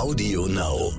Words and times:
Audio 0.00 0.46
Now. 0.46 0.92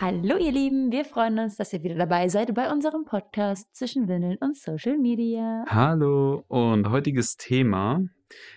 Hallo 0.00 0.36
ihr 0.36 0.52
Lieben, 0.52 0.92
wir 0.92 1.04
freuen 1.04 1.40
uns, 1.40 1.56
dass 1.56 1.72
ihr 1.72 1.82
wieder 1.82 1.96
dabei 1.96 2.28
seid 2.28 2.54
bei 2.54 2.70
unserem 2.70 3.04
Podcast 3.04 3.74
zwischen 3.74 4.06
Windeln 4.06 4.38
und 4.40 4.56
Social 4.56 4.98
Media. 4.98 5.64
Hallo 5.66 6.44
und 6.46 6.88
heutiges 6.90 7.36
Thema 7.36 8.04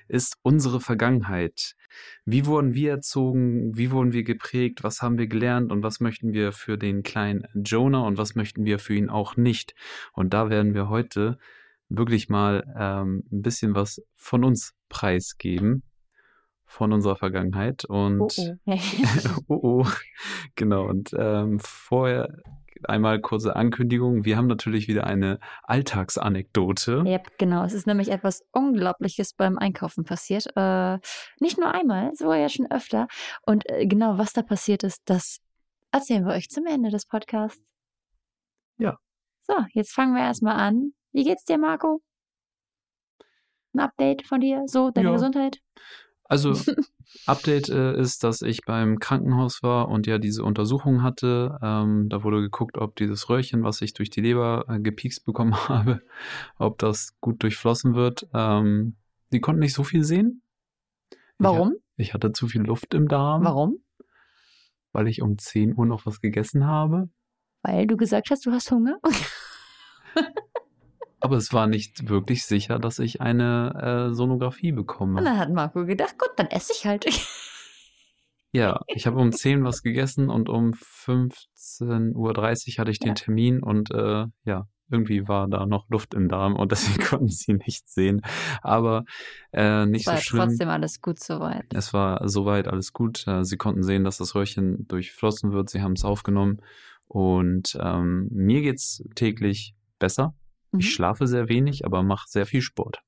ist 0.08 0.38
unsere 0.44 0.80
Vergangenheit. 0.80 1.76
Wie 2.26 2.46
wurden 2.46 2.74
wir 2.74 2.92
erzogen? 2.92 3.76
Wie 3.78 3.92
wurden 3.92 4.14
wir 4.14 4.24
geprägt? 4.24 4.84
Was 4.84 5.02
haben 5.02 5.18
wir 5.18 5.28
gelernt? 5.28 5.72
Und 5.72 5.84
was 5.84 6.00
möchten 6.00 6.34
wir 6.34 6.52
für 6.52 6.78
den 6.78 7.04
kleinen 7.04 7.48
Jonah 7.54 8.06
und 8.06 8.18
was 8.18 8.36
möchten 8.36 8.66
wir 8.66 8.80
für 8.80 8.96
ihn 8.96 9.10
auch 9.10 9.36
nicht? 9.38 9.76
Und 10.14 10.34
da 10.34 10.50
werden 10.50 10.74
wir 10.74 10.90
heute 10.90 11.38
wirklich 11.90 12.30
mal 12.30 12.64
ähm, 12.78 13.24
ein 13.32 13.42
bisschen 13.42 13.76
was 13.76 14.02
von 14.16 14.44
uns 14.44 14.74
preisgeben 14.90 15.84
von 16.66 16.92
unserer 16.92 17.16
Vergangenheit 17.16 17.86
und 17.86 18.22
Oh 18.22 18.56
oh. 18.66 18.76
oh, 19.48 19.60
oh. 19.64 19.88
genau 20.56 20.88
und 20.88 21.12
ähm, 21.18 21.60
vorher 21.60 22.36
einmal 22.90 23.20
kurze 23.22 23.56
Ankündigung. 23.56 24.26
Wir 24.26 24.38
haben 24.38 24.48
natürlich 24.48 24.88
wieder 24.88 25.06
eine 25.06 25.40
Alltagsanekdote. 25.64 27.04
Yep, 27.06 27.38
genau. 27.38 27.64
Es 27.64 27.74
ist 27.74 27.88
nämlich 27.88 28.10
etwas 28.12 28.44
Unglaubliches 28.52 29.34
beim 29.34 29.58
Einkaufen 29.58 30.04
passiert. 30.04 30.48
Äh, 30.56 31.00
nicht 31.40 31.58
nur 31.58 31.74
einmal, 31.74 32.14
sogar 32.16 32.38
ja 32.38 32.50
schon 32.50 32.70
öfter. 32.72 33.08
Und 33.46 33.70
äh, 33.70 33.86
genau, 33.86 34.18
was 34.18 34.34
da 34.34 34.42
passiert 34.42 34.84
ist, 34.84 35.02
das 35.06 35.40
erzählen 35.92 36.26
wir 36.26 36.34
euch 36.34 36.50
zum 36.50 36.66
Ende 36.66 36.90
des 36.90 37.06
Podcasts. 37.06 37.62
Ja. 38.78 38.98
So, 39.44 39.56
jetzt 39.74 39.94
fangen 39.94 40.16
wir 40.16 40.24
erstmal 40.24 40.56
an. 40.56 40.94
Wie 41.12 41.24
geht's 41.24 41.46
dir, 41.46 41.58
Marco? 41.58 42.02
Ein 43.74 43.80
Update 43.82 44.26
von 44.28 44.40
dir? 44.40 44.64
So, 44.68 44.92
deine 44.92 45.10
Ja. 45.10 45.14
Gesundheit? 45.14 45.60
Also 46.26 46.54
Update 47.26 47.70
äh, 47.70 47.96
ist, 48.00 48.24
dass 48.24 48.42
ich 48.42 48.62
beim 48.66 49.00
Krankenhaus 49.00 49.64
war 49.64 49.90
und 49.90 50.08
ja 50.08 50.18
diese 50.18 50.44
Untersuchung 50.44 51.04
hatte. 51.04 51.58
Ähm, 51.62 52.10
da 52.10 52.24
wurde 52.24 52.42
geguckt, 52.42 52.78
ob 52.78 52.96
dieses 52.96 53.30
Röhrchen, 53.30 53.64
was 53.64 53.82
ich 53.82 53.94
durch 53.94 54.10
die 54.10 54.22
Leber 54.22 54.66
äh, 54.68 54.80
gepiekst 54.80 55.26
bekommen 55.26 55.56
habe, 55.70 56.02
ob 56.58 56.78
das 56.80 57.16
gut 57.22 57.42
durchflossen 57.44 57.96
wird. 57.96 58.28
Ähm, 58.34 58.96
die 59.32 59.40
konnten 59.40 59.62
nicht 59.62 59.74
so 59.74 59.84
viel 59.84 60.04
sehen. 60.04 60.42
Warum? 61.38 61.76
Ich 61.98 62.14
hatte 62.14 62.32
zu 62.32 62.48
viel 62.48 62.62
Luft 62.62 62.94
im 62.94 63.08
Darm, 63.08 63.44
Warum? 63.44 63.78
weil 64.92 65.08
ich 65.08 65.22
um 65.22 65.38
10 65.38 65.76
Uhr 65.76 65.86
noch 65.86 66.06
was 66.06 66.22
gegessen 66.22 66.66
habe. 66.66 67.10
Weil 67.62 67.88
du 67.88 67.98
gesagt 67.98 68.30
hast, 68.30 68.46
du 68.46 68.52
hast 68.52 68.72
Hunger? 68.72 69.00
Aber 71.24 71.38
es 71.38 71.54
war 71.54 71.68
nicht 71.68 72.10
wirklich 72.10 72.46
sicher, 72.46 72.80
dass 72.80 73.00
ich 73.00 73.22
eine 73.22 74.10
äh, 74.12 74.14
Sonographie 74.14 74.72
Und 74.72 74.76
bekomme. 74.76 75.24
dann 75.24 75.38
hat 75.38 75.52
Marco 75.52 75.86
gedacht, 75.86 76.20
gut, 76.20 76.32
dann 76.38 76.48
esse 76.48 76.74
ich 76.78 76.86
halt. 76.86 77.06
Ja, 78.56 78.82
ich 78.86 79.08
habe 79.08 79.18
um 79.20 79.32
10 79.32 79.64
was 79.64 79.82
gegessen 79.82 80.30
und 80.30 80.48
um 80.48 80.74
15.30 80.74 82.14
Uhr 82.16 82.34
hatte 82.78 82.92
ich 82.92 83.00
den 83.00 83.08
Ja. 83.08 83.14
Termin 83.16 83.64
und 83.64 83.90
äh, 83.90 84.28
ja, 84.46 84.68
irgendwie 84.92 85.28
war 85.28 85.48
da 85.48 85.66
noch 85.66 85.90
Luft 85.90 86.14
im 86.14 86.30
Darm 86.30 86.56
und 86.56 86.72
deswegen 86.72 87.04
konnten 87.04 87.30
sie 87.30 87.54
nicht 87.54 87.90
sehen. 87.90 88.22
Aber 88.62 89.06
äh, 89.54 89.88
nicht 89.88 90.06
War 90.06 90.18
so 90.18 90.22
schlimm. 90.22 90.50
trotzdem 90.50 90.70
alles 90.70 91.02
gut 91.02 91.18
soweit. 91.20 91.66
Es 91.74 91.94
war 91.96 92.30
soweit 92.30 92.68
alles 92.68 92.94
gut. 92.94 93.26
Äh, 93.28 93.44
Sie 93.44 93.58
konnten 93.58 93.82
sehen, 93.82 94.04
dass 94.04 94.18
das 94.20 94.36
Röhrchen 94.36 94.88
durchflossen 94.88 95.52
wird. 95.52 95.72
Sie 95.72 95.82
haben 95.82 95.94
es 95.94 96.06
aufgenommen. 96.06 96.62
Und 97.08 97.76
ähm, 97.82 98.28
mir 98.32 98.62
geht's 98.62 99.04
täglich 99.16 99.74
besser. 99.98 100.36
Mhm. 100.74 100.80
Ich 100.80 100.94
schlafe 100.94 101.28
sehr 101.28 101.48
wenig, 101.50 101.86
aber 101.86 102.04
mache 102.04 102.28
sehr 102.30 102.46
viel 102.46 102.62
Sport. 102.62 103.00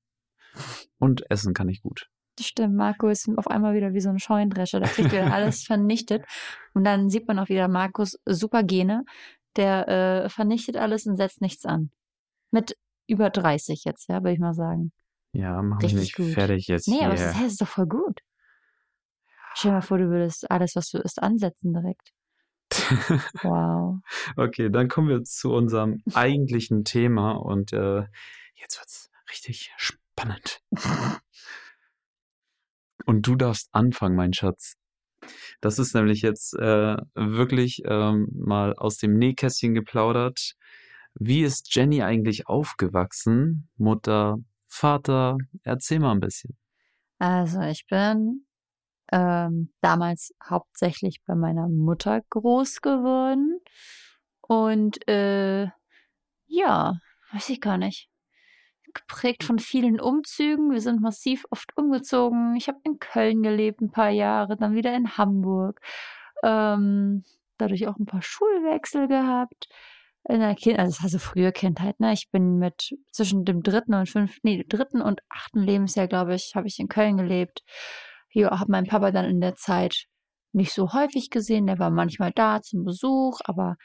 Und 0.98 1.30
essen 1.30 1.54
kann 1.54 1.68
ich 1.70 1.82
gut. 1.82 2.10
Das 2.38 2.48
stimmt, 2.48 2.76
Marco 2.76 3.08
ist 3.08 3.30
auf 3.38 3.48
einmal 3.48 3.76
wieder 3.76 3.94
wie 3.94 4.02
so 4.02 4.10
ein 4.10 4.20
Scheunendrescher. 4.20 4.80
Der 4.80 4.90
kriegt 4.90 5.12
wieder 5.12 5.34
alles 5.34 5.64
vernichtet. 5.66 6.26
Und 6.74 6.84
dann 6.84 7.10
sieht 7.10 7.28
man 7.28 7.40
auch 7.40 7.50
wieder 7.50 7.68
Markus 7.68 8.20
super 8.26 8.64
Gene. 8.64 9.04
Der 9.56 9.88
äh, 10.26 10.30
vernichtet 10.30 10.76
alles 10.78 11.06
und 11.06 11.16
setzt 11.16 11.42
nichts 11.42 11.66
an. 11.66 11.92
Mit 12.52 12.78
über 13.08 13.30
30 13.30 13.84
jetzt, 13.86 14.10
ja, 14.10 14.16
würde 14.22 14.34
ich 14.34 14.40
mal 14.40 14.54
sagen. 14.54 14.92
Ja, 15.32 15.62
mach 15.62 15.78
mich 15.78 15.86
Richtig 15.94 16.00
nicht 16.00 16.16
gut. 16.16 16.34
fertig 16.34 16.68
jetzt 16.68 16.88
Nee, 16.88 16.98
hier. 16.98 17.06
aber 17.06 17.14
es 17.16 17.22
ist, 17.22 17.36
es 17.38 17.52
ist 17.54 17.62
doch 17.62 17.68
voll 17.68 17.88
gut. 17.88 18.20
Stell 19.54 19.72
dir 19.72 19.76
mal 19.76 19.82
vor, 19.82 19.98
du 19.98 20.10
würdest 20.10 20.50
alles, 20.52 20.76
was 20.76 20.90
du 20.90 20.98
isst, 20.98 21.22
ansetzen 21.24 21.74
direkt. 21.74 22.12
Wow. 23.44 24.00
okay, 24.36 24.70
dann 24.70 24.88
kommen 24.88 25.10
wir 25.10 25.24
zu 25.24 25.54
unserem 25.54 26.02
eigentlichen 26.14 26.84
Thema 26.84 27.32
und 27.32 27.74
äh, 27.74 28.04
jetzt 28.56 28.80
wird's 28.80 29.12
richtig 29.30 29.72
spannend. 29.78 30.62
Und 33.06 33.28
du 33.28 33.36
darfst 33.36 33.70
anfangen, 33.72 34.16
mein 34.16 34.34
Schatz. 34.34 34.78
Das 35.62 35.80
ist 35.80 35.94
nämlich 35.94 36.22
jetzt 36.22 36.54
äh, 36.56 36.98
wirklich 37.14 37.82
ähm, 37.86 38.28
mal 38.34 38.74
aus 38.74 38.98
dem 38.98 39.18
Nähkästchen 39.18 39.74
geplaudert. 39.74 40.56
Wie 41.14 41.44
ist 41.44 41.74
Jenny 41.74 42.04
eigentlich 42.04 42.48
aufgewachsen? 42.48 43.70
Mutter, 43.78 44.38
Vater, 44.68 45.38
erzähl 45.64 46.00
mal 46.00 46.12
ein 46.12 46.20
bisschen. 46.20 46.58
Also 47.20 47.62
ich 47.62 47.86
bin 47.88 48.45
ähm, 49.12 49.72
damals 49.82 50.34
hauptsächlich 50.44 51.22
bei 51.26 51.36
meiner 51.36 51.68
Mutter 51.68 52.22
groß 52.30 52.82
geworden. 52.82 53.60
Und 54.42 55.08
äh, 55.08 55.68
ja, 56.48 57.00
weiß 57.32 57.50
ich 57.50 57.62
gar 57.62 57.78
nicht. 57.78 58.10
Geprägt 58.94 59.44
von 59.44 59.60
vielen 59.60 60.00
Umzügen. 60.00 60.72
Wir 60.72 60.82
sind 60.82 61.02
massiv 61.02 61.46
oft 61.50 61.76
umgezogen. 61.76 62.56
Ich 62.56 62.68
habe 62.68 62.80
in 62.84 63.00
Köln 63.00 63.44
gelebt 63.44 63.82
ein 63.82 63.92
paar 63.92 64.10
Jahre, 64.10 64.56
dann 64.56 64.74
wieder 64.74 64.96
in 64.96 65.18
Hamburg. 65.18 65.82
Ähm, 66.44 67.24
dadurch 67.58 67.88
auch 67.88 67.98
ein 67.98 68.06
paar 68.06 68.22
Schulwechsel 68.22 69.08
gehabt. 69.08 69.68
In 70.28 70.40
der 70.40 70.56
kind 70.56 70.80
also, 70.80 70.92
das 70.92 71.04
war 71.04 71.10
so 71.10 71.20
frühe 71.20 71.52
Kindheit, 71.52 72.00
ne? 72.00 72.12
Ich 72.14 72.32
bin 72.32 72.58
mit 72.58 72.98
zwischen 73.12 73.46
dem 73.46 73.62
dritten 73.62 73.94
und 73.94 74.10
fünften, 74.10 74.40
nee, 74.44 74.66
dritten 74.68 75.02
und 75.02 75.22
achten 75.30 75.62
Lebensjahr, 75.62 76.08
glaube 76.08 76.34
ich, 76.34 76.54
habe 76.56 76.68
ich 76.68 76.80
in 76.80 76.88
Köln 76.88 77.18
gelebt. 77.18 77.64
Ja, 78.36 78.60
habe 78.60 78.72
meinen 78.72 78.88
Papa 78.88 79.12
dann 79.12 79.26
in 79.26 79.40
der 79.40 79.56
Zeit 79.56 80.08
nicht 80.52 80.74
so 80.74 80.94
häufig 80.94 81.30
gesehen. 81.30 81.68
Der 81.68 81.80
war 81.80 81.90
manchmal 81.90 82.32
da 82.36 82.62
zum 82.62 82.84
Besuch, 82.84 83.40
aber 83.46 83.78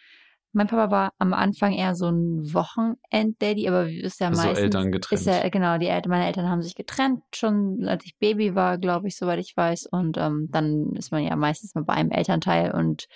mein 0.52 0.66
Papa 0.66 0.90
war 0.90 1.12
am 1.18 1.32
Anfang 1.32 1.72
eher 1.72 1.94
so 1.94 2.08
ein 2.08 2.52
Wochenend-Daddy, 2.52 3.68
aber 3.68 3.86
wie 3.86 4.00
ist 4.00 4.18
ja 4.18 4.28
Also 4.28 4.42
meistens. 4.42 4.58
Eltern 4.58 4.90
getrennt. 4.90 5.20
Ist 5.20 5.26
ja, 5.26 5.48
genau, 5.48 5.78
die 5.78 5.86
Eltern, 5.86 6.10
meine 6.10 6.26
Eltern 6.26 6.48
haben 6.48 6.62
sich 6.62 6.74
getrennt, 6.74 7.22
schon 7.32 7.84
als 7.86 8.04
ich 8.04 8.18
Baby 8.18 8.56
war, 8.56 8.78
glaube 8.78 9.06
ich, 9.06 9.16
soweit 9.16 9.38
ich 9.38 9.56
weiß. 9.56 9.86
Und 9.86 10.18
ähm, 10.18 10.48
dann 10.50 10.96
ist 10.96 11.12
man 11.12 11.22
ja 11.22 11.36
meistens 11.36 11.76
mal 11.76 11.84
bei 11.84 11.94
einem 11.94 12.10
Elternteil 12.10 12.72
und 12.72 13.06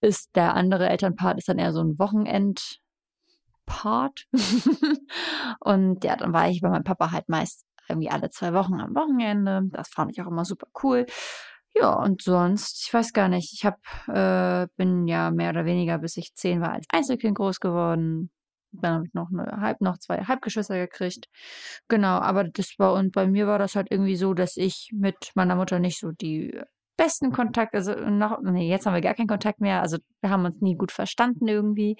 ist 0.00 0.34
der 0.34 0.54
andere 0.54 0.88
Elternpart 0.88 1.38
ist 1.38 1.48
dann 1.48 1.58
eher 1.58 1.72
so 1.72 1.80
ein 1.80 1.98
Wochenend. 1.98 2.80
Part. 3.66 4.26
und 5.60 6.02
ja, 6.02 6.16
dann 6.16 6.32
war 6.32 6.48
ich 6.48 6.62
bei 6.62 6.70
meinem 6.70 6.84
Papa 6.84 7.12
halt 7.12 7.28
meist 7.28 7.67
irgendwie 7.88 8.10
alle 8.10 8.30
zwei 8.30 8.52
Wochen 8.54 8.80
am 8.80 8.94
Wochenende. 8.94 9.62
Das 9.72 9.88
fand 9.88 10.12
ich 10.12 10.22
auch 10.22 10.26
immer 10.28 10.44
super 10.44 10.68
cool. 10.82 11.06
Ja, 11.74 11.92
und 11.94 12.22
sonst, 12.22 12.84
ich 12.86 12.92
weiß 12.92 13.12
gar 13.12 13.28
nicht, 13.28 13.52
ich 13.52 13.64
hab, 13.64 13.78
äh, 14.08 14.66
bin 14.76 15.06
ja 15.06 15.30
mehr 15.30 15.50
oder 15.50 15.64
weniger, 15.64 15.98
bis 15.98 16.16
ich 16.16 16.34
zehn 16.34 16.60
war, 16.60 16.72
als 16.72 16.86
Einzelkind 16.92 17.36
groß 17.36 17.60
geworden. 17.60 18.30
Dann 18.72 18.94
habe 18.94 19.06
ich 19.06 19.14
noch 19.14 19.30
eine 19.30 19.60
halb, 19.60 19.80
noch 19.80 19.98
zwei 19.98 20.18
Halbgeschwister 20.24 20.76
gekriegt. 20.76 21.26
Genau, 21.88 22.18
aber 22.18 22.44
das 22.44 22.74
war, 22.78 22.94
und 22.94 23.12
bei 23.12 23.26
mir 23.26 23.46
war 23.46 23.58
das 23.58 23.76
halt 23.76 23.88
irgendwie 23.90 24.16
so, 24.16 24.34
dass 24.34 24.56
ich 24.56 24.90
mit 24.92 25.30
meiner 25.34 25.56
Mutter 25.56 25.78
nicht 25.78 26.00
so 26.00 26.10
die 26.10 26.58
besten 26.96 27.32
Kontakt, 27.32 27.74
also 27.74 27.94
noch, 27.94 28.40
nee, 28.42 28.68
jetzt 28.68 28.84
haben 28.84 28.94
wir 28.94 29.00
gar 29.00 29.14
keinen 29.14 29.28
Kontakt 29.28 29.60
mehr, 29.60 29.80
also 29.80 29.98
wir 30.20 30.30
haben 30.30 30.44
uns 30.44 30.60
nie 30.60 30.76
gut 30.76 30.90
verstanden 30.92 31.46
irgendwie, 31.46 31.96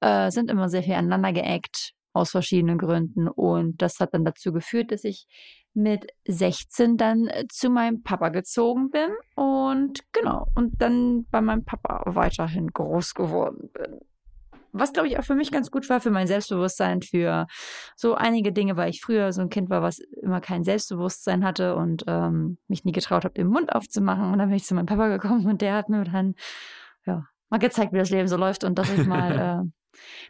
äh, 0.00 0.30
sind 0.30 0.50
immer 0.50 0.68
sehr 0.70 0.82
viel 0.82 0.94
aneinander 0.94 1.32
geeckt, 1.34 1.92
aus 2.18 2.30
verschiedenen 2.30 2.78
Gründen. 2.78 3.28
Und 3.28 3.80
das 3.82 4.00
hat 4.00 4.14
dann 4.14 4.24
dazu 4.24 4.52
geführt, 4.52 4.92
dass 4.92 5.04
ich 5.04 5.26
mit 5.74 6.06
16 6.26 6.96
dann 6.96 7.26
äh, 7.28 7.46
zu 7.48 7.70
meinem 7.70 8.02
Papa 8.02 8.30
gezogen 8.30 8.90
bin 8.90 9.10
und 9.36 10.00
genau, 10.12 10.46
und 10.54 10.82
dann 10.82 11.26
bei 11.30 11.40
meinem 11.40 11.64
Papa 11.64 12.02
weiterhin 12.06 12.68
groß 12.68 13.14
geworden 13.14 13.70
bin. 13.72 14.00
Was, 14.72 14.92
glaube 14.92 15.08
ich, 15.08 15.18
auch 15.18 15.24
für 15.24 15.34
mich 15.34 15.50
ganz 15.50 15.70
gut 15.70 15.88
war, 15.88 16.00
für 16.00 16.10
mein 16.10 16.26
Selbstbewusstsein, 16.26 17.00
für 17.00 17.46
so 17.96 18.14
einige 18.14 18.52
Dinge, 18.52 18.76
weil 18.76 18.90
ich 18.90 19.00
früher 19.00 19.32
so 19.32 19.40
ein 19.40 19.48
Kind 19.48 19.70
war, 19.70 19.82
was 19.82 19.98
immer 19.98 20.40
kein 20.40 20.62
Selbstbewusstsein 20.62 21.44
hatte 21.44 21.74
und 21.74 22.04
ähm, 22.06 22.58
mich 22.68 22.84
nie 22.84 22.92
getraut 22.92 23.24
habe, 23.24 23.34
den 23.34 23.46
Mund 23.46 23.72
aufzumachen. 23.72 24.30
Und 24.30 24.38
dann 24.38 24.48
bin 24.48 24.56
ich 24.56 24.64
zu 24.64 24.74
meinem 24.74 24.86
Papa 24.86 25.08
gekommen 25.08 25.46
und 25.46 25.62
der 25.62 25.74
hat 25.74 25.88
mir 25.88 26.04
dann, 26.04 26.34
ja, 27.06 27.24
mal 27.48 27.58
gezeigt, 27.58 27.92
wie 27.94 27.98
das 27.98 28.10
Leben 28.10 28.28
so 28.28 28.36
läuft 28.36 28.62
und 28.62 28.78
dass 28.78 28.92
ich 28.92 29.06
mal 29.06 29.64
äh, 29.64 29.77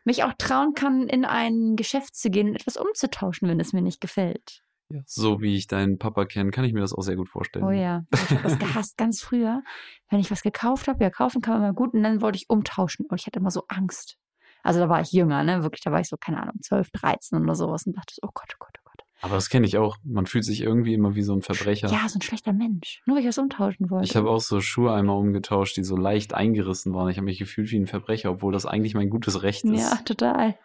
mich 0.04 0.24
auch 0.24 0.32
trauen 0.38 0.74
kann, 0.74 1.08
in 1.08 1.24
ein 1.24 1.76
Geschäft 1.76 2.16
zu 2.16 2.30
gehen 2.30 2.48
und 2.48 2.56
etwas 2.56 2.76
umzutauschen, 2.76 3.48
wenn 3.48 3.60
es 3.60 3.72
mir 3.72 3.82
nicht 3.82 4.00
gefällt. 4.00 4.62
Ja, 4.90 5.00
so 5.04 5.42
wie 5.42 5.56
ich 5.56 5.66
deinen 5.66 5.98
Papa 5.98 6.24
kenne, 6.24 6.50
kann 6.50 6.64
ich 6.64 6.72
mir 6.72 6.80
das 6.80 6.94
auch 6.94 7.02
sehr 7.02 7.16
gut 7.16 7.28
vorstellen. 7.28 7.64
Oh 7.64 7.70
ja, 7.70 8.04
ich 8.12 8.30
habe 8.30 8.42
das 8.42 8.58
gehasst 8.58 8.96
ganz 8.96 9.20
früher. 9.20 9.62
Wenn 10.08 10.18
ich 10.18 10.30
was 10.30 10.42
gekauft 10.42 10.88
habe, 10.88 11.04
ja, 11.04 11.10
kaufen 11.10 11.42
kann 11.42 11.54
man 11.54 11.62
immer 11.62 11.74
gut 11.74 11.92
und 11.92 12.02
dann 12.02 12.22
wollte 12.22 12.36
ich 12.36 12.48
umtauschen 12.48 13.04
und 13.06 13.20
ich 13.20 13.26
hatte 13.26 13.38
immer 13.38 13.50
so 13.50 13.64
Angst. 13.68 14.16
Also 14.62 14.80
da 14.80 14.88
war 14.88 15.00
ich 15.00 15.12
jünger, 15.12 15.44
ne? 15.44 15.62
Wirklich, 15.62 15.82
da 15.82 15.92
war 15.92 16.00
ich 16.00 16.08
so, 16.08 16.16
keine 16.16 16.40
Ahnung, 16.42 16.56
12, 16.62 16.90
13 16.90 17.42
oder 17.42 17.54
sowas 17.54 17.86
und 17.86 17.96
dachte, 17.96 18.14
oh 18.22 18.30
Gott, 18.32 18.50
oh 18.54 18.58
Gott, 18.58 18.74
oh 18.78 18.82
Gott. 18.84 18.87
Aber 19.20 19.34
das 19.34 19.48
kenne 19.48 19.66
ich 19.66 19.76
auch. 19.78 19.96
Man 20.04 20.26
fühlt 20.26 20.44
sich 20.44 20.62
irgendwie 20.62 20.94
immer 20.94 21.14
wie 21.14 21.22
so 21.22 21.34
ein 21.34 21.42
Verbrecher. 21.42 21.88
Ja, 21.88 22.08
so 22.08 22.18
ein 22.18 22.22
schlechter 22.22 22.52
Mensch. 22.52 23.02
Nur 23.06 23.16
weil 23.16 23.22
ich 23.22 23.28
was 23.28 23.38
umtauschen 23.38 23.90
wollte. 23.90 24.04
Ich 24.04 24.16
habe 24.16 24.30
auch 24.30 24.40
so 24.40 24.60
Schuhe 24.60 24.92
einmal 24.92 25.16
umgetauscht, 25.16 25.76
die 25.76 25.84
so 25.84 25.96
leicht 25.96 26.34
eingerissen 26.34 26.94
waren. 26.94 27.08
Ich 27.08 27.16
habe 27.16 27.24
mich 27.24 27.38
gefühlt 27.38 27.70
wie 27.70 27.78
ein 27.78 27.86
Verbrecher, 27.86 28.30
obwohl 28.30 28.52
das 28.52 28.66
eigentlich 28.66 28.94
mein 28.94 29.10
gutes 29.10 29.42
Recht 29.42 29.64
ist. 29.64 29.80
Ja, 29.80 29.96
total. 30.04 30.56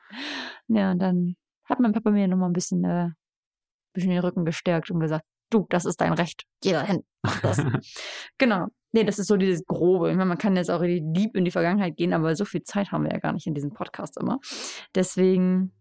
Ja, 0.67 0.91
und 0.91 0.99
dann 0.99 1.35
hat 1.65 1.79
mein 1.79 1.93
Papa 1.93 2.11
mir 2.11 2.27
nochmal 2.27 2.49
ein 2.49 2.53
bisschen, 2.53 2.83
äh, 2.83 3.09
bisschen 3.93 4.11
den 4.11 4.19
Rücken 4.19 4.45
gestärkt 4.45 4.91
und 4.91 4.99
gesagt, 4.99 5.25
du, 5.49 5.65
das 5.69 5.85
ist 5.85 6.01
dein 6.01 6.13
Recht. 6.13 6.43
Geh 6.61 6.71
da 6.71 6.83
hin. 6.83 7.03
Mach 7.23 7.39
das. 7.41 7.57
genau. 8.37 8.67
Nee, 8.91 9.03
das 9.03 9.17
ist 9.17 9.27
so 9.27 9.37
dieses 9.37 9.65
Grobe. 9.65 10.11
Ich 10.11 10.15
meine, 10.15 10.29
man 10.29 10.37
kann 10.37 10.55
jetzt 10.55 10.69
auch 10.69 10.83
lieb 10.83 11.35
in 11.35 11.45
die 11.45 11.51
Vergangenheit 11.51 11.97
gehen, 11.97 12.13
aber 12.13 12.35
so 12.35 12.45
viel 12.45 12.61
Zeit 12.61 12.91
haben 12.91 13.05
wir 13.05 13.11
ja 13.11 13.17
gar 13.17 13.33
nicht 13.33 13.47
in 13.47 13.55
diesem 13.55 13.73
Podcast 13.73 14.17
immer. 14.17 14.39
Deswegen 14.93 15.71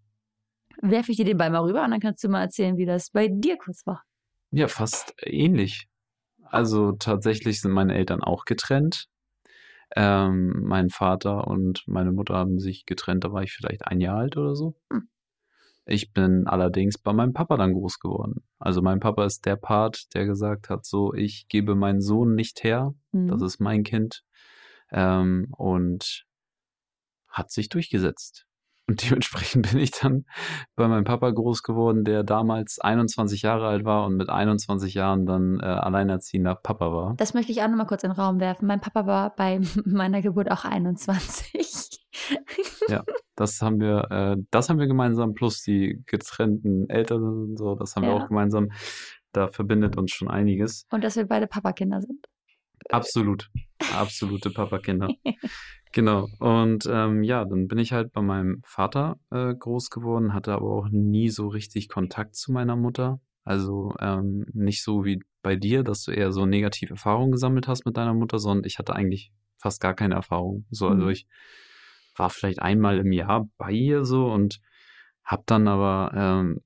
werfe 0.80 1.12
ich 1.12 1.16
dir 1.16 1.24
den 1.24 1.36
Ball 1.36 1.50
mal 1.50 1.62
rüber 1.62 1.84
und 1.84 1.90
dann 1.90 2.00
kannst 2.00 2.22
du 2.24 2.28
mal 2.28 2.42
erzählen, 2.42 2.76
wie 2.76 2.86
das 2.86 3.10
bei 3.10 3.28
dir 3.28 3.56
kurz 3.56 3.86
war. 3.86 4.02
Ja, 4.50 4.68
fast 4.68 5.14
ähnlich. 5.22 5.88
Also 6.44 6.92
tatsächlich 6.92 7.60
sind 7.60 7.72
meine 7.72 7.94
Eltern 7.94 8.22
auch 8.22 8.44
getrennt. 8.44 9.06
Ähm, 9.94 10.62
mein 10.64 10.90
Vater 10.90 11.46
und 11.46 11.84
meine 11.86 12.12
Mutter 12.12 12.34
haben 12.34 12.58
sich 12.58 12.86
getrennt, 12.86 13.24
da 13.24 13.32
war 13.32 13.42
ich 13.42 13.52
vielleicht 13.52 13.86
ein 13.86 14.00
Jahr 14.00 14.18
alt 14.18 14.36
oder 14.36 14.54
so. 14.54 14.74
Hm. 14.90 15.08
Ich 15.84 16.12
bin 16.12 16.46
allerdings 16.46 16.96
bei 16.96 17.12
meinem 17.12 17.32
Papa 17.32 17.56
dann 17.56 17.72
groß 17.72 17.98
geworden. 17.98 18.44
Also 18.58 18.82
mein 18.82 19.00
Papa 19.00 19.24
ist 19.24 19.44
der 19.46 19.56
Part, 19.56 20.14
der 20.14 20.26
gesagt 20.26 20.70
hat, 20.70 20.86
so, 20.86 21.12
ich 21.12 21.48
gebe 21.48 21.74
meinen 21.74 22.00
Sohn 22.00 22.34
nicht 22.34 22.62
her, 22.62 22.94
mhm. 23.10 23.28
das 23.28 23.42
ist 23.42 23.60
mein 23.60 23.82
Kind. 23.82 24.22
Ähm, 24.90 25.48
und 25.56 26.24
hat 27.26 27.50
sich 27.50 27.68
durchgesetzt. 27.68 28.46
Und 28.88 29.08
dementsprechend 29.08 29.62
bin 29.70 29.80
ich 29.80 29.92
dann 29.92 30.24
bei 30.74 30.88
meinem 30.88 31.04
Papa 31.04 31.30
groß 31.30 31.62
geworden, 31.62 32.04
der 32.04 32.24
damals 32.24 32.78
21 32.80 33.42
Jahre 33.42 33.68
alt 33.68 33.84
war 33.84 34.06
und 34.06 34.16
mit 34.16 34.28
21 34.28 34.94
Jahren 34.94 35.26
dann 35.26 35.60
äh, 35.60 35.64
alleinerziehender 35.64 36.56
Papa 36.56 36.92
war. 36.92 37.14
Das 37.16 37.34
möchte 37.34 37.52
ich 37.52 37.62
auch 37.62 37.68
nochmal 37.68 37.86
kurz 37.86 38.02
in 38.02 38.10
den 38.10 38.18
Raum 38.18 38.40
werfen. 38.40 38.66
Mein 38.66 38.80
Papa 38.80 39.06
war 39.06 39.34
bei 39.34 39.60
meiner 39.84 40.22
Geburt 40.22 40.50
auch 40.50 40.64
21. 40.64 42.00
ja, 42.88 43.04
das 43.36 43.62
haben 43.62 43.80
wir, 43.80 44.10
äh, 44.10 44.36
das 44.50 44.68
haben 44.68 44.78
wir 44.78 44.86
gemeinsam, 44.86 45.34
plus 45.34 45.62
die 45.62 46.02
getrennten 46.06 46.88
Eltern 46.90 47.22
und 47.22 47.56
so, 47.56 47.74
das 47.74 47.96
haben 47.96 48.04
ja. 48.04 48.10
wir 48.10 48.16
auch 48.16 48.28
gemeinsam. 48.28 48.70
Da 49.32 49.48
verbindet 49.48 49.96
uns 49.96 50.10
schon 50.10 50.28
einiges. 50.28 50.86
Und 50.90 51.02
dass 51.02 51.16
wir 51.16 51.24
beide 51.24 51.46
Papakinder 51.46 52.02
sind. 52.02 52.26
Absolut. 52.90 53.50
Absolute 53.94 54.50
Papakinder. 54.50 55.08
genau. 55.92 56.28
Und 56.38 56.86
ähm, 56.90 57.22
ja, 57.22 57.44
dann 57.44 57.68
bin 57.68 57.78
ich 57.78 57.92
halt 57.92 58.12
bei 58.12 58.22
meinem 58.22 58.62
Vater 58.64 59.18
äh, 59.30 59.54
groß 59.54 59.90
geworden, 59.90 60.34
hatte 60.34 60.52
aber 60.52 60.70
auch 60.70 60.88
nie 60.90 61.28
so 61.28 61.48
richtig 61.48 61.88
Kontakt 61.88 62.36
zu 62.36 62.52
meiner 62.52 62.76
Mutter. 62.76 63.20
Also 63.44 63.94
ähm, 64.00 64.46
nicht 64.52 64.82
so 64.82 65.04
wie 65.04 65.20
bei 65.42 65.56
dir, 65.56 65.82
dass 65.82 66.04
du 66.04 66.12
eher 66.12 66.32
so 66.32 66.46
negative 66.46 66.94
Erfahrungen 66.94 67.32
gesammelt 67.32 67.66
hast 67.66 67.84
mit 67.84 67.96
deiner 67.96 68.14
Mutter, 68.14 68.38
sondern 68.38 68.64
ich 68.64 68.78
hatte 68.78 68.94
eigentlich 68.94 69.32
fast 69.58 69.80
gar 69.80 69.94
keine 69.94 70.14
Erfahrung. 70.14 70.64
So, 70.70 70.88
also 70.88 71.04
mhm. 71.04 71.10
ich 71.10 71.26
war 72.16 72.30
vielleicht 72.30 72.60
einmal 72.60 72.98
im 72.98 73.12
Jahr 73.12 73.48
bei 73.58 73.72
ihr 73.72 74.04
so 74.04 74.26
und 74.26 74.60
hab 75.24 75.46
dann 75.46 75.66
aber 75.68 76.12
ähm, 76.14 76.60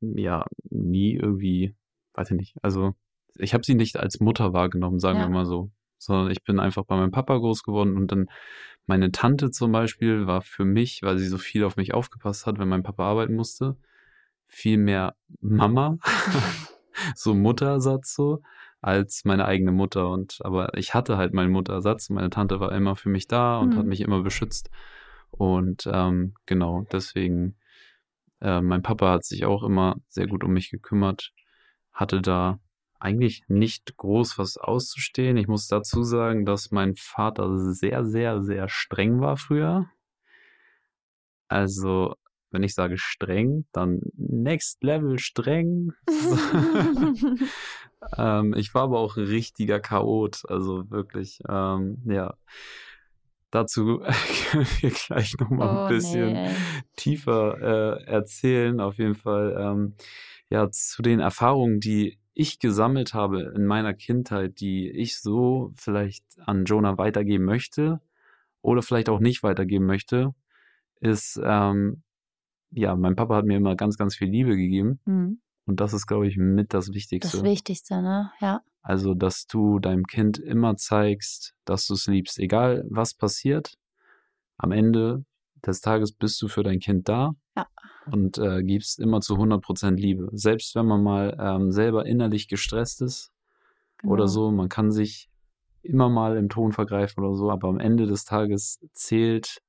ja 0.00 0.46
nie 0.70 1.14
irgendwie, 1.14 1.74
weiß 2.14 2.30
ich 2.30 2.36
nicht, 2.36 2.56
also 2.62 2.94
ich 3.36 3.54
habe 3.54 3.64
sie 3.64 3.74
nicht 3.74 3.96
als 3.98 4.20
Mutter 4.20 4.52
wahrgenommen, 4.52 4.98
sagen 4.98 5.18
ja. 5.18 5.26
wir 5.26 5.30
mal 5.30 5.46
so, 5.46 5.70
sondern 5.98 6.30
ich 6.30 6.42
bin 6.42 6.60
einfach 6.60 6.84
bei 6.84 6.96
meinem 6.96 7.10
Papa 7.10 7.36
groß 7.36 7.62
geworden 7.62 7.96
und 7.96 8.12
dann 8.12 8.26
meine 8.86 9.12
Tante 9.12 9.50
zum 9.50 9.72
Beispiel 9.72 10.26
war 10.26 10.42
für 10.42 10.64
mich, 10.64 11.02
weil 11.02 11.18
sie 11.18 11.28
so 11.28 11.38
viel 11.38 11.64
auf 11.64 11.76
mich 11.76 11.94
aufgepasst 11.94 12.46
hat, 12.46 12.58
wenn 12.58 12.68
mein 12.68 12.82
Papa 12.82 13.04
arbeiten 13.04 13.34
musste, 13.34 13.76
viel 14.46 14.76
mehr 14.78 15.14
Mama, 15.40 15.98
so 17.14 17.34
Muttersatz 17.34 18.14
so, 18.14 18.42
als 18.80 19.24
meine 19.24 19.44
eigene 19.44 19.72
Mutter. 19.72 20.08
Und 20.10 20.38
aber 20.42 20.76
ich 20.76 20.94
hatte 20.94 21.16
halt 21.16 21.32
meinen 21.32 21.52
Muttersatz. 21.52 22.10
Meine 22.10 22.30
Tante 22.30 22.60
war 22.60 22.72
immer 22.72 22.96
für 22.96 23.08
mich 23.08 23.28
da 23.28 23.58
und 23.58 23.70
mhm. 23.70 23.78
hat 23.78 23.86
mich 23.86 24.00
immer 24.00 24.22
beschützt. 24.22 24.70
Und 25.30 25.88
ähm, 25.90 26.34
genau, 26.46 26.84
deswegen, 26.92 27.56
äh, 28.40 28.60
mein 28.60 28.82
Papa 28.82 29.12
hat 29.12 29.24
sich 29.24 29.44
auch 29.44 29.62
immer 29.62 29.96
sehr 30.08 30.26
gut 30.26 30.44
um 30.44 30.52
mich 30.52 30.70
gekümmert, 30.70 31.32
hatte 31.92 32.20
da 32.20 32.58
eigentlich 33.02 33.42
nicht 33.48 33.96
groß 33.96 34.38
was 34.38 34.56
auszustehen. 34.56 35.36
Ich 35.36 35.48
muss 35.48 35.66
dazu 35.66 36.04
sagen, 36.04 36.44
dass 36.44 36.70
mein 36.70 36.94
Vater 36.94 37.58
sehr, 37.58 38.04
sehr, 38.04 38.42
sehr 38.42 38.68
streng 38.68 39.20
war 39.20 39.36
früher. 39.36 39.90
Also, 41.48 42.14
wenn 42.52 42.62
ich 42.62 42.74
sage 42.74 42.96
streng, 42.98 43.66
dann 43.72 44.00
next 44.14 44.84
level 44.84 45.18
streng. 45.18 45.92
ähm, 48.16 48.54
ich 48.56 48.72
war 48.72 48.82
aber 48.82 49.00
auch 49.00 49.16
ein 49.16 49.24
richtiger 49.24 49.80
Chaot, 49.80 50.42
also 50.48 50.88
wirklich, 50.90 51.40
ähm, 51.48 51.98
ja. 52.06 52.34
Dazu 53.50 53.98
können 54.50 54.66
wir 54.80 54.90
gleich 54.90 55.34
nochmal 55.38 55.76
oh, 55.76 55.80
ein 55.80 55.88
bisschen 55.88 56.32
nee. 56.32 56.50
tiefer 56.96 57.98
äh, 58.00 58.04
erzählen. 58.04 58.80
Auf 58.80 58.96
jeden 58.96 59.16
Fall, 59.16 59.56
ähm, 59.58 59.94
ja, 60.48 60.70
zu 60.70 61.02
den 61.02 61.20
Erfahrungen, 61.20 61.80
die 61.80 62.21
ich 62.34 62.58
gesammelt 62.58 63.14
habe 63.14 63.52
in 63.54 63.66
meiner 63.66 63.94
Kindheit, 63.94 64.60
die 64.60 64.90
ich 64.90 65.20
so 65.20 65.72
vielleicht 65.76 66.24
an 66.38 66.64
Jonah 66.64 66.98
weitergeben 66.98 67.44
möchte 67.44 68.00
oder 68.62 68.82
vielleicht 68.82 69.08
auch 69.08 69.20
nicht 69.20 69.42
weitergeben 69.42 69.86
möchte, 69.86 70.34
ist, 71.00 71.40
ähm, 71.42 72.02
ja, 72.70 72.96
mein 72.96 73.16
Papa 73.16 73.36
hat 73.36 73.44
mir 73.44 73.56
immer 73.56 73.76
ganz, 73.76 73.98
ganz 73.98 74.16
viel 74.16 74.28
Liebe 74.28 74.56
gegeben. 74.56 75.00
Mhm. 75.04 75.40
Und 75.66 75.80
das 75.80 75.92
ist, 75.92 76.06
glaube 76.06 76.26
ich, 76.26 76.36
mit 76.36 76.74
das 76.74 76.92
Wichtigste. 76.92 77.36
Das 77.36 77.44
Wichtigste, 77.44 78.02
ne? 78.02 78.32
Ja. 78.40 78.62
Also, 78.82 79.14
dass 79.14 79.46
du 79.46 79.78
deinem 79.78 80.06
Kind 80.06 80.38
immer 80.38 80.76
zeigst, 80.76 81.54
dass 81.64 81.86
du 81.86 81.94
es 81.94 82.06
liebst. 82.06 82.38
Egal, 82.38 82.84
was 82.90 83.14
passiert, 83.14 83.78
am 84.56 84.72
Ende 84.72 85.24
des 85.66 85.80
Tages 85.80 86.12
bist 86.12 86.40
du 86.42 86.48
für 86.48 86.62
dein 86.62 86.80
Kind 86.80 87.08
da. 87.08 87.32
Ja 87.56 87.66
und 88.10 88.38
äh, 88.38 88.62
gibst 88.62 88.98
immer 88.98 89.20
zu 89.20 89.34
100% 89.34 89.94
Liebe. 89.94 90.28
Selbst 90.32 90.74
wenn 90.74 90.86
man 90.86 91.02
mal 91.02 91.36
ähm, 91.38 91.70
selber 91.70 92.06
innerlich 92.06 92.48
gestresst 92.48 93.02
ist 93.02 93.32
genau. 93.98 94.14
oder 94.14 94.28
so, 94.28 94.50
man 94.50 94.68
kann 94.68 94.90
sich 94.90 95.28
immer 95.82 96.08
mal 96.08 96.36
im 96.36 96.48
Ton 96.48 96.72
vergreifen 96.72 97.24
oder 97.24 97.34
so, 97.34 97.50
aber 97.50 97.68
am 97.68 97.78
Ende 97.78 98.06
des 98.06 98.24
Tages 98.24 98.80
zählt 98.92 99.62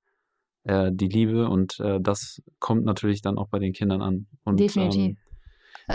äh, 0.64 0.92
die 0.94 1.08
Liebe 1.08 1.50
und 1.50 1.80
äh, 1.80 2.00
das 2.00 2.42
kommt 2.60 2.86
natürlich 2.86 3.22
dann 3.22 3.38
auch 3.38 3.50
bei 3.50 3.60
den 3.60 3.74
Kindern 3.74 4.02
an. 4.02 4.28
Und, 4.44 4.60
Definitiv. 4.60 5.12
Ähm, 5.12 5.18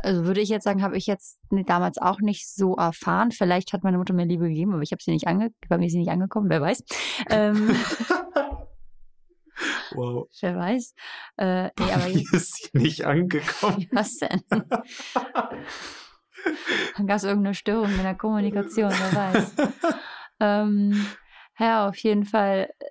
also 0.02 0.24
würde 0.24 0.40
ich 0.40 0.50
jetzt 0.50 0.64
sagen, 0.64 0.82
habe 0.82 0.98
ich 0.98 1.06
jetzt 1.06 1.38
damals 1.50 1.96
auch 1.96 2.20
nicht 2.20 2.46
so 2.46 2.76
erfahren. 2.76 3.30
Vielleicht 3.30 3.72
hat 3.72 3.84
meine 3.84 3.96
Mutter 3.96 4.12
mir 4.12 4.26
Liebe 4.26 4.48
gegeben, 4.48 4.74
aber 4.74 4.82
ich 4.82 4.92
habe 4.92 5.02
sie 5.02 5.12
nicht 5.12 5.26
ange 5.26 5.50
bei 5.68 5.78
mir 5.78 5.86
ist 5.86 5.92
sie 5.92 5.98
nicht 5.98 6.10
angekommen, 6.10 6.50
wer 6.50 6.60
weiß. 6.60 6.84
Ähm, 7.30 7.70
Wow. 9.92 10.28
Wer 10.40 10.56
weiß. 10.56 10.94
Äh, 11.36 11.64
nee, 11.64 11.92
aber 11.92 12.06
jetzt, 12.08 12.32
ist 12.32 12.56
sie 12.56 12.78
nicht 12.78 13.04
angekommen. 13.04 13.86
Was 13.92 14.16
denn? 14.16 14.42
Dann 16.96 17.06
gab 17.06 17.16
es 17.16 17.24
irgendeine 17.24 17.54
Störung 17.54 17.90
in 17.90 18.02
der 18.02 18.14
Kommunikation, 18.14 18.90
wer 18.90 19.14
weiß. 19.14 19.54
ähm, 20.40 21.06
ja, 21.58 21.88
auf 21.88 21.96
jeden 21.96 22.24
Fall 22.24 22.70
äh, 22.78 22.86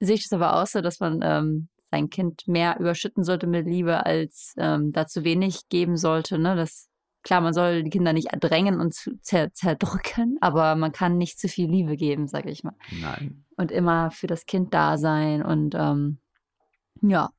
sehe 0.00 0.16
ich 0.16 0.26
es 0.26 0.32
aber 0.32 0.60
auch 0.60 0.66
so, 0.66 0.80
dass 0.80 1.00
man 1.00 1.20
ähm, 1.22 1.68
sein 1.90 2.10
Kind 2.10 2.46
mehr 2.46 2.78
überschütten 2.78 3.24
sollte 3.24 3.46
mit 3.46 3.66
Liebe, 3.66 4.04
als 4.04 4.54
ähm, 4.58 4.92
da 4.92 5.06
zu 5.06 5.24
wenig 5.24 5.68
geben 5.68 5.96
sollte. 5.96 6.38
Ne? 6.38 6.54
Das, 6.56 6.87
klar, 7.22 7.40
man 7.40 7.52
soll 7.52 7.82
die 7.82 7.90
Kinder 7.90 8.12
nicht 8.12 8.28
drängen 8.40 8.80
und 8.80 8.94
zer 9.22 9.52
zerdrücken, 9.52 10.38
aber 10.40 10.76
man 10.76 10.92
kann 10.92 11.18
nicht 11.18 11.38
zu 11.38 11.48
viel 11.48 11.70
Liebe 11.70 11.96
geben, 11.96 12.28
sage 12.28 12.50
ich 12.50 12.64
mal. 12.64 12.74
Nein 13.00 13.44
und 13.58 13.72
immer 13.72 14.10
für 14.10 14.28
das 14.28 14.46
Kind 14.46 14.72
da 14.72 14.96
sein 14.96 15.42
und 15.42 15.74
ähm, 15.76 16.18
ja. 17.02 17.30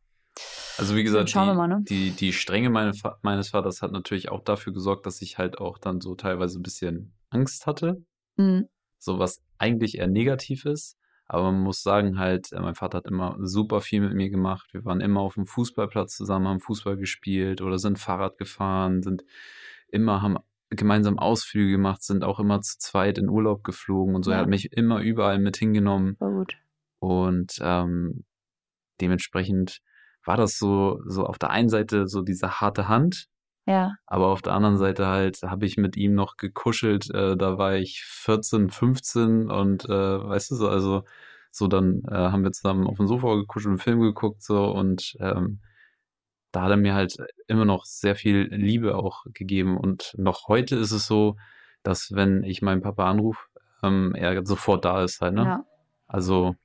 Also 0.78 0.96
wie 0.96 1.04
gesagt, 1.04 1.34
die, 1.34 1.38
mal, 1.38 1.68
ne? 1.68 1.84
die, 1.90 2.12
die 2.12 2.34
Strenge 2.34 2.70
meine, 2.70 2.92
meines 3.22 3.50
Vaters 3.50 3.82
hat 3.82 3.92
natürlich 3.92 4.30
auch 4.30 4.44
dafür 4.44 4.74
gesorgt, 4.74 5.06
dass 5.06 5.22
ich 5.22 5.38
halt 5.38 5.58
auch 5.58 5.78
dann 5.78 6.02
so 6.02 6.16
teilweise 6.16 6.60
ein 6.60 6.64
bisschen 6.64 7.14
Angst 7.30 7.66
hatte. 7.66 8.04
Mhm. 8.36 8.68
So 9.00 9.18
was 9.18 9.42
eigentlich 9.58 9.98
eher 9.98 10.08
negativ 10.08 10.66
ist. 10.66 10.98
Aber 11.26 11.52
man 11.52 11.62
muss 11.62 11.84
sagen 11.84 12.20
halt, 12.20 12.52
äh, 12.52 12.60
mein 12.60 12.76
Vater 12.76 12.98
hat 12.98 13.06
immer 13.06 13.38
super 13.40 13.82
viel 13.82 14.02
mit 14.02 14.14
mir 14.14 14.30
gemacht. 14.30 14.74
Wir 14.74 14.84
waren 14.84 15.00
immer 15.00 15.22
auf 15.22 15.36
dem 15.36 15.46
Fußballplatz 15.46 16.16
zusammen, 16.16 16.48
haben 16.48 16.60
Fußball 16.60 16.98
gespielt 16.98 17.62
oder 17.62 17.78
sind 17.80 18.00
Fahrrad 18.00 18.38
gefahren, 18.38 19.04
sind 19.04 19.24
immer, 19.92 20.22
haben 20.22 20.38
gemeinsam 20.70 21.18
Ausflüge 21.18 21.72
gemacht, 21.72 22.04
sind 22.04 22.24
auch 22.24 22.40
immer 22.40 22.62
zu 22.62 22.78
zweit 22.78 23.18
in 23.18 23.30
Urlaub 23.30 23.64
geflogen 23.64 24.16
und 24.16 24.24
so. 24.24 24.32
Ja. 24.32 24.38
Er 24.38 24.42
hat 24.42 24.50
mich 24.50 24.72
immer 24.74 25.00
überall 25.02 25.40
mit 25.40 25.58
hingenommen. 25.58 26.16
War 26.20 26.32
gut. 26.32 26.58
Und 27.00 27.60
ähm, 27.62 28.26
dementsprechend 29.02 29.82
war 30.26 30.38
das 30.38 30.58
so, 30.58 31.02
so 31.06 31.26
auf 31.26 31.40
der 31.40 31.50
einen 31.50 31.70
Seite 31.70 32.08
so 32.08 32.22
diese 32.22 32.60
harte 32.62 32.88
Hand, 32.88 33.28
Ja. 33.66 33.96
Aber 34.08 34.28
auf 34.28 34.42
der 34.42 34.54
anderen 34.54 34.78
Seite 34.78 35.08
halt 35.08 35.42
habe 35.44 35.66
ich 35.66 35.78
mit 35.78 35.96
ihm 35.96 36.14
noch 36.14 36.38
gekuschelt, 36.38 37.10
äh, 37.14 37.38
da 37.38 37.58
war 37.58 37.76
ich 37.76 38.04
14, 38.04 38.70
15 38.70 39.50
und 39.50 39.86
äh, 39.86 39.90
weißt 39.90 40.52
du 40.52 40.56
so, 40.56 40.70
also 40.70 41.04
so 41.52 41.68
dann 41.68 42.04
äh, 42.08 42.16
haben 42.16 42.44
wir 42.44 42.52
zusammen 42.52 42.88
auf 42.88 42.98
dem 42.98 43.08
Sofa 43.08 43.36
gekuschelt, 43.36 43.72
einen 43.72 43.80
Film 43.80 44.02
geguckt 44.02 44.44
so 44.44 44.72
und 44.72 45.16
ähm, 45.20 45.60
da 46.52 46.64
hat 46.64 46.72
er 46.72 46.78
mir 46.78 46.94
halt 46.94 47.18
immer 47.48 47.66
noch 47.66 47.86
sehr 47.86 48.16
viel 48.16 48.48
Liebe 48.52 48.96
auch 48.96 49.24
gegeben 49.34 49.78
und 49.78 50.14
noch 50.18 50.48
heute 50.48 50.76
ist 50.76 50.92
es 50.92 51.06
so, 51.06 51.36
dass 51.84 52.12
wenn 52.14 52.44
ich 52.44 52.62
meinen 52.62 52.82
Papa 52.82 53.10
anrufe, 53.10 53.46
ähm, 53.84 54.14
er 54.16 54.46
sofort 54.46 54.86
da 54.86 55.04
ist 55.04 55.22
halt, 55.22 55.36
ne? 55.36 55.44
Ja. 55.44 55.66
Also 56.08 56.56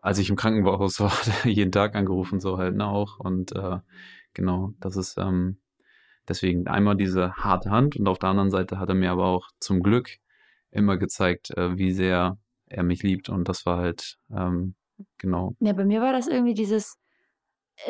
als 0.00 0.18
ich 0.18 0.30
im 0.30 0.36
Krankenhaus 0.36 1.00
war, 1.00 1.10
hat 1.10 1.44
er 1.44 1.50
jeden 1.50 1.72
Tag 1.72 1.94
angerufen, 1.94 2.40
so 2.40 2.58
halt, 2.58 2.76
ne, 2.76 2.86
auch. 2.86 3.18
Und 3.18 3.52
äh, 3.52 3.78
genau, 4.34 4.74
das 4.80 4.96
ist 4.96 5.16
ähm, 5.18 5.58
deswegen 6.28 6.66
einmal 6.66 6.96
diese 6.96 7.34
harte 7.34 7.70
Hand 7.70 7.96
und 7.96 8.08
auf 8.08 8.18
der 8.18 8.30
anderen 8.30 8.50
Seite 8.50 8.78
hat 8.78 8.88
er 8.88 8.94
mir 8.94 9.10
aber 9.12 9.26
auch 9.26 9.48
zum 9.60 9.82
Glück 9.82 10.10
immer 10.70 10.96
gezeigt, 10.96 11.50
äh, 11.56 11.78
wie 11.78 11.92
sehr 11.92 12.38
er 12.66 12.82
mich 12.82 13.02
liebt 13.02 13.28
und 13.28 13.48
das 13.48 13.66
war 13.66 13.78
halt, 13.78 14.18
ähm, 14.30 14.74
genau. 15.18 15.54
Ja, 15.60 15.72
bei 15.72 15.84
mir 15.84 16.00
war 16.00 16.12
das 16.12 16.26
irgendwie 16.26 16.54
dieses, 16.54 16.96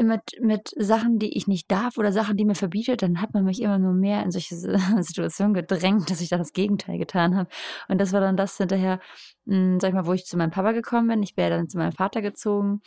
mit, 0.00 0.40
mit 0.40 0.72
Sachen, 0.76 1.18
die 1.18 1.36
ich 1.36 1.46
nicht 1.46 1.70
darf 1.70 1.98
oder 1.98 2.12
Sachen, 2.12 2.36
die 2.36 2.44
mir 2.44 2.54
verbietet, 2.54 3.02
dann 3.02 3.20
hat 3.20 3.34
man 3.34 3.44
mich 3.44 3.60
immer 3.60 3.78
nur 3.78 3.92
mehr 3.92 4.22
in 4.22 4.30
solche 4.30 4.56
Situationen 5.02 5.54
gedrängt, 5.54 6.10
dass 6.10 6.20
ich 6.20 6.28
dann 6.28 6.38
das 6.38 6.52
Gegenteil 6.52 6.98
getan 6.98 7.36
habe. 7.36 7.48
Und 7.88 8.00
das 8.00 8.12
war 8.12 8.20
dann 8.20 8.36
das 8.36 8.56
hinterher, 8.56 9.00
mh, 9.44 9.56
hm, 9.56 9.80
sag 9.80 9.88
ich 9.88 9.94
mal, 9.94 10.06
wo 10.06 10.12
ich 10.12 10.24
zu 10.24 10.36
meinem 10.36 10.50
Papa 10.50 10.72
gekommen 10.72 11.08
bin. 11.08 11.22
Ich 11.22 11.36
wäre 11.36 11.50
dann 11.50 11.68
zu 11.68 11.78
meinem 11.78 11.92
Vater 11.92 12.22
gezogen. 12.22 12.80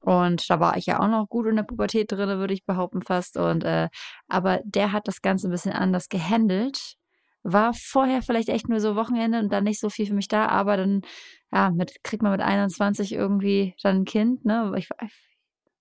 Und 0.00 0.48
da 0.50 0.60
war 0.60 0.76
ich 0.76 0.86
ja 0.86 1.00
auch 1.00 1.08
noch 1.08 1.28
gut 1.28 1.46
in 1.46 1.56
der 1.56 1.64
Pubertät 1.64 2.12
drin, 2.12 2.38
würde 2.38 2.54
ich 2.54 2.64
behaupten 2.64 3.02
fast. 3.02 3.36
Und 3.36 3.64
äh, 3.64 3.88
aber 4.28 4.60
der 4.64 4.92
hat 4.92 5.08
das 5.08 5.22
Ganze 5.22 5.48
ein 5.48 5.50
bisschen 5.50 5.72
anders 5.72 6.08
gehandelt. 6.08 6.96
War 7.42 7.74
vorher 7.74 8.22
vielleicht 8.22 8.48
echt 8.48 8.68
nur 8.68 8.80
so 8.80 8.96
Wochenende 8.96 9.38
und 9.38 9.52
dann 9.52 9.64
nicht 9.64 9.80
so 9.80 9.90
viel 9.90 10.06
für 10.06 10.14
mich 10.14 10.28
da, 10.28 10.46
aber 10.48 10.76
dann, 10.76 11.02
ja, 11.52 11.70
mit, 11.70 12.02
kriegt 12.04 12.22
man 12.22 12.32
mit 12.32 12.40
21 12.40 13.12
irgendwie 13.12 13.74
dann 13.82 13.98
ein 13.98 14.04
Kind, 14.04 14.44
ne? 14.44 14.72
Ich, 14.76 14.88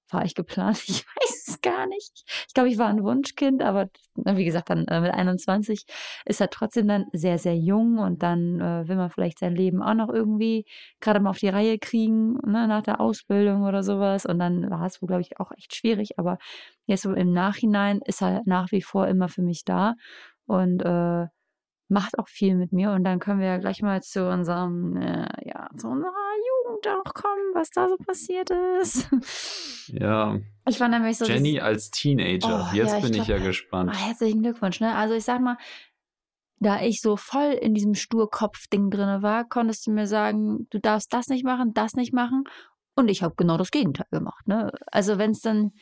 war 0.09 0.25
ich 0.25 0.35
geplant? 0.35 0.77
Ich 0.87 1.05
weiß 1.05 1.47
es 1.47 1.61
gar 1.61 1.87
nicht. 1.87 2.23
Ich 2.47 2.53
glaube, 2.53 2.69
ich 2.69 2.77
war 2.77 2.87
ein 2.87 3.03
Wunschkind, 3.03 3.61
aber 3.61 3.89
wie 4.15 4.45
gesagt, 4.45 4.69
dann 4.69 4.87
äh, 4.87 5.01
mit 5.01 5.11
21 5.13 5.85
ist 6.25 6.41
er 6.41 6.49
trotzdem 6.49 6.87
dann 6.87 7.05
sehr, 7.13 7.37
sehr 7.37 7.55
jung 7.57 7.97
und 7.97 8.23
dann 8.23 8.59
äh, 8.59 8.87
will 8.87 8.95
man 8.95 9.09
vielleicht 9.09 9.39
sein 9.39 9.55
Leben 9.55 9.81
auch 9.81 9.93
noch 9.93 10.09
irgendwie 10.09 10.65
gerade 11.01 11.19
mal 11.19 11.31
auf 11.31 11.39
die 11.39 11.49
Reihe 11.49 11.79
kriegen, 11.79 12.35
ne, 12.45 12.67
nach 12.67 12.83
der 12.83 13.01
Ausbildung 13.01 13.63
oder 13.63 13.83
sowas. 13.83 14.25
Und 14.25 14.39
dann 14.39 14.69
war 14.69 14.85
es 14.85 15.01
wohl, 15.01 15.07
glaube 15.07 15.21
ich, 15.21 15.39
auch 15.39 15.51
echt 15.51 15.75
schwierig. 15.75 16.17
Aber 16.17 16.37
jetzt 16.85 17.03
so 17.03 17.13
im 17.13 17.33
Nachhinein 17.33 17.99
ist 18.05 18.21
er 18.21 18.41
nach 18.45 18.71
wie 18.71 18.81
vor 18.81 19.07
immer 19.07 19.29
für 19.29 19.41
mich 19.41 19.65
da 19.65 19.95
und 20.45 20.81
äh, 20.83 21.27
macht 21.87 22.17
auch 22.17 22.27
viel 22.27 22.55
mit 22.55 22.71
mir. 22.71 22.91
Und 22.91 23.03
dann 23.03 23.19
können 23.19 23.39
wir 23.39 23.47
ja 23.47 23.57
gleich 23.57 23.81
mal 23.81 24.01
zu 24.01 24.27
unserem, 24.29 24.97
äh, 24.97 25.27
ja, 25.47 25.69
zu 25.77 25.87
unserer 25.87 26.11
Jugend 26.65 26.87
auch 26.87 27.13
kommen, 27.13 27.53
was 27.53 27.69
da 27.69 27.87
so 27.87 27.97
passiert 27.97 28.49
ist. 28.81 29.09
Ja. 29.87 30.39
Ich 30.67 30.79
war 30.79 30.87
nämlich 30.87 31.15
so. 31.15 31.25
Jenny 31.25 31.59
als 31.59 31.91
Teenager. 31.91 32.69
Oh, 32.71 32.75
Jetzt 32.75 32.93
ja, 32.93 32.99
bin 33.01 33.13
ich, 33.13 33.17
glaub, 33.17 33.21
ich 33.21 33.27
ja 33.27 33.37
gespannt. 33.37 33.91
Oh, 33.93 33.95
herzlichen 33.95 34.41
Glückwunsch, 34.41 34.79
ne? 34.79 34.95
Also 34.95 35.13
ich 35.13 35.23
sag 35.23 35.41
mal, 35.41 35.57
da 36.59 36.81
ich 36.81 37.01
so 37.01 37.17
voll 37.17 37.51
in 37.51 37.75
diesem 37.75 37.93
Sturkopf-Ding 37.93 38.89
drin 38.89 39.21
war, 39.21 39.47
konntest 39.47 39.85
du 39.85 39.91
mir 39.91 40.07
sagen, 40.07 40.67
du 40.71 40.79
darfst 40.79 41.13
das 41.13 41.27
nicht 41.27 41.45
machen, 41.45 41.75
das 41.75 41.93
nicht 41.93 42.13
machen. 42.13 42.45
Und 42.95 43.09
ich 43.09 43.21
habe 43.21 43.35
genau 43.37 43.57
das 43.57 43.69
Gegenteil 43.69 44.07
gemacht. 44.09 44.47
Ne? 44.47 44.71
Also 44.87 45.19
wenn 45.19 45.31
es 45.31 45.41
dann 45.41 45.73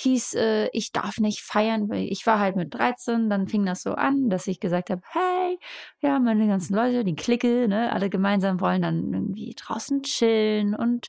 hieß, 0.00 0.34
äh, 0.34 0.68
ich 0.72 0.92
darf 0.92 1.18
nicht 1.18 1.40
feiern, 1.40 1.88
weil 1.88 2.04
ich 2.10 2.26
war 2.26 2.38
halt 2.38 2.56
mit 2.56 2.74
13, 2.74 3.28
dann 3.30 3.48
fing 3.48 3.66
das 3.66 3.82
so 3.82 3.94
an, 3.94 4.30
dass 4.30 4.46
ich 4.46 4.60
gesagt 4.60 4.90
habe, 4.90 5.02
hey, 5.10 5.58
ja, 6.00 6.18
meine 6.18 6.46
ganzen 6.46 6.74
Leute, 6.74 7.04
die 7.04 7.16
Clique, 7.16 7.68
ne, 7.68 7.92
alle 7.92 8.10
gemeinsam 8.10 8.60
wollen 8.60 8.82
dann 8.82 9.12
irgendwie 9.12 9.54
draußen 9.54 10.02
chillen 10.02 10.74
und 10.74 11.08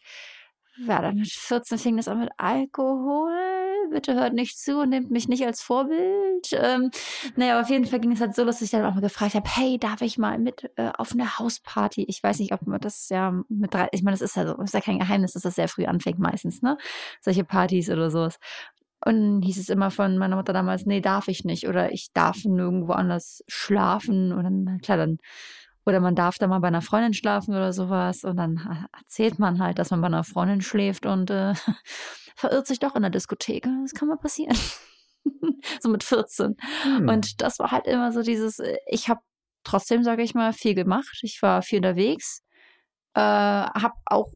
ja, 0.87 1.01
dann 1.01 1.15
mit 1.17 1.27
14 1.29 1.77
fing 1.77 1.97
das 1.97 2.07
an 2.07 2.19
mit 2.19 2.29
Alkohol. 2.37 3.33
Bitte 3.91 4.13
hört 4.13 4.33
nicht 4.33 4.57
zu 4.57 4.79
und 4.79 4.89
nehmt 4.89 5.11
mich 5.11 5.27
nicht 5.27 5.45
als 5.45 5.61
Vorbild. 5.61 6.47
Ähm, 6.53 6.91
naja, 7.35 7.59
auf 7.59 7.69
jeden 7.69 7.85
Fall 7.85 7.99
ging 7.99 8.11
es 8.13 8.21
halt 8.21 8.35
so, 8.35 8.45
dass 8.45 8.61
ich 8.61 8.69
dann 8.69 8.85
auch 8.85 8.93
mal 8.93 9.01
gefragt 9.01 9.33
habe, 9.33 9.49
hey, 9.49 9.77
darf 9.77 10.01
ich 10.01 10.17
mal 10.17 10.37
mit 10.37 10.71
äh, 10.77 10.91
auf 10.97 11.11
eine 11.11 11.37
Hausparty? 11.37 12.05
Ich 12.07 12.23
weiß 12.23 12.39
nicht, 12.39 12.53
ob 12.53 12.65
man 12.65 12.79
das 12.79 13.09
ja 13.09 13.33
mit 13.49 13.73
drei, 13.73 13.89
ich 13.91 14.03
meine, 14.03 14.13
das 14.13 14.21
ist 14.21 14.35
ja 14.37 14.47
so, 14.47 14.61
ist 14.61 14.73
ja 14.73 14.79
kein 14.81 14.99
Geheimnis, 14.99 15.33
dass 15.33 15.43
das 15.43 15.55
sehr 15.55 15.67
früh 15.67 15.85
anfängt 15.85 16.19
meistens, 16.19 16.61
ne? 16.61 16.77
Solche 17.21 17.43
Partys 17.43 17.89
oder 17.89 18.09
sowas. 18.09 18.39
Und 19.05 19.15
dann 19.15 19.41
hieß 19.41 19.57
es 19.57 19.69
immer 19.69 19.91
von 19.91 20.17
meiner 20.17 20.35
Mutter 20.35 20.53
damals, 20.53 20.85
nee, 20.85 21.01
darf 21.01 21.27
ich 21.27 21.45
nicht. 21.45 21.67
Oder 21.67 21.91
ich 21.91 22.11
darf 22.13 22.43
nirgendwo 22.43 22.91
anders 22.91 23.43
schlafen. 23.47 24.33
Und 24.33 24.43
dann, 24.43 24.79
klar, 24.81 24.97
dann, 24.97 25.17
oder 25.85 26.01
man 26.01 26.15
darf 26.15 26.37
da 26.37 26.47
mal 26.47 26.59
bei 26.59 26.67
einer 26.67 26.81
Freundin 26.81 27.13
schlafen 27.13 27.55
oder 27.55 27.71
sowas. 27.71 28.23
Und 28.23 28.37
dann 28.37 28.87
erzählt 28.97 29.39
man 29.39 29.61
halt, 29.63 29.79
dass 29.79 29.91
man 29.91 30.01
bei 30.01 30.07
einer 30.07 30.23
Freundin 30.23 30.61
schläft 30.61 31.05
und 31.05 31.29
äh, 31.31 31.53
verirrt 32.35 32.67
sich 32.67 32.79
doch 32.79 32.95
in 32.95 33.01
der 33.01 33.11
Diskothek. 33.11 33.67
Das 33.83 33.93
kann 33.93 34.09
mal 34.09 34.17
passieren. 34.17 34.57
so 35.79 35.89
mit 35.89 36.03
14. 36.03 36.57
Hm. 36.83 37.09
Und 37.09 37.41
das 37.41 37.59
war 37.59 37.71
halt 37.71 37.87
immer 37.87 38.11
so 38.11 38.21
dieses, 38.21 38.59
äh, 38.59 38.77
ich 38.87 39.07
habe 39.07 39.21
trotzdem, 39.63 40.03
sage 40.03 40.23
ich 40.23 40.33
mal, 40.33 40.51
viel 40.53 40.75
gemacht. 40.75 41.19
Ich 41.21 41.41
war 41.41 41.61
viel 41.61 41.77
unterwegs. 41.77 42.43
Äh, 43.13 43.21
habe 43.21 43.93
auch 44.05 44.33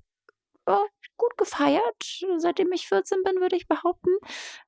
äh, 0.68 0.76
gut 1.18 1.38
gefeiert, 1.38 2.24
seitdem 2.38 2.72
ich 2.72 2.88
14 2.88 3.20
bin, 3.24 3.42
würde 3.42 3.56
ich 3.56 3.68
behaupten. 3.68 4.10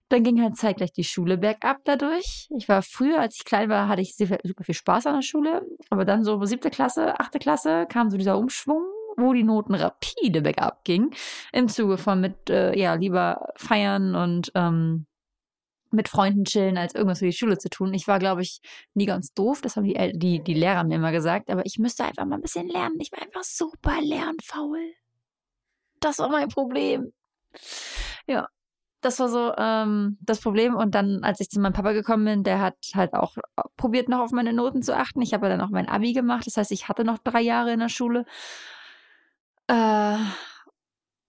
Dann 0.10 0.24
ging 0.24 0.42
halt 0.42 0.58
zeitgleich 0.58 0.92
die 0.92 1.04
Schule 1.04 1.38
bergab 1.38 1.80
dadurch. 1.86 2.48
Ich 2.58 2.70
war 2.70 2.82
früher, 2.82 3.20
als 3.20 3.36
ich 3.38 3.46
klein 3.46 3.70
war, 3.70 3.88
hatte 3.88 4.02
ich 4.02 4.16
super 4.16 4.64
viel 4.64 4.76
Spaß 4.76 5.08
an 5.08 5.16
der 5.16 5.22
Schule. 5.22 5.66
Aber 5.90 6.06
dann 6.06 6.24
so 6.24 6.44
siebte 6.46 6.70
Klasse, 6.70 7.20
achte 7.20 7.40
Klasse 7.40 7.88
kam 7.90 8.10
so 8.10 8.18
dieser 8.18 8.38
Umschwung, 8.38 8.84
wo 9.18 9.34
die 9.34 9.44
Noten 9.44 9.76
rapide 9.76 10.42
bergab 10.42 10.84
gingen. 10.84 11.12
Im 11.52 11.68
Zuge 11.70 11.98
von 11.98 12.22
mit, 12.22 12.50
äh, 12.50 12.78
ja, 12.78 12.94
lieber 12.96 13.54
feiern 13.56 14.16
und 14.16 14.52
ähm, 14.56 15.08
mit 15.92 16.10
Freunden 16.10 16.46
chillen, 16.46 16.78
als 16.78 16.94
irgendwas 16.94 17.20
für 17.20 17.26
die 17.26 17.34
Schule 17.34 17.58
zu 17.58 17.70
tun. 17.70 17.94
Ich 17.94 18.08
war, 18.08 18.20
glaube 18.20 18.42
ich, 18.42 18.62
nie 18.94 19.06
ganz 19.06 19.34
doof. 19.34 19.62
Das 19.62 19.76
haben 19.76 19.86
die, 19.86 20.12
die, 20.14 20.44
die 20.44 20.54
Lehrer 20.54 20.84
mir 20.84 20.96
immer 20.96 21.12
gesagt. 21.12 21.50
Aber 21.50 21.66
ich 21.66 21.80
müsste 21.80 22.06
einfach 22.06 22.26
mal 22.26 22.36
ein 22.36 22.42
bisschen 22.42 22.68
lernen. 22.68 22.98
Ich 23.00 23.12
war 23.12 23.22
einfach 23.22 23.44
super 23.44 24.00
lernfaul. 24.02 24.94
Das 26.00 26.20
war 26.20 26.30
mein 26.30 26.50
Problem. 26.50 27.12
Ja, 28.28 28.48
das 29.02 29.20
war 29.20 29.30
so 29.30 29.54
ähm, 29.58 30.18
das 30.22 30.42
Problem. 30.42 30.76
Und 30.76 30.96
dann, 30.96 31.24
als 31.24 31.40
ich 31.40 31.50
zu 31.50 31.60
meinem 31.60 31.74
Papa 31.74 31.92
gekommen 31.92 32.26
bin, 32.26 32.44
der 32.44 32.60
hat 32.60 32.76
halt 32.96 33.14
auch 33.14 33.38
probiert, 33.78 34.10
noch 34.10 34.20
auf 34.20 34.32
meine 34.32 34.54
Noten 34.54 34.82
zu 34.82 34.96
achten. 34.96 35.22
Ich 35.22 35.34
habe 35.34 35.48
dann 35.48 35.62
auch 35.62 35.70
mein 35.70 35.88
Abi 35.88 36.14
gemacht. 36.14 36.48
Das 36.48 36.58
heißt, 36.58 36.72
ich 36.72 36.90
hatte 36.90 37.04
noch 37.04 37.20
drei 37.20 37.42
Jahre 37.42 37.72
in 37.72 37.80
der 37.80 37.90
Schule. 37.90 38.26
Äh, 39.68 40.18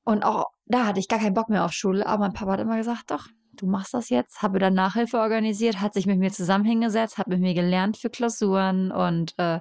und 0.04 0.24
auch 0.24 0.46
da 0.66 0.86
hatte 0.86 1.00
ich 1.00 1.08
gar 1.08 1.18
keinen 1.18 1.34
Bock 1.34 1.48
mehr 1.48 1.64
auf 1.64 1.72
Schule. 1.72 2.06
Aber 2.06 2.20
mein 2.20 2.32
Papa 2.32 2.52
hat 2.52 2.60
immer 2.60 2.76
gesagt, 2.76 3.10
doch, 3.10 3.26
du 3.56 3.66
machst 3.66 3.94
das 3.94 4.08
jetzt. 4.08 4.42
Habe 4.42 4.58
dann 4.58 4.74
Nachhilfe 4.74 5.18
organisiert, 5.18 5.80
hat 5.80 5.94
sich 5.94 6.06
mit 6.06 6.18
mir 6.18 6.30
zusammen 6.32 6.64
hingesetzt, 6.64 7.18
hat 7.18 7.28
mit 7.28 7.40
mir 7.40 7.54
gelernt 7.54 7.96
für 7.96 8.10
Klausuren 8.10 8.90
und 8.92 9.34
äh, 9.38 9.60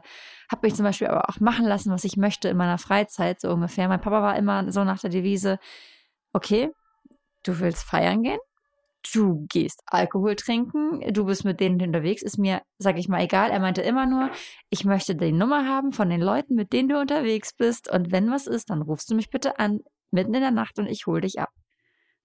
habe 0.52 0.62
mich 0.64 0.75
zum 0.75 0.86
Beispiel 0.86 1.08
aber 1.08 1.30
auch 1.30 1.40
machen 1.40 1.66
lassen, 1.66 1.92
was 1.92 2.04
ich 2.04 2.18
möchte 2.18 2.50
in 2.50 2.58
meiner 2.58 2.78
Freizeit, 2.78 3.42
so 3.42 3.50
ungefähr. 3.52 3.88
Mein 3.88 4.02
Papa 4.02 4.22
war 4.22 4.38
immer 4.38 4.72
so 4.72 4.84
nach 4.84 5.00
der 5.00 5.10
Devise, 5.10 5.60
okay, 6.34 6.70
du 7.44 7.60
willst 7.60 7.84
feiern 7.84 8.24
gehen, 8.24 8.40
du 9.14 9.46
gehst 9.50 9.82
Alkohol 9.86 10.36
trinken, 10.36 11.02
du 11.14 11.25
bist 11.25 11.46
mit 11.46 11.60
denen 11.60 11.82
unterwegs, 11.82 12.22
ist 12.22 12.38
mir, 12.38 12.62
sag 12.78 12.98
ich 12.98 13.08
mal, 13.08 13.22
egal. 13.22 13.52
Er 13.52 13.60
meinte 13.60 13.82
immer 13.82 14.06
nur, 14.06 14.30
ich 14.70 14.86
möchte 14.86 15.16
die 15.16 15.32
Nummer 15.32 15.68
haben 15.68 15.92
von 15.92 16.10
den 16.10 16.22
Leuten, 16.22 16.56
mit 16.56 16.74
denen 16.74 16.90
du 16.90 17.00
unterwegs 17.00 17.54
bist 17.54 17.90
und 17.92 18.12
wenn 18.12 18.32
was 18.32 18.48
ist, 18.48 18.70
dann 18.70 18.82
rufst 18.82 19.10
du 19.10 19.16
mich 19.16 19.30
bitte 19.30 19.60
an, 19.60 19.80
mitten 20.12 20.34
in 20.34 20.42
der 20.42 20.52
Nacht 20.52 20.80
und 20.80 20.88
ich 20.88 21.06
hol 21.06 21.22
dich 21.22 21.40
ab. 21.40 21.52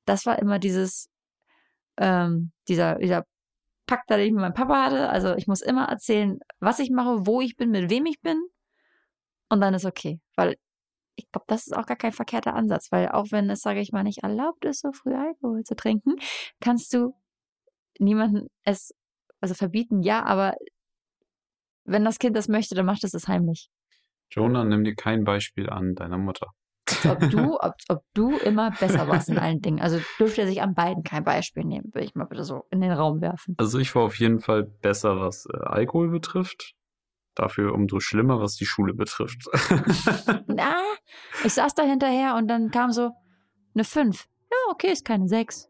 Das 0.07 0.27
war 0.27 0.39
immer 0.39 0.59
dieses, 0.59 1.09
ähm, 2.01 2.51
dieser, 2.67 2.97
dieser 2.97 3.25
Pakt, 3.87 4.11
den 4.11 4.21
ich 4.21 4.33
mit 4.33 4.41
meinem 4.41 4.55
Papa 4.55 4.87
hatte. 4.87 5.09
Also 5.11 5.35
ich 5.37 5.47
muss 5.47 5.61
immer 5.61 5.85
erzählen, 5.85 6.41
was 6.59 6.79
ich 6.79 6.91
mache, 6.91 7.27
wo 7.27 7.41
ich 7.41 7.57
bin, 7.57 7.71
mit 7.71 7.91
wem 7.91 8.07
ich 8.07 8.21
bin. 8.21 8.43
Und 9.49 9.61
dann 9.61 9.75
ist 9.75 9.85
okay. 9.85 10.21
Weil 10.37 10.57
ich 11.17 11.31
glaube, 11.31 11.45
das 11.49 11.67
ist 11.67 11.77
auch 11.77 11.87
gar 11.87 11.97
kein 11.97 12.13
verkehrter 12.13 12.55
Ansatz, 12.55 12.91
weil 12.91 13.09
auch 13.09 13.27
wenn 13.31 13.51
es, 13.51 13.61
sage 13.61 13.81
ich 13.81 13.93
mal, 13.93 14.03
nicht 14.03 14.23
erlaubt 14.23 14.65
ist, 14.65 14.81
so 14.81 14.93
früh 14.93 15.15
Alkohol 15.15 15.63
zu 15.65 15.77
trinken, 15.77 16.17
kannst 16.61 16.95
du 16.95 17.15
niemanden 17.99 18.49
es, 18.65 18.95
also 19.41 19.55
verbieten, 19.55 20.03
ja, 20.03 20.25
aber 20.25 20.55
wenn 21.85 22.05
das 22.05 22.19
Kind 22.19 22.37
das 22.37 22.49
möchte, 22.49 22.75
dann 22.75 22.87
macht 22.87 23.05
es 23.05 23.13
es 23.13 23.29
heimlich. 23.29 23.69
Jonah, 24.31 24.65
nimm 24.65 24.85
dir 24.85 24.95
kein 24.95 25.25
Beispiel 25.25 25.69
an 25.69 25.95
deiner 25.95 26.17
Mutter 26.17 26.55
ob 27.07 27.21
du, 27.31 27.59
ob, 27.61 27.75
ob 27.89 28.03
du 28.15 28.37
immer 28.39 28.71
besser 28.73 29.09
warst 29.09 29.29
in 29.29 29.39
allen 29.39 29.61
Dingen. 29.61 29.81
Also 29.81 30.01
dürfte 30.19 30.43
er 30.43 30.47
sich 30.47 30.63
an 30.63 30.75
beiden 30.75 31.03
kein 31.03 31.25
Beispiel 31.25 31.65
nehmen, 31.65 31.91
will 31.93 32.03
ich 32.05 32.15
mal 32.15 32.25
bitte 32.25 32.45
so 32.45 32.65
in 32.71 32.81
den 32.81 32.93
Raum 32.93 33.21
werfen. 33.21 33.55
Also 33.59 33.79
ich 33.79 33.95
war 33.95 34.03
auf 34.03 34.19
jeden 34.19 34.41
Fall 34.41 34.65
besser, 34.65 35.21
was 35.21 35.47
äh, 35.47 35.57
Alkohol 35.59 36.11
betrifft. 36.11 36.75
Dafür 37.35 37.75
umso 37.75 38.01
schlimmer, 38.01 38.41
was 38.41 38.57
die 38.57 38.67
Schule 38.67 38.93
betrifft. 38.93 39.47
Na, 40.47 40.75
ich 41.45 41.55
saß 41.55 41.75
da 41.75 41.85
hinterher 41.85 42.35
und 42.37 42.49
dann 42.49 42.71
kam 42.71 42.91
so 42.93 43.11
eine 43.75 43.85
5. 43.85 44.27
Ja, 44.51 44.57
okay, 44.73 44.89
ist 44.93 45.05
keine 45.05 45.29
6. 45.29 45.69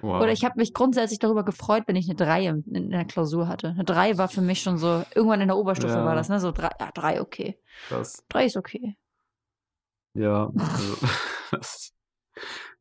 Wow. 0.00 0.22
Oder 0.22 0.32
ich 0.32 0.44
habe 0.44 0.54
mich 0.56 0.72
grundsätzlich 0.74 1.18
darüber 1.18 1.44
gefreut, 1.44 1.84
wenn 1.86 1.96
ich 1.96 2.06
eine 2.08 2.14
3 2.16 2.46
in, 2.46 2.62
in 2.74 2.90
der 2.90 3.04
Klausur 3.06 3.48
hatte. 3.48 3.68
Eine 3.70 3.84
3 3.84 4.18
war 4.18 4.28
für 4.28 4.42
mich 4.42 4.60
schon 4.62 4.76
so, 4.78 5.02
irgendwann 5.14 5.40
in 5.40 5.48
der 5.48 5.56
Oberstufe 5.56 5.94
Ja. 5.94 6.04
war 6.04 6.14
das, 6.14 6.28
ne? 6.28 6.38
So 6.40 6.52
3, 6.52 6.70
ja, 6.78 6.90
3 6.92 7.20
okay. 7.20 7.58
Krass. 7.88 8.22
3 8.28 8.44
ist 8.46 8.56
okay. 8.56 8.96
Ja, 10.14 10.50
also, 10.56 10.96
das, 11.50 11.92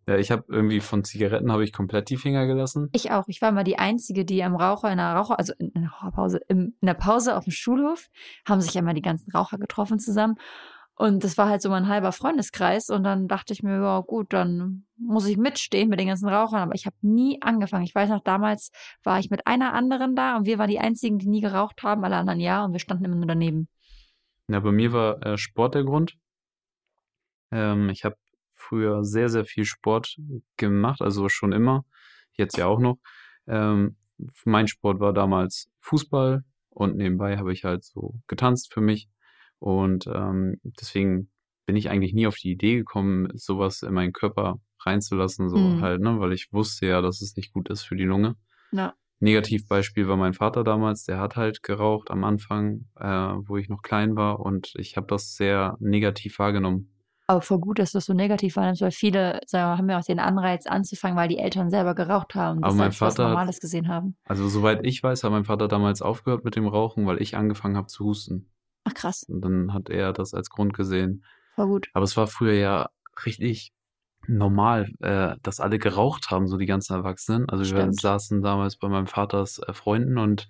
ja, 0.07 0.17
ich 0.17 0.31
habe 0.31 0.43
irgendwie 0.49 0.81
von 0.81 1.03
Zigaretten 1.03 1.51
habe 1.51 1.63
ich 1.63 1.71
komplett 1.71 2.09
die 2.09 2.17
Finger 2.17 2.45
gelassen. 2.45 2.89
Ich 2.91 3.11
auch. 3.11 3.23
Ich 3.27 3.41
war 3.41 3.51
mal 3.51 3.63
die 3.63 3.79
Einzige, 3.79 4.25
die 4.25 4.43
am 4.43 4.55
Raucher 4.55 4.91
in 4.91 4.97
der 4.97 5.13
Raucher, 5.13 5.39
also 5.39 5.53
in 5.57 5.71
der 5.73 5.91
Raucherpause, 5.91 6.41
in 6.49 6.73
der 6.81 6.93
Pause 6.93 7.37
auf 7.37 7.45
dem 7.45 7.51
Schulhof, 7.51 8.09
haben 8.45 8.59
sich 8.59 8.73
ja 8.73 8.81
mal 8.81 8.93
die 8.93 9.01
ganzen 9.01 9.31
Raucher 9.31 9.57
getroffen 9.57 9.99
zusammen. 9.99 10.35
Und 10.95 11.23
das 11.23 11.37
war 11.37 11.47
halt 11.47 11.61
so 11.61 11.69
mein 11.69 11.87
halber 11.87 12.11
Freundeskreis. 12.11 12.89
Und 12.89 13.03
dann 13.03 13.27
dachte 13.27 13.53
ich 13.53 13.63
mir, 13.63 13.81
ja 13.81 14.01
gut, 14.01 14.33
dann 14.33 14.85
muss 14.97 15.25
ich 15.25 15.37
mitstehen 15.37 15.89
mit 15.89 15.99
den 15.99 16.07
ganzen 16.07 16.27
Rauchern. 16.27 16.61
Aber 16.61 16.75
ich 16.75 16.85
habe 16.85 16.97
nie 17.01 17.41
angefangen. 17.41 17.85
Ich 17.85 17.95
weiß 17.95 18.09
noch, 18.09 18.21
damals 18.21 18.71
war 19.03 19.19
ich 19.19 19.29
mit 19.29 19.47
einer 19.47 19.73
anderen 19.73 20.15
da 20.15 20.35
und 20.35 20.45
wir 20.45 20.59
waren 20.59 20.69
die 20.69 20.79
einzigen, 20.79 21.17
die 21.17 21.29
nie 21.29 21.41
geraucht 21.41 21.81
haben, 21.81 22.03
alle 22.03 22.17
anderen 22.17 22.41
ja. 22.41 22.65
Und 22.65 22.73
wir 22.73 22.79
standen 22.79 23.05
immer 23.05 23.15
nur 23.15 23.25
daneben. 23.25 23.69
Ja, 24.49 24.59
bei 24.59 24.71
mir 24.71 24.91
war 24.91 25.25
äh, 25.25 25.37
Sport 25.37 25.75
der 25.75 25.85
Grund. 25.85 26.17
Ähm, 27.53 27.89
ich 27.89 28.03
habe 28.03 28.15
früher 28.51 29.03
sehr, 29.03 29.29
sehr 29.29 29.45
viel 29.45 29.65
Sport 29.65 30.17
gemacht, 30.57 31.01
also 31.01 31.29
schon 31.29 31.51
immer, 31.51 31.85
jetzt 32.33 32.57
ja 32.57 32.65
auch 32.67 32.79
noch. 32.79 32.97
Ähm, 33.47 33.97
mein 34.45 34.67
Sport 34.67 34.99
war 34.99 35.13
damals 35.13 35.69
Fußball 35.79 36.43
und 36.69 36.95
nebenbei 36.95 37.37
habe 37.37 37.53
ich 37.53 37.63
halt 37.63 37.83
so 37.83 38.15
getanzt 38.27 38.73
für 38.73 38.81
mich. 38.81 39.09
Und 39.59 40.07
ähm, 40.07 40.59
deswegen 40.63 41.29
bin 41.65 41.75
ich 41.75 41.89
eigentlich 41.89 42.13
nie 42.13 42.27
auf 42.27 42.35
die 42.35 42.51
Idee 42.51 42.75
gekommen, 42.77 43.29
sowas 43.35 43.81
in 43.83 43.93
meinen 43.93 44.13
Körper 44.13 44.59
reinzulassen, 44.79 45.49
so 45.49 45.57
Mhm. 45.57 45.81
halt, 45.81 46.01
ne, 46.01 46.19
weil 46.19 46.33
ich 46.33 46.51
wusste 46.51 46.87
ja, 46.87 47.01
dass 47.01 47.21
es 47.21 47.35
nicht 47.35 47.53
gut 47.53 47.69
ist 47.69 47.83
für 47.83 47.95
die 47.95 48.03
Lunge. 48.03 48.35
Ja. 48.71 48.93
Negativbeispiel 49.19 50.07
war 50.09 50.17
mein 50.17 50.33
Vater 50.33 50.65
damals, 50.65 51.05
der 51.05 51.19
hat 51.19 51.37
halt 51.37 51.63
geraucht 51.63 52.11
am 52.11 52.25
Anfang, 52.25 52.89
äh, 52.99 53.05
wo 53.07 53.55
ich 53.55 53.69
noch 53.69 53.81
klein 53.81 54.17
war 54.17 54.41
und 54.41 54.73
ich 54.75 54.97
habe 54.97 55.07
das 55.07 55.35
sehr 55.35 55.77
negativ 55.79 56.39
wahrgenommen. 56.39 56.92
Aber 57.27 57.41
voll 57.41 57.59
gut, 57.59 57.79
dass 57.79 57.91
du 57.93 57.97
das 57.97 58.05
so 58.05 58.13
negativ 58.13 58.55
wahrnimmst, 58.57 58.81
weil 58.81 58.91
viele 58.91 59.39
sagen, 59.45 59.71
wir, 59.71 59.77
haben 59.77 59.89
ja 59.89 59.99
auch 59.99 60.03
den 60.03 60.19
Anreiz 60.19 60.67
anzufangen, 60.67 61.15
weil 61.17 61.29
die 61.29 61.37
Eltern 61.37 61.69
selber 61.69 61.95
geraucht 61.95 62.35
haben. 62.35 62.57
und 62.57 62.63
Aber 62.65 62.71
das 62.73 62.77
mein 62.77 62.87
was 62.89 62.97
Vater 62.97 63.23
hat- 63.23 63.29
Normales 63.31 63.59
gesehen 63.61 63.87
haben. 63.87 64.17
Also 64.25 64.47
soweit 64.49 64.85
ich 64.85 65.01
weiß, 65.01 65.23
hat 65.23 65.31
mein 65.31 65.45
Vater 65.45 65.67
damals 65.67 66.01
aufgehört 66.01 66.43
mit 66.43 66.55
dem 66.55 66.67
Rauchen, 66.67 67.05
weil 67.07 67.21
ich 67.21 67.35
angefangen 67.37 67.77
habe 67.77 67.87
zu 67.87 68.05
husten. 68.05 68.49
Ach 68.85 68.93
krass, 68.93 69.23
Und 69.29 69.41
dann 69.41 69.73
hat 69.73 69.89
er 69.89 70.11
das 70.11 70.33
als 70.33 70.49
Grund 70.49 70.73
gesehen. 70.73 71.23
voll 71.55 71.67
gut. 71.67 71.89
Aber 71.93 72.03
es 72.03 72.17
war 72.17 72.27
früher 72.27 72.53
ja 72.53 72.89
richtig 73.25 73.71
normal, 74.27 74.89
äh, 74.99 75.35
dass 75.43 75.59
alle 75.59 75.79
geraucht 75.79 76.31
haben, 76.31 76.47
so 76.47 76.57
die 76.57 76.65
ganzen 76.65 76.93
Erwachsenen. 76.93 77.47
Also 77.49 77.63
wir 77.63 77.81
Stimmt. 77.81 77.99
saßen 78.01 78.41
damals 78.41 78.77
bei 78.77 78.87
meinem 78.89 79.07
Vaters 79.07 79.59
äh, 79.59 79.73
Freunden 79.73 80.17
und 80.17 80.47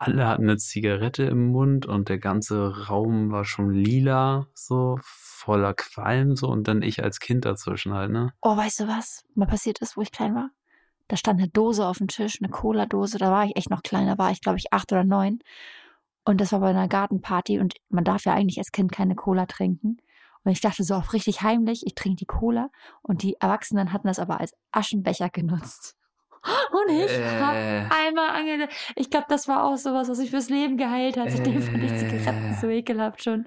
alle 0.00 0.26
hatten 0.26 0.44
eine 0.44 0.56
Zigarette 0.56 1.24
im 1.24 1.48
Mund 1.48 1.84
und 1.84 2.08
der 2.08 2.18
ganze 2.18 2.88
Raum 2.88 3.30
war 3.30 3.44
schon 3.44 3.70
lila, 3.70 4.46
so 4.54 4.98
voller 5.02 5.74
Qualm 5.74 6.36
so 6.36 6.48
und 6.48 6.66
dann 6.68 6.80
ich 6.80 7.04
als 7.04 7.20
Kind 7.20 7.44
dazwischen 7.44 7.92
halt, 7.92 8.10
ne? 8.10 8.32
Oh, 8.40 8.56
weißt 8.56 8.80
du 8.80 8.88
was? 8.88 9.24
Mal 9.34 9.46
passiert 9.46 9.80
ist, 9.80 9.98
wo 9.98 10.00
ich 10.00 10.10
klein 10.10 10.34
war. 10.34 10.50
Da 11.08 11.16
stand 11.16 11.38
eine 11.38 11.50
Dose 11.50 11.86
auf 11.86 11.98
dem 11.98 12.08
Tisch, 12.08 12.38
eine 12.40 12.50
Cola-Dose. 12.50 13.18
Da 13.18 13.30
war 13.30 13.44
ich 13.44 13.56
echt 13.56 13.68
noch 13.68 13.82
klein. 13.82 14.06
Da 14.06 14.16
war 14.16 14.30
ich, 14.30 14.40
glaube 14.40 14.56
ich, 14.58 14.72
acht 14.72 14.90
oder 14.90 15.04
neun. 15.04 15.40
Und 16.24 16.40
das 16.40 16.52
war 16.52 16.60
bei 16.60 16.70
einer 16.70 16.88
Gartenparty. 16.88 17.58
Und 17.58 17.74
man 17.88 18.04
darf 18.04 18.24
ja 18.24 18.32
eigentlich 18.32 18.58
als 18.58 18.72
Kind 18.72 18.92
keine 18.92 19.16
Cola 19.16 19.46
trinken. 19.46 19.98
Und 20.44 20.52
ich 20.52 20.60
dachte 20.60 20.82
so 20.82 20.94
auf 20.94 21.12
richtig 21.12 21.42
heimlich, 21.42 21.84
ich 21.84 21.94
trinke 21.94 22.16
die 22.16 22.26
Cola. 22.26 22.70
Und 23.02 23.22
die 23.22 23.36
Erwachsenen 23.38 23.92
hatten 23.92 24.06
das 24.06 24.18
aber 24.18 24.40
als 24.40 24.54
Aschenbecher 24.70 25.28
genutzt. 25.28 25.96
Und 26.72 26.94
ich 26.94 27.10
hab 27.40 27.54
Äh. 27.54 27.84
einmal 27.90 28.30
ange... 28.30 28.68
Ich 28.96 29.10
glaube, 29.10 29.26
das 29.28 29.46
war 29.48 29.64
auch 29.64 29.76
sowas, 29.76 30.08
was 30.08 30.18
mich 30.18 30.30
fürs 30.30 30.48
Leben 30.48 30.76
geheilt 30.76 31.16
hat. 31.16 31.30
Seitdem 31.30 31.60
fand 31.60 31.82
ich 31.84 31.96
Zigaretten 31.98 32.56
so 32.60 32.68
ekelhaft 32.68 33.22
schon. 33.22 33.46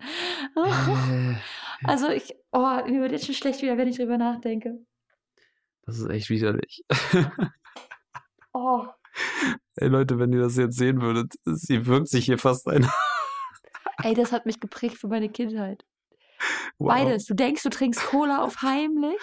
Äh, 0.55 1.35
Also 1.85 2.09
ich... 2.09 2.33
Oh, 2.51 2.59
mir 2.87 3.01
wird 3.01 3.11
jetzt 3.11 3.25
schon 3.25 3.35
schlecht 3.35 3.61
wieder, 3.61 3.77
wenn 3.77 3.87
ich 3.89 3.97
drüber 3.97 4.17
nachdenke. 4.17 4.79
das 5.85 5.99
ist 5.99 6.09
echt 6.09 6.29
widerlich. 6.29 6.83
Oh. 8.55 8.85
Ey 9.77 9.87
Leute, 9.87 10.19
wenn 10.19 10.31
ihr 10.31 10.41
das 10.41 10.57
jetzt 10.57 10.77
sehen 10.77 11.01
würdet, 11.01 11.33
sie 11.43 11.87
wirkt 11.87 12.07
sich 12.07 12.25
hier 12.25 12.37
fast 12.37 12.67
ein. 12.67 12.87
Ey, 14.03 14.13
das 14.13 14.31
hat 14.31 14.45
mich 14.45 14.59
geprägt 14.59 14.97
für 14.97 15.07
meine 15.07 15.29
Kindheit. 15.29 15.83
Wow. 16.77 16.89
Beides. 16.89 17.25
Du 17.25 17.33
denkst, 17.33 17.63
du 17.63 17.69
trinkst 17.69 18.05
Cola 18.05 18.43
auf 18.43 18.61
heimlich 18.61 19.19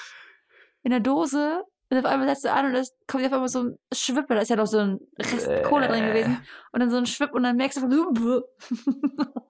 in 0.83 0.91
der 0.91 0.99
Dose 1.01 1.63
und 1.91 1.99
auf 1.99 2.05
einmal 2.05 2.29
setzt 2.29 2.45
du 2.45 2.53
an 2.53 2.67
und 2.67 2.75
es 2.75 2.95
kommt 3.07 3.25
auf 3.27 3.33
einmal 3.33 3.49
so 3.49 3.65
ein 3.65 3.79
Schwipp, 3.93 4.27
da 4.29 4.39
ist 4.39 4.49
ja 4.49 4.57
noch 4.57 4.67
so 4.67 4.79
ein 4.79 5.01
Rest 5.19 5.49
Cola 5.65 5.89
drin 5.89 6.07
gewesen 6.07 6.39
und 6.73 6.81
dann 6.81 6.91
so 6.91 6.97
ein 6.97 7.07
Schwipp 7.07 7.33
und 7.33 7.43
dann 7.43 7.57
merkst 7.57 7.79
du 7.79 7.81
von 7.83 7.93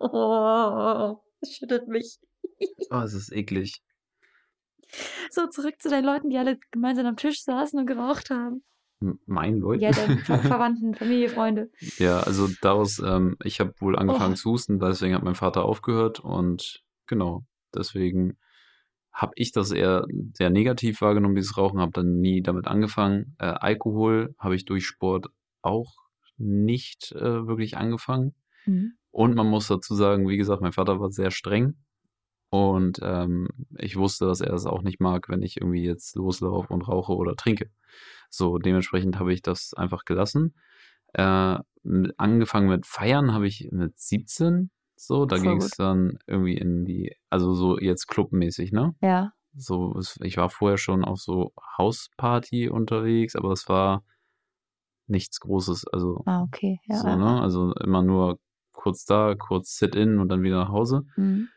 oh, 0.00 1.20
das 1.40 1.52
schüttelt 1.54 1.86
mich. 1.88 2.18
Oh, 2.90 3.00
es 3.00 3.14
ist 3.14 3.32
eklig. 3.32 3.82
So 5.30 5.46
zurück 5.46 5.80
zu 5.80 5.88
deinen 5.88 6.04
Leuten, 6.04 6.30
die 6.30 6.38
alle 6.38 6.58
gemeinsam 6.70 7.06
am 7.06 7.16
Tisch 7.16 7.44
saßen 7.44 7.78
und 7.78 7.86
geraucht 7.86 8.30
haben. 8.30 8.64
Mein 9.26 9.58
Leute? 9.58 9.82
Ja, 9.82 9.92
deine 9.92 10.18
Ver 10.18 10.38
Verwandten, 10.42 10.94
Familie, 10.94 11.28
Freunde. 11.28 11.70
Ja, 11.98 12.20
also 12.20 12.48
daraus, 12.60 12.98
ähm, 12.98 13.36
ich 13.42 13.60
habe 13.60 13.72
wohl 13.78 13.96
angefangen 13.96 14.32
Oh. 14.32 14.36
zu 14.36 14.50
husten, 14.50 14.78
deswegen 14.78 15.14
hat 15.14 15.22
mein 15.22 15.34
Vater 15.34 15.64
aufgehört 15.64 16.20
und 16.20 16.82
genau, 17.06 17.44
deswegen 17.74 18.38
habe 19.12 19.32
ich 19.36 19.52
das 19.52 19.72
eher 19.72 20.06
sehr 20.34 20.50
negativ 20.50 21.00
wahrgenommen, 21.00 21.34
dieses 21.34 21.56
Rauchen, 21.56 21.80
habe 21.80 21.92
dann 21.92 22.20
nie 22.20 22.42
damit 22.42 22.66
angefangen. 22.66 23.34
Äh, 23.38 23.46
Alkohol 23.46 24.34
habe 24.38 24.54
ich 24.54 24.64
durch 24.64 24.86
Sport 24.86 25.26
auch 25.62 25.94
nicht 26.36 27.12
äh, 27.12 27.46
wirklich 27.46 27.76
angefangen. 27.76 28.34
Mhm. 28.66 28.92
Und 29.10 29.34
man 29.34 29.48
muss 29.48 29.66
dazu 29.66 29.94
sagen, 29.94 30.28
wie 30.28 30.36
gesagt, 30.36 30.62
mein 30.62 30.72
Vater 30.72 31.00
war 31.00 31.10
sehr 31.10 31.30
streng. 31.30 31.74
Und 32.50 32.98
ähm, 33.02 33.48
ich 33.78 33.96
wusste, 33.96 34.26
dass 34.26 34.40
er 34.40 34.54
es 34.54 34.66
auch 34.66 34.82
nicht 34.82 35.00
mag, 35.00 35.28
wenn 35.28 35.42
ich 35.42 35.60
irgendwie 35.60 35.84
jetzt 35.84 36.16
loslaufe 36.16 36.72
und 36.72 36.88
rauche 36.88 37.14
oder 37.14 37.36
trinke. 37.36 37.70
So, 38.28 38.58
dementsprechend 38.58 39.18
habe 39.18 39.32
ich 39.32 39.42
das 39.42 39.72
einfach 39.74 40.04
gelassen. 40.04 40.54
Äh, 41.12 41.58
angefangen 42.16 42.68
mit 42.68 42.86
Feiern 42.86 43.32
habe 43.32 43.46
ich 43.46 43.68
mit 43.70 43.98
17. 43.98 44.70
So, 45.02 45.24
da 45.24 45.38
ging 45.38 45.56
es 45.56 45.70
dann 45.70 46.18
irgendwie 46.26 46.58
in 46.58 46.84
die, 46.84 47.16
also 47.30 47.54
so 47.54 47.78
jetzt 47.78 48.06
clubmäßig, 48.06 48.70
ne? 48.70 48.94
Ja. 49.00 49.32
So, 49.54 49.96
es, 49.98 50.18
ich 50.22 50.36
war 50.36 50.50
vorher 50.50 50.76
schon 50.76 51.06
auf 51.06 51.18
so 51.20 51.52
Hausparty 51.78 52.68
unterwegs, 52.68 53.34
aber 53.34 53.48
das 53.48 53.66
war 53.66 54.04
nichts 55.06 55.40
Großes. 55.40 55.86
Also 55.88 56.22
Ah, 56.26 56.42
okay. 56.42 56.80
Ja. 56.84 56.96
so, 56.96 57.08
ja. 57.08 57.16
ne? 57.16 57.40
Also 57.40 57.72
immer 57.76 58.02
nur 58.02 58.38
kurz 58.72 59.06
da, 59.06 59.34
kurz 59.36 59.78
Sit-in 59.78 60.18
und 60.18 60.28
dann 60.28 60.42
wieder 60.42 60.58
nach 60.58 60.68
Hause. 60.68 61.06
Mhm. 61.16 61.48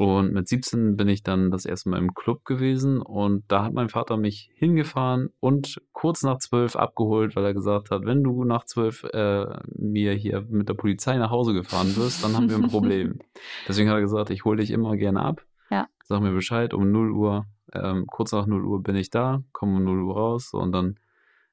Und 0.00 0.32
mit 0.32 0.48
17 0.48 0.96
bin 0.96 1.08
ich 1.08 1.22
dann 1.22 1.50
das 1.50 1.66
erste 1.66 1.90
Mal 1.90 1.98
im 1.98 2.14
Club 2.14 2.46
gewesen 2.46 3.02
und 3.02 3.44
da 3.48 3.64
hat 3.64 3.74
mein 3.74 3.90
Vater 3.90 4.16
mich 4.16 4.50
hingefahren 4.54 5.28
und 5.40 5.78
kurz 5.92 6.22
nach 6.22 6.38
12 6.38 6.74
abgeholt, 6.74 7.36
weil 7.36 7.44
er 7.44 7.52
gesagt 7.52 7.90
hat, 7.90 8.06
wenn 8.06 8.24
du 8.24 8.44
nach 8.44 8.64
12 8.64 9.04
äh, 9.12 9.44
mir 9.76 10.14
hier 10.14 10.46
mit 10.48 10.70
der 10.70 10.74
Polizei 10.74 11.18
nach 11.18 11.30
Hause 11.30 11.52
gefahren 11.52 11.94
wirst, 11.96 12.24
dann 12.24 12.34
haben 12.34 12.48
wir 12.48 12.56
ein 12.56 12.70
Problem. 12.70 13.18
Deswegen 13.68 13.90
hat 13.90 13.96
er 13.96 14.00
gesagt, 14.00 14.30
ich 14.30 14.46
hole 14.46 14.56
dich 14.56 14.70
immer 14.70 14.96
gerne 14.96 15.20
ab. 15.20 15.44
Ja. 15.68 15.86
Sag 16.04 16.22
mir 16.22 16.32
Bescheid, 16.32 16.72
um 16.72 16.90
0 16.90 17.10
Uhr, 17.10 17.44
ähm, 17.74 18.06
kurz 18.06 18.32
nach 18.32 18.46
0 18.46 18.64
Uhr 18.64 18.82
bin 18.82 18.96
ich 18.96 19.10
da, 19.10 19.42
komme 19.52 19.76
um 19.76 19.84
0 19.84 20.02
Uhr 20.04 20.14
raus 20.14 20.54
und 20.54 20.72
dann 20.72 20.98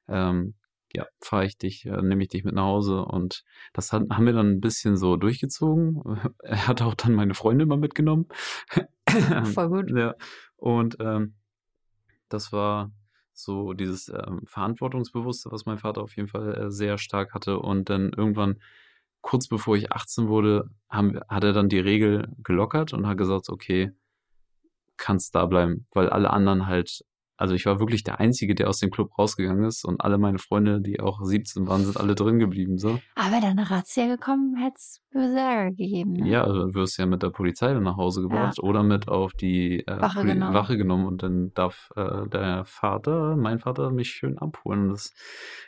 ähm, 0.08 0.54
ja, 0.94 1.06
fahre 1.20 1.46
ich 1.46 1.58
dich, 1.58 1.86
äh, 1.86 2.02
nehme 2.02 2.22
ich 2.22 2.28
dich 2.28 2.44
mit 2.44 2.54
nach 2.54 2.64
Hause 2.64 3.04
und 3.04 3.44
das 3.72 3.92
hat, 3.92 4.04
haben 4.10 4.26
wir 4.26 4.32
dann 4.32 4.52
ein 4.52 4.60
bisschen 4.60 4.96
so 4.96 5.16
durchgezogen. 5.16 6.02
Er 6.42 6.68
hat 6.68 6.82
auch 6.82 6.94
dann 6.94 7.14
meine 7.14 7.34
Freunde 7.34 7.64
immer 7.64 7.76
mitgenommen. 7.76 8.26
Voll 9.54 9.68
gut. 9.68 9.90
Ja, 9.90 10.14
und 10.56 10.96
ähm, 11.00 11.34
das 12.28 12.52
war 12.52 12.90
so 13.32 13.72
dieses 13.72 14.08
ähm, 14.08 14.42
Verantwortungsbewusste, 14.46 15.50
was 15.52 15.66
mein 15.66 15.78
Vater 15.78 16.02
auf 16.02 16.16
jeden 16.16 16.28
Fall 16.28 16.54
äh, 16.54 16.70
sehr 16.70 16.98
stark 16.98 17.34
hatte. 17.34 17.58
Und 17.60 17.88
dann 17.88 18.10
irgendwann, 18.10 18.60
kurz 19.20 19.48
bevor 19.48 19.76
ich 19.76 19.92
18 19.92 20.28
wurde, 20.28 20.70
haben, 20.88 21.20
hat 21.28 21.44
er 21.44 21.52
dann 21.52 21.68
die 21.68 21.78
Regel 21.78 22.34
gelockert 22.42 22.92
und 22.92 23.06
hat 23.06 23.18
gesagt, 23.18 23.48
okay, 23.48 23.92
kannst 24.96 25.34
da 25.34 25.46
bleiben, 25.46 25.86
weil 25.92 26.10
alle 26.10 26.30
anderen 26.30 26.66
halt, 26.66 27.04
also 27.38 27.54
ich 27.54 27.66
war 27.66 27.78
wirklich 27.78 28.02
der 28.02 28.18
Einzige, 28.18 28.56
der 28.56 28.68
aus 28.68 28.78
dem 28.78 28.90
Club 28.90 29.16
rausgegangen 29.16 29.64
ist 29.64 29.84
und 29.84 30.00
alle 30.00 30.18
meine 30.18 30.38
Freunde, 30.38 30.80
die 30.80 30.98
auch 30.98 31.22
17 31.22 31.68
waren, 31.68 31.84
sind 31.84 31.96
alle 31.96 32.16
drin 32.16 32.40
geblieben, 32.40 32.78
so. 32.78 32.98
Aber 33.14 33.32
wenn 33.32 33.40
da 33.42 33.48
eine 33.48 33.70
Razzia 33.70 34.08
gekommen, 34.08 34.56
hätte 34.56 34.74
es 34.76 35.00
böse 35.12 35.38
Ärger 35.38 35.70
gegeben. 35.70 36.14
Ne? 36.14 36.28
Ja, 36.28 36.42
also 36.42 36.66
du 36.66 36.74
wirst 36.74 36.98
ja 36.98 37.06
mit 37.06 37.22
der 37.22 37.30
Polizei 37.30 37.72
dann 37.72 37.84
nach 37.84 37.96
Hause 37.96 38.22
gebracht 38.22 38.58
oder 38.58 38.82
mit 38.82 39.06
auf 39.06 39.34
die 39.34 39.86
äh, 39.86 40.00
Wache 40.00 40.24
genommen. 40.24 40.52
Wache 40.52 40.76
genommen 40.76 41.06
und 41.06 41.22
dann 41.22 41.52
darf 41.54 41.90
äh, 41.94 42.28
der 42.28 42.64
Vater, 42.64 43.36
mein 43.36 43.60
Vater, 43.60 43.90
mich 43.90 44.10
schön 44.10 44.36
abholen. 44.36 44.88
Das, 44.88 45.14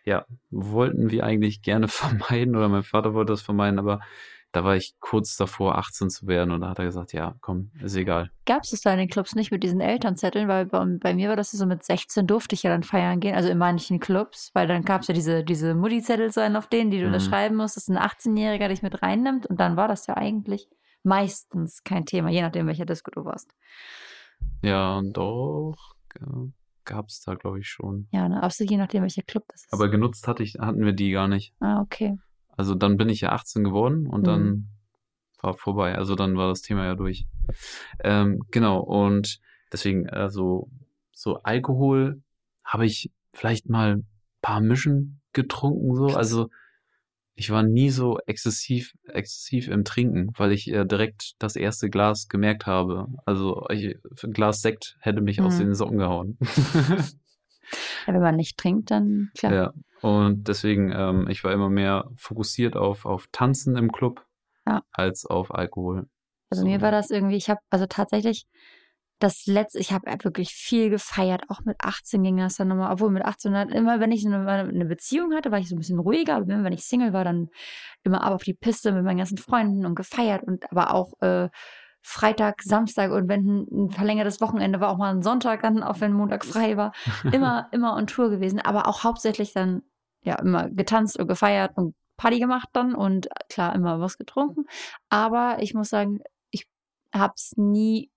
ja, 0.04 0.26
wollten 0.50 1.10
wir 1.10 1.22
eigentlich 1.22 1.62
gerne 1.62 1.86
vermeiden 1.88 2.56
oder 2.56 2.68
mein 2.68 2.82
Vater 2.82 3.14
wollte 3.14 3.32
das 3.32 3.42
vermeiden, 3.42 3.78
aber 3.78 4.00
da 4.52 4.64
war 4.64 4.74
ich 4.76 4.94
kurz 4.98 5.36
davor, 5.36 5.78
18 5.78 6.10
zu 6.10 6.26
werden 6.26 6.50
und 6.50 6.62
da 6.62 6.70
hat 6.70 6.78
er 6.78 6.84
gesagt, 6.84 7.12
ja, 7.12 7.36
komm, 7.40 7.70
ist 7.80 7.94
egal. 7.94 8.30
Gab 8.46 8.64
es 8.64 8.70
das 8.70 8.80
da 8.80 8.92
in 8.92 8.98
den 8.98 9.08
Clubs 9.08 9.34
nicht 9.34 9.52
mit 9.52 9.62
diesen 9.62 9.80
Elternzetteln? 9.80 10.48
Weil 10.48 10.66
bei, 10.66 10.84
bei, 10.84 11.14
mir 11.14 11.28
war 11.28 11.36
das 11.36 11.52
so 11.52 11.66
mit 11.66 11.84
16 11.84 12.26
durfte 12.26 12.54
ich 12.54 12.64
ja 12.64 12.70
dann 12.70 12.82
feiern 12.82 13.20
gehen, 13.20 13.36
also 13.36 13.48
in 13.48 13.58
manchen 13.58 14.00
Clubs, 14.00 14.50
weil 14.54 14.66
dann 14.66 14.82
gab 14.82 15.02
es 15.02 15.08
ja 15.08 15.14
diese, 15.14 15.44
diese 15.44 15.74
Mutti-Zettel 15.74 16.32
sein, 16.32 16.56
auf 16.56 16.68
denen, 16.68 16.90
die 16.90 16.98
du 16.98 17.06
mhm. 17.06 17.14
unterschreiben 17.14 17.56
musst, 17.56 17.76
dass 17.76 17.88
ein 17.88 17.98
18-Jähriger 17.98 18.68
dich 18.68 18.82
mit 18.82 19.02
reinnimmt 19.02 19.46
und 19.46 19.60
dann 19.60 19.76
war 19.76 19.86
das 19.86 20.06
ja 20.08 20.16
eigentlich 20.16 20.68
meistens 21.02 21.84
kein 21.84 22.04
Thema, 22.04 22.30
je 22.30 22.42
nachdem, 22.42 22.66
welcher 22.66 22.86
Disco 22.86 23.10
du 23.10 23.24
warst. 23.24 23.54
Ja, 24.62 25.00
doch. 25.04 25.94
Gab 26.84 27.08
es 27.08 27.20
da, 27.20 27.34
glaube 27.34 27.60
ich, 27.60 27.68
schon. 27.68 28.08
Ja, 28.10 28.28
ne, 28.28 28.42
absolut, 28.42 28.70
je 28.70 28.78
nachdem, 28.78 29.02
welcher 29.02 29.22
Club 29.22 29.44
das 29.48 29.64
ist. 29.64 29.72
Aber 29.72 29.88
genutzt 29.88 30.26
hatte 30.26 30.42
ich, 30.42 30.54
hatten 30.58 30.84
wir 30.84 30.92
die 30.92 31.12
gar 31.12 31.28
nicht. 31.28 31.54
Ah, 31.60 31.80
okay. 31.80 32.18
Also 32.60 32.74
dann 32.74 32.98
bin 32.98 33.08
ich 33.08 33.22
ja 33.22 33.32
18 33.32 33.64
geworden 33.64 34.06
und 34.06 34.20
mhm. 34.20 34.24
dann 34.24 34.68
war 35.40 35.54
vorbei. 35.54 35.94
Also 35.94 36.14
dann 36.14 36.36
war 36.36 36.48
das 36.48 36.60
Thema 36.60 36.84
ja 36.84 36.94
durch. 36.94 37.24
Ähm, 38.00 38.42
genau, 38.50 38.80
und 38.80 39.40
deswegen, 39.72 40.10
also 40.10 40.68
so 41.10 41.42
Alkohol 41.42 42.20
habe 42.62 42.84
ich 42.84 43.10
vielleicht 43.32 43.70
mal 43.70 43.96
ein 43.96 44.06
paar 44.42 44.60
Mischen 44.60 45.22
getrunken, 45.32 45.94
so. 45.94 46.08
Also 46.08 46.50
ich 47.34 47.48
war 47.48 47.62
nie 47.62 47.88
so 47.88 48.18
exzessiv, 48.26 48.94
exzessiv 49.06 49.68
im 49.68 49.84
Trinken, 49.84 50.34
weil 50.36 50.52
ich 50.52 50.70
äh, 50.70 50.84
direkt 50.84 51.36
das 51.38 51.56
erste 51.56 51.88
Glas 51.88 52.28
gemerkt 52.28 52.66
habe. 52.66 53.06
Also 53.24 53.64
ich, 53.70 53.96
ein 54.22 54.32
Glas 54.32 54.60
Sekt 54.60 54.98
hätte 55.00 55.22
mich 55.22 55.40
mhm. 55.40 55.46
aus 55.46 55.56
den 55.56 55.74
Socken 55.74 55.96
gehauen. 55.96 56.36
ja, 58.06 58.12
wenn 58.12 58.20
man 58.20 58.36
nicht 58.36 58.58
trinkt, 58.58 58.90
dann 58.90 59.30
klar. 59.34 59.52
Ja, 59.54 59.72
und 60.02 60.48
deswegen, 60.48 60.92
ähm, 60.92 61.28
ich 61.28 61.44
war 61.44 61.52
immer 61.52 61.68
mehr 61.68 62.10
fokussiert 62.16 62.76
auf, 62.76 63.06
auf 63.06 63.28
Tanzen 63.32 63.76
im 63.76 63.92
Club 63.92 64.26
ja. 64.66 64.82
als 64.92 65.26
auf 65.26 65.54
Alkohol. 65.54 66.08
Also 66.50 66.62
so. 66.62 66.68
mir 66.68 66.80
war 66.80 66.90
das 66.90 67.10
irgendwie, 67.10 67.36
ich 67.36 67.48
habe 67.48 67.60
also 67.70 67.86
tatsächlich 67.86 68.46
das 69.20 69.46
letzte, 69.46 69.78
ich 69.78 69.92
habe 69.92 70.10
wirklich 70.24 70.54
viel 70.54 70.88
gefeiert, 70.88 71.42
auch 71.48 71.60
mit 71.64 71.76
18 71.80 72.22
ging 72.22 72.38
das 72.38 72.56
dann 72.56 72.68
nochmal, 72.68 72.90
obwohl 72.90 73.10
mit 73.10 73.24
18, 73.24 73.54
immer 73.70 74.00
wenn 74.00 74.12
ich 74.12 74.26
eine, 74.26 74.48
eine, 74.48 74.86
Beziehung 74.86 75.34
hatte, 75.34 75.52
war 75.52 75.58
ich 75.58 75.68
so 75.68 75.76
ein 75.76 75.78
bisschen 75.78 75.98
ruhiger, 75.98 76.36
aber 76.36 76.48
wenn 76.48 76.72
ich 76.72 76.84
Single 76.84 77.12
war, 77.12 77.22
dann 77.22 77.50
immer 78.02 78.24
ab 78.24 78.32
auf 78.32 78.42
die 78.42 78.54
Piste 78.54 78.92
mit 78.92 79.04
meinen 79.04 79.18
ganzen 79.18 79.36
Freunden 79.36 79.84
und 79.84 79.94
gefeiert 79.94 80.42
und 80.42 80.70
aber 80.72 80.94
auch 80.94 81.12
äh, 81.20 81.50
Freitag, 82.02 82.62
Samstag 82.62 83.10
und 83.10 83.28
wenn 83.28 83.66
ein 83.70 83.90
verlängertes 83.90 84.40
Wochenende 84.40 84.80
war, 84.80 84.90
auch 84.90 84.96
mal 84.96 85.14
ein 85.14 85.22
Sonntag 85.22 85.62
dann, 85.62 85.82
auch 85.82 86.00
wenn 86.00 86.14
Montag 86.14 86.46
frei 86.46 86.78
war, 86.78 86.92
immer, 87.32 87.68
immer 87.72 87.94
on 87.96 88.06
Tour 88.06 88.30
gewesen, 88.30 88.58
aber 88.58 88.88
auch 88.88 89.04
hauptsächlich 89.04 89.52
dann 89.52 89.82
ja 90.22 90.36
immer 90.36 90.68
getanzt 90.70 91.18
und 91.18 91.28
gefeiert 91.28 91.72
und 91.76 91.94
Party 92.16 92.38
gemacht 92.38 92.68
dann 92.72 92.94
und 92.94 93.28
klar 93.48 93.74
immer 93.74 94.00
was 94.00 94.18
getrunken. 94.18 94.66
Aber 95.08 95.58
ich 95.60 95.74
muss 95.74 95.88
sagen, 95.88 96.20
ich 96.50 96.66
habe 97.14 97.32
es 97.36 97.52
nie 97.56 98.10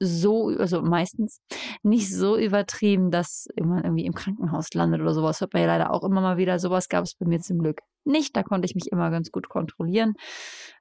so, 0.00 0.48
also 0.48 0.82
meistens 0.82 1.40
nicht 1.82 2.12
so 2.12 2.36
übertrieben, 2.36 3.10
dass 3.10 3.46
man 3.60 3.84
irgendwie 3.84 4.06
im 4.06 4.14
Krankenhaus 4.14 4.74
landet 4.74 5.00
oder 5.00 5.14
sowas. 5.14 5.40
Hört 5.40 5.52
man 5.52 5.62
ja 5.62 5.68
leider 5.68 5.92
auch 5.92 6.02
immer 6.02 6.20
mal 6.20 6.36
wieder. 6.36 6.58
Sowas 6.58 6.88
gab 6.88 7.04
es 7.04 7.14
bei 7.14 7.26
mir 7.26 7.40
zum 7.40 7.60
Glück 7.60 7.80
nicht. 8.04 8.36
Da 8.36 8.42
konnte 8.42 8.66
ich 8.66 8.74
mich 8.74 8.90
immer 8.90 9.10
ganz 9.10 9.30
gut 9.30 9.48
kontrollieren. 9.48 10.14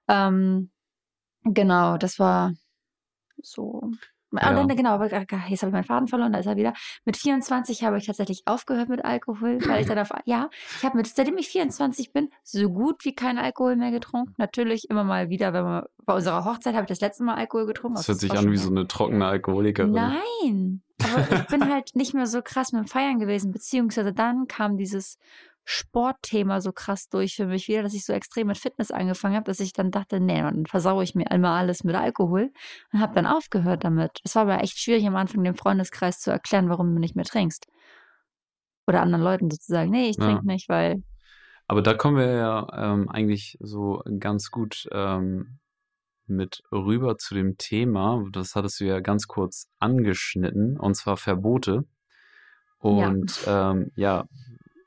Ähm, 0.08 0.72
genau, 1.44 1.98
das 1.98 2.20
war 2.20 2.54
so 3.38 3.92
ja. 4.42 4.50
Und 4.50 4.70
dann, 4.70 4.78
genau, 4.78 4.92
aber 4.92 5.06
jetzt 5.06 5.32
habe 5.32 5.46
ich 5.50 5.62
meinen 5.62 5.84
Faden 5.84 6.08
verloren, 6.08 6.34
da 6.34 6.40
ist 6.40 6.46
er 6.46 6.56
wieder. 6.56 6.74
Mit 7.06 7.18
24 7.18 7.84
habe 7.84 7.98
ich 7.98 8.06
tatsächlich 8.06 8.44
aufgehört 8.46 8.90
mit 8.90 9.04
Alkohol, 9.06 9.60
weil 9.68 9.82
ich 9.82 9.88
dann 9.88 10.00
auf, 10.00 10.10
ja, 10.26 10.50
ich 10.78 10.84
habe 10.84 10.98
mit, 10.98 11.08
seitdem 11.08 11.38
ich 11.38 11.50
24 11.50 12.14
bin, 12.14 12.30
so 12.44 12.70
gut 12.70 13.06
wie 13.06 13.16
kein 13.16 13.38
Alkohol 13.38 13.76
mehr 13.76 13.92
getrunken. 13.92 14.34
Natürlich 14.38 14.90
immer 14.90 15.04
mal 15.04 15.30
wieder, 15.30 15.54
wenn 15.54 15.64
man, 15.64 15.84
bei 16.06 16.16
unserer 16.16 16.46
Hochzeit 16.46 16.74
habe 16.74 16.84
ich 16.84 16.90
das 16.90 17.02
letzte 17.02 17.24
Mal 17.24 17.36
Alkohol 17.36 17.66
getrunken. 17.66 17.98
Das 17.98 18.08
hört 18.08 18.20
sich 18.20 18.32
an 18.32 18.52
wie 18.52 18.58
so 18.58 18.70
eine 18.70 18.88
trockene 18.88 19.26
Alkoholikerin. 19.26 19.92
Nein, 19.92 20.82
aber 21.04 21.36
ich 21.36 21.48
bin 21.48 21.70
halt 21.70 21.96
nicht 21.96 22.14
mehr 22.14 22.28
so 22.28 22.42
krass 22.42 22.72
mit 22.72 22.82
dem 22.82 22.88
Feiern 22.88 23.20
gewesen, 23.20 23.52
beziehungsweise 23.52 24.14
dann 24.14 24.48
kam 24.48 24.78
dieses 24.78 25.18
Sportthema 25.66 26.60
so 26.60 26.72
krass 26.74 27.08
durch 27.10 27.36
für 27.36 27.46
mich 27.46 27.68
wieder, 27.68 27.84
dass 27.84 27.94
ich 27.94 28.06
so 28.06 28.14
extrem 28.14 28.48
mit 28.48 28.58
Fitness 28.58 28.92
angefangen 28.92 29.36
habe, 29.36 29.46
dass 29.46 29.60
ich 29.60 29.72
dann 29.72 29.92
dachte, 29.92 30.20
nee, 30.20 30.42
dann 30.42 30.66
versaue 30.66 31.04
ich 31.04 31.16
mir 31.16 31.32
einmal 31.32 31.60
alles 31.60 31.84
mit 31.84 31.96
Alkohol 31.96 32.52
und 32.92 33.00
habe 33.00 33.16
dann 33.16 33.26
aufgehört 33.26 33.84
damit. 33.84 34.20
Es 34.24 34.36
war 34.36 34.44
aber 34.44 34.62
echt 34.62 34.78
schwierig 34.78 35.08
am 35.08 35.16
Anfang 35.16 35.44
dem 35.44 35.56
Freundeskreis 35.56 36.20
zu 36.20 36.32
erklären, 36.32 36.70
warum 36.70 36.94
du 36.94 37.00
nicht 37.00 37.16
mehr 37.16 37.26
trinkst. 37.26 37.68
Oder 38.88 39.02
anderen 39.02 39.24
Leuten 39.24 39.50
sozusagen, 39.50 39.92
nee, 39.92 40.10
ich 40.10 40.18
trinke 40.18 40.46
ja. 40.46 40.54
nicht, 40.54 40.68
weil. 40.68 41.02
Aber 41.68 41.82
da 41.82 41.94
kommen 41.94 42.18
wir 42.18 42.32
ja 42.32 42.68
ähm, 42.74 43.08
eigentlich 43.08 43.58
so 43.62 44.04
ganz 44.20 44.52
gut 44.52 44.88
ähm, 44.92 45.60
mit 46.28 46.62
rüber 46.74 47.18
zu 47.18 47.36
dem 47.36 47.58
Thema. 47.58 48.22
Das 48.32 48.56
hattest 48.56 48.82
du 48.82 48.86
ja 48.86 49.00
ganz 49.00 49.28
kurz 49.28 49.70
angeschnitten, 49.80 50.78
und 50.78 50.96
zwar 50.96 51.16
Verbote. 51.16 51.86
Und 52.80 53.46
ja, 53.46 53.72
ähm, 53.72 53.92
ja 53.96 54.26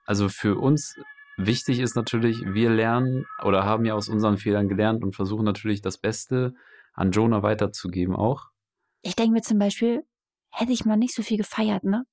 also 0.07 0.29
für 0.29 0.57
uns 0.57 0.97
wichtig 1.37 1.81
ist 1.81 1.97
natürlich, 1.97 2.42
wir 2.45 2.71
lernen 2.71 3.27
oder 3.45 3.64
haben 3.64 3.85
ja 3.85 3.95
aus 3.95 4.09
unseren 4.09 4.38
Fehlern 4.38 4.69
gelernt 4.69 5.05
und 5.05 5.14
versuchen 5.14 5.45
natürlich 5.45 5.83
das 5.83 5.99
Beste 5.99 6.55
an 6.95 7.11
Jonah 7.11 7.42
weiterzugeben 7.42 8.16
auch. 8.16 8.49
Ich 9.03 9.16
denke 9.16 9.33
mir 9.33 9.42
zum 9.42 9.59
Beispiel, 9.59 10.03
hätte 10.51 10.73
ich 10.73 10.85
mal 10.85 10.97
nicht 10.97 11.14
so 11.14 11.23
viel 11.23 11.37
gefeiert, 11.37 11.85
ne? 11.85 12.05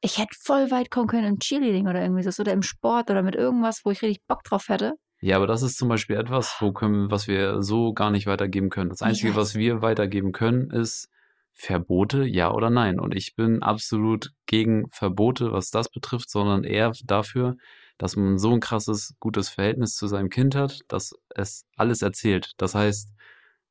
Ich 0.00 0.18
hätte 0.18 0.36
voll 0.38 0.70
weit 0.70 0.90
kommen 0.90 1.06
können 1.06 1.26
im 1.26 1.38
Cheerleading 1.38 1.88
oder 1.88 2.02
irgendwie 2.02 2.22
so 2.22 2.42
oder 2.42 2.52
im 2.52 2.62
Sport 2.62 3.10
oder 3.10 3.22
mit 3.22 3.34
irgendwas, 3.34 3.80
wo 3.84 3.90
ich 3.90 4.02
richtig 4.02 4.24
Bock 4.26 4.44
drauf 4.44 4.68
hätte. 4.68 4.92
Ja, 5.20 5.36
aber 5.36 5.46
das 5.46 5.62
ist 5.62 5.78
zum 5.78 5.88
Beispiel 5.88 6.16
etwas, 6.16 6.56
wo 6.60 6.72
können, 6.72 7.10
was 7.10 7.26
wir 7.26 7.62
so 7.62 7.94
gar 7.94 8.10
nicht 8.10 8.26
weitergeben 8.26 8.68
können. 8.68 8.90
Das 8.90 9.00
Einzige, 9.00 9.34
was 9.34 9.54
wir 9.54 9.80
weitergeben 9.80 10.32
können, 10.32 10.70
ist 10.70 11.08
Verbote, 11.54 12.24
ja 12.24 12.52
oder 12.52 12.68
nein? 12.68 12.98
Und 12.98 13.14
ich 13.14 13.36
bin 13.36 13.62
absolut 13.62 14.32
gegen 14.46 14.90
Verbote, 14.90 15.52
was 15.52 15.70
das 15.70 15.88
betrifft, 15.88 16.28
sondern 16.28 16.64
eher 16.64 16.92
dafür, 17.04 17.56
dass 17.96 18.16
man 18.16 18.38
so 18.38 18.52
ein 18.52 18.60
krasses, 18.60 19.14
gutes 19.20 19.48
Verhältnis 19.48 19.94
zu 19.94 20.08
seinem 20.08 20.30
Kind 20.30 20.56
hat, 20.56 20.80
dass 20.88 21.14
es 21.34 21.64
alles 21.76 22.02
erzählt. 22.02 22.52
Das 22.56 22.74
heißt, 22.74 23.14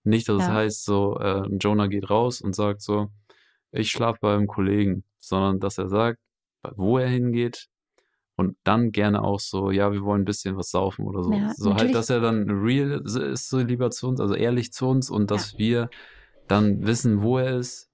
nicht, 0.06 0.30
dass 0.30 0.40
ja. 0.40 0.48
es 0.48 0.52
heißt, 0.52 0.86
so, 0.86 1.18
äh, 1.20 1.44
Jonah 1.60 1.88
geht 1.88 2.10
raus 2.10 2.42
und 2.42 2.56
sagt 2.56 2.82
so, 2.82 3.10
ich 3.72 3.92
schlafe 3.92 4.20
beim 4.22 4.48
Kollegen, 4.48 5.04
sondern 5.18 5.60
dass 5.60 5.78
er 5.78 5.90
sagt, 5.90 6.20
wo 6.76 6.98
er 6.98 7.08
hingeht 7.08 7.68
und 8.36 8.58
dann 8.64 8.92
gerne 8.92 9.24
auch 9.24 9.40
so, 9.40 9.72
ja, 9.72 9.92
wir 9.92 10.04
wollen 10.04 10.22
ein 10.22 10.26
bisschen 10.26 10.58
was 10.58 10.72
saufen 10.72 11.06
oder 11.06 11.24
so. 11.24 11.34
Ja, 11.34 11.54
so 11.56 11.76
halt, 11.76 11.94
dass 11.94 12.10
er 12.10 12.20
dann 12.20 12.50
real 12.50 13.02
ist, 13.04 13.50
so 13.50 13.60
lieber 13.60 13.92
zu 13.92 14.08
uns, 14.08 14.20
also 14.20 14.36
ehrlich 14.36 14.72
zu 14.72 14.88
uns 14.88 15.10
und 15.10 15.32
dass 15.32 15.54
ja. 15.54 15.60
wir 15.60 15.90
dann 16.48 16.86
wissen, 16.86 17.22
wo 17.22 17.38
er 17.38 17.58
ist, 17.58 17.94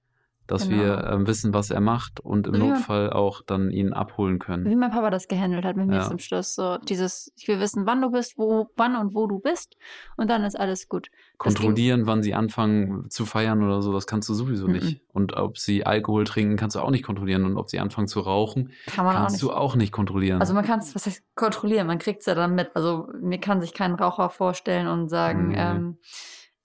dass 0.50 0.68
genau. 0.68 0.82
wir 0.82 1.04
äh, 1.04 1.28
wissen, 1.28 1.54
was 1.54 1.70
er 1.70 1.80
macht 1.80 2.20
und 2.20 2.48
im 2.48 2.56
wie 2.56 2.58
Notfall 2.58 3.12
auch 3.12 3.44
dann 3.46 3.70
ihn 3.70 3.94
abholen 3.94 4.40
können. 4.40 4.66
Wie 4.66 4.76
mein 4.76 4.90
Papa 4.90 5.12
das 5.12 5.28
gehandelt 5.28 5.64
hat 5.64 5.78
mit 5.78 5.88
mir 5.88 5.98
ja. 5.98 6.08
zum 6.08 6.18
Schluss. 6.18 6.56
So 6.56 6.78
dieses, 6.78 7.32
ich 7.38 7.48
will 7.48 7.60
wissen, 7.60 7.86
wann 7.86 8.02
du 8.02 8.10
bist, 8.10 8.38
wo, 8.38 8.68
wann 8.76 8.96
und 8.96 9.14
wo 9.14 9.28
du 9.28 9.40
bist 9.40 9.78
und 10.18 10.30
dann 10.30 10.44
ist 10.44 10.60
alles 10.60 10.90
gut. 10.90 11.10
Kontrollieren, 11.38 12.08
wann 12.08 12.24
sie 12.24 12.34
anfangen 12.34 13.10
zu 13.12 13.26
feiern 13.26 13.64
oder 13.64 13.84
so, 13.84 13.94
das 13.94 14.08
kannst 14.08 14.28
du 14.28 14.34
sowieso 14.34 14.68
mhm. 14.68 14.74
nicht. 14.74 15.02
Und 15.14 15.34
ob 15.34 15.60
sie 15.60 15.86
Alkohol 15.86 16.24
trinken, 16.24 16.58
kannst 16.58 16.76
du 16.76 16.80
auch 16.80 16.90
nicht 16.90 17.04
kontrollieren. 17.04 17.46
Und 17.46 17.56
ob 17.56 17.70
sie 17.70 17.80
anfangen 17.80 18.08
zu 18.08 18.20
rauchen, 18.20 18.72
kann 18.88 19.06
kannst 19.06 19.36
auch 19.44 19.50
du 19.50 19.54
auch 19.54 19.76
nicht 19.76 19.92
kontrollieren. 19.92 20.40
Also 20.40 20.56
man 20.56 20.66
kann 20.66 20.80
es, 20.80 20.96
was 20.96 21.06
heißt 21.06 21.24
kontrollieren, 21.36 21.86
man 21.86 22.00
kriegt 22.00 22.22
es 22.22 22.26
ja 22.26 22.34
dann 22.34 22.56
mit. 22.56 22.76
Also 22.76 23.08
mir 23.22 23.40
kann 23.40 23.62
sich 23.62 23.74
kein 23.74 23.94
Raucher 23.94 24.32
vorstellen 24.32 24.88
und 24.88 25.10
sagen, 25.10 25.50
mhm. 25.50 25.56
ähm, 25.56 25.98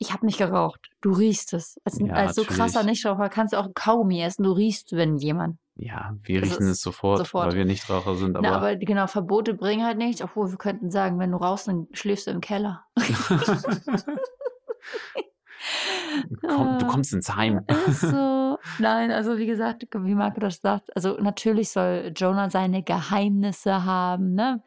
ich 0.04 0.12
habe 0.12 0.26
nicht 0.26 0.38
geraucht. 0.38 0.90
Du 1.00 1.12
riechst 1.12 1.52
es. 1.54 1.80
Als, 1.84 1.98
ja, 1.98 2.12
als 2.12 2.34
so 2.36 2.44
krasser 2.44 2.82
Nichtraucher 2.82 3.28
kannst 3.28 3.52
du 3.52 3.58
auch 3.58 3.68
Kaugummi 3.74 4.22
essen. 4.22 4.44
Du 4.44 4.52
riechst, 4.52 4.92
wenn 4.92 5.16
jemand. 5.16 5.58
Ja, 5.76 6.14
wir 6.22 6.42
riechen 6.42 6.68
es 6.68 6.80
sofort, 6.80 7.18
sofort, 7.18 7.48
weil 7.48 7.56
wir 7.56 7.64
Nichtraucher 7.64 8.14
sind. 8.14 8.36
Aber, 8.36 8.46
Na, 8.46 8.56
aber 8.56 8.76
genau, 8.76 9.06
Verbote 9.08 9.54
bringen 9.54 9.84
halt 9.84 9.98
nichts. 9.98 10.22
Obwohl 10.22 10.50
wir 10.50 10.58
könnten 10.58 10.90
sagen, 10.90 11.18
wenn 11.18 11.32
du 11.32 11.38
rauchst, 11.38 11.66
dann 11.66 11.88
schläfst 11.92 12.26
du 12.26 12.30
im 12.30 12.40
Keller. 12.40 12.84
Komm, 16.46 16.78
du 16.78 16.86
kommst 16.86 17.12
ins 17.12 17.34
Heim. 17.34 17.64
so. 17.88 18.58
Nein, 18.78 19.10
also 19.10 19.38
wie 19.38 19.46
gesagt, 19.46 19.86
wie 19.92 20.14
Marco 20.14 20.38
das 20.40 20.60
sagt, 20.60 20.94
also 20.94 21.16
natürlich 21.20 21.70
soll 21.70 22.12
Jonah 22.14 22.50
seine 22.50 22.82
Geheimnisse 22.82 23.84
haben, 23.84 24.34
ne? 24.34 24.62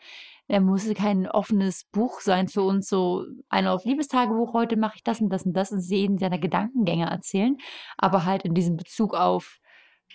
Er 0.47 0.61
muss 0.61 0.91
kein 0.93 1.27
offenes 1.27 1.83
Buch 1.91 2.21
sein 2.21 2.47
für 2.47 2.61
uns, 2.61 2.87
so 2.87 3.25
ein 3.49 3.67
auf 3.67 3.83
Liebestagebuch, 3.83 4.53
heute 4.53 4.77
mache 4.77 4.95
ich 4.95 5.03
das 5.03 5.19
und 5.19 5.29
das 5.29 5.45
und 5.45 5.53
das 5.53 5.71
und 5.71 5.81
sehen 5.81 6.17
seine 6.17 6.39
Gedankengänge 6.39 7.09
erzählen, 7.09 7.57
aber 7.97 8.25
halt 8.25 8.43
in 8.43 8.53
diesem 8.53 8.77
Bezug 8.77 9.13
auf, 9.13 9.59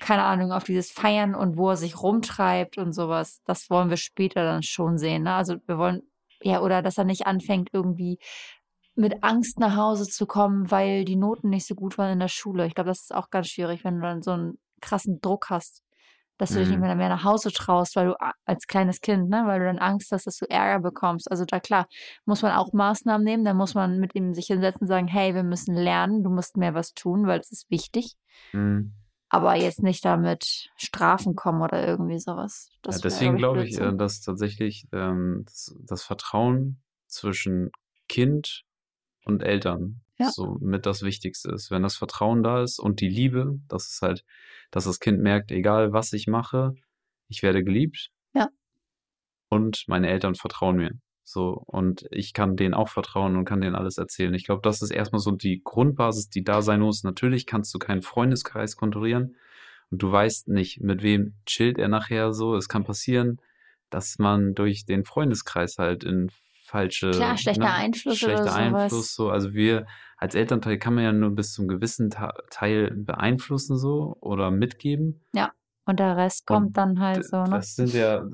keine 0.01 0.25
Ahnung, 0.25 0.53
auf 0.53 0.65
dieses 0.65 0.91
Feiern 0.91 1.35
und 1.35 1.59
wo 1.59 1.71
er 1.71 1.77
sich 1.77 2.03
rumtreibt 2.03 2.79
und 2.79 2.95
sowas, 2.95 3.43
das 3.45 3.69
wollen 3.69 3.91
wir 3.91 3.99
später 3.99 4.43
dann 4.45 4.63
schon 4.63 4.97
sehen. 4.97 5.25
Ne? 5.25 5.35
Also 5.35 5.57
wir 5.67 5.77
wollen, 5.77 6.03
ja, 6.41 6.63
oder 6.63 6.83
dass 6.83 6.99
er 6.99 7.05
nicht 7.05 7.27
anfängt, 7.27 7.69
irgendwie 7.73 8.19
mit 8.95 9.23
Angst 9.23 9.59
nach 9.59 9.77
Hause 9.77 10.07
zu 10.09 10.27
kommen, 10.27 10.71
weil 10.71 11.05
die 11.05 11.17
Noten 11.17 11.51
nicht 11.51 11.67
so 11.67 11.75
gut 11.75 11.99
waren 11.99 12.13
in 12.13 12.21
der 12.21 12.29
Schule. 12.29 12.67
Ich 12.67 12.75
glaube, 12.75 12.89
das 12.89 13.03
ist 13.03 13.15
auch 13.15 13.31
ganz 13.31 13.49
schwierig, 13.49 13.85
wenn 13.85 13.97
du 13.97 14.03
dann 14.03 14.23
so 14.23 14.33
einen 14.33 14.59
krassen 14.81 15.21
Druck 15.21 15.51
hast 15.51 15.82
dass 16.43 16.53
du 16.53 16.59
dich 16.59 16.69
nicht 16.69 16.79
Mhm. 16.79 16.81
mehr, 16.81 16.95
mehr 16.97 17.09
nach 17.09 17.25
Hause 17.25 17.51
traust, 17.53 17.97
weil 17.97 18.07
du 18.09 18.17
als 18.45 18.67
kleines 18.67 19.01
Kind, 19.01 19.31
ne, 19.31 19.45
weil 19.47 19.61
du 19.61 19.67
dann 19.67 19.79
Angst 19.79 20.13
hast, 20.13 20.27
dass 20.27 20.37
du 20.39 20.47
Ärger 20.51 20.81
bekommst. 20.81 21.31
Also 21.31 21.45
da 21.45 21.61
klar, 21.61 21.87
muss 22.27 22.43
man 22.43 22.53
auch 22.53 22.73
Maßnahmen 22.73 23.25
nehmen, 23.25 23.45
da 23.45 23.55
muss 23.55 23.75
man 23.75 23.99
mit 23.99 24.15
ihm 24.15 24.35
sich 24.35 24.47
hinsetzen 24.47 24.83
und 24.83 24.89
sagen, 24.89 25.07
hey, 25.09 25.35
wir 25.35 25.45
müssen 25.45 25.75
lernen, 25.75 26.23
du 26.25 26.31
musst 26.31 26.57
mehr 26.57 26.75
was 26.75 26.93
tun, 26.95 27.27
weil 27.27 27.41
es 27.41 27.53
ist 27.53 27.71
wichtig. 27.71 28.17
Mhm. 28.53 28.93
Aber 29.31 29.55
jetzt 29.55 29.83
nicht 29.83 30.05
damit 30.05 30.69
Strafen 30.77 31.35
kommen 31.35 31.63
oder 31.63 31.87
irgendwie 31.87 32.19
sowas. 32.19 32.69
Ja, 32.87 32.99
deswegen 32.99 33.39
glaube 33.39 33.65
ich, 33.65 33.77
Blödsinn. 33.77 33.95
äh, 33.95 33.97
dass 33.97 34.21
tatsächlich 34.21 34.87
ähm, 34.93 35.45
das, 35.47 35.75
das 35.87 36.03
Vertrauen 36.03 36.83
zwischen 37.07 37.71
Kind 38.09 38.65
und 39.25 39.43
Eltern 39.43 40.03
Ja. 40.23 40.31
so 40.31 40.57
mit 40.61 40.87
das 40.87 41.03
Wichtigste 41.03 41.51
ist. 41.53 41.71
Wenn 41.71 41.83
das 41.83 41.97
Vertrauen 41.97 42.43
da 42.43 42.63
ist 42.63 42.79
und 42.79 43.01
die 43.01 43.09
Liebe, 43.09 43.59
das 43.69 43.89
ist 43.89 44.03
halt, 44.03 44.25
dass 44.71 44.85
das 44.85 45.01
Kind 45.01 45.21
merkt, 45.21 45.51
egal 45.51 45.93
was 45.93 46.13
ich 46.13 46.27
mache, 46.27 46.75
ich 47.29 47.43
werde 47.43 47.65
geliebt. 47.65 48.11
Ja. 48.35 48.49
Und 49.49 49.85
meine 49.87 50.09
Eltern 50.09 50.35
vertrauen 50.35 50.77
mir. 50.77 50.93
So, 51.25 51.63
und 51.67 52.07
ich 52.11 52.33
kann 52.33 52.57
denen 52.57 52.75
auch 52.75 52.89
vertrauen 52.89 53.37
und 53.37 53.45
kann 53.45 53.61
denen 53.61 53.77
alles 53.77 53.97
erzählen. 53.97 54.35
Ich 54.35 54.45
glaube, 54.45 54.61
das 54.63 54.83
ist 54.83 54.91
erstmal 54.91 55.21
so 55.21 55.31
die 55.31 55.63
Grundbasis, 55.63 56.29
die 56.29 56.43
da 56.43 56.63
sein 56.63 56.81
muss. 56.81 57.05
Natürlich 57.05 57.47
kannst 57.47 57.73
du 57.75 57.79
keinen 57.79 58.03
Freundeskreis 58.03 58.77
kontrollieren 58.77 59.37
und 59.91 60.03
du 60.03 60.11
weißt 60.11 60.49
nicht, 60.49 60.81
mit 60.81 61.03
wem 61.03 61.35
chillt 61.47 61.79
er 61.79 61.89
nachher 61.89 62.33
so. 62.33 62.57
Es 62.57 62.69
kann 62.69 62.85
passieren, 62.85 63.41
dass 63.89 64.19
man 64.19 64.55
durch 64.55 64.85
den 64.85 65.05
Freundeskreis 65.05 65.79
halt 65.79 66.03
in 66.03 66.31
falsche 66.73 67.11
Klar, 67.11 67.37
schlechter 67.37 67.65
ne, 67.65 67.73
Einfluss 67.73 68.23
oder 68.23 68.33
schlechter 68.33 68.51
sowas. 68.51 68.57
Einfluss 68.57 69.15
so. 69.15 69.31
Also 69.31 69.53
wir 69.53 69.87
als 70.17 70.35
Elternteil 70.35 70.79
kann 70.79 70.95
man 70.95 71.05
ja 71.05 71.13
nur 71.13 71.31
bis 71.31 71.53
zum 71.53 71.69
gewissen 71.69 72.11
Ta 72.11 72.33
Teil 72.51 72.91
beeinflussen 72.95 73.77
so 73.77 74.17
oder 74.21 74.51
mitgeben. 74.51 75.21
Und 75.85 75.99
der 75.99 76.17
Rest 76.17 76.49
Und 76.49 76.57
kommt 76.57 76.77
dann 76.77 77.01
halt 77.01 77.25
so, 77.27 77.43
ne? 77.43 77.51
Das 77.51 77.75
sind 77.75 77.93
ja, 77.93 78.25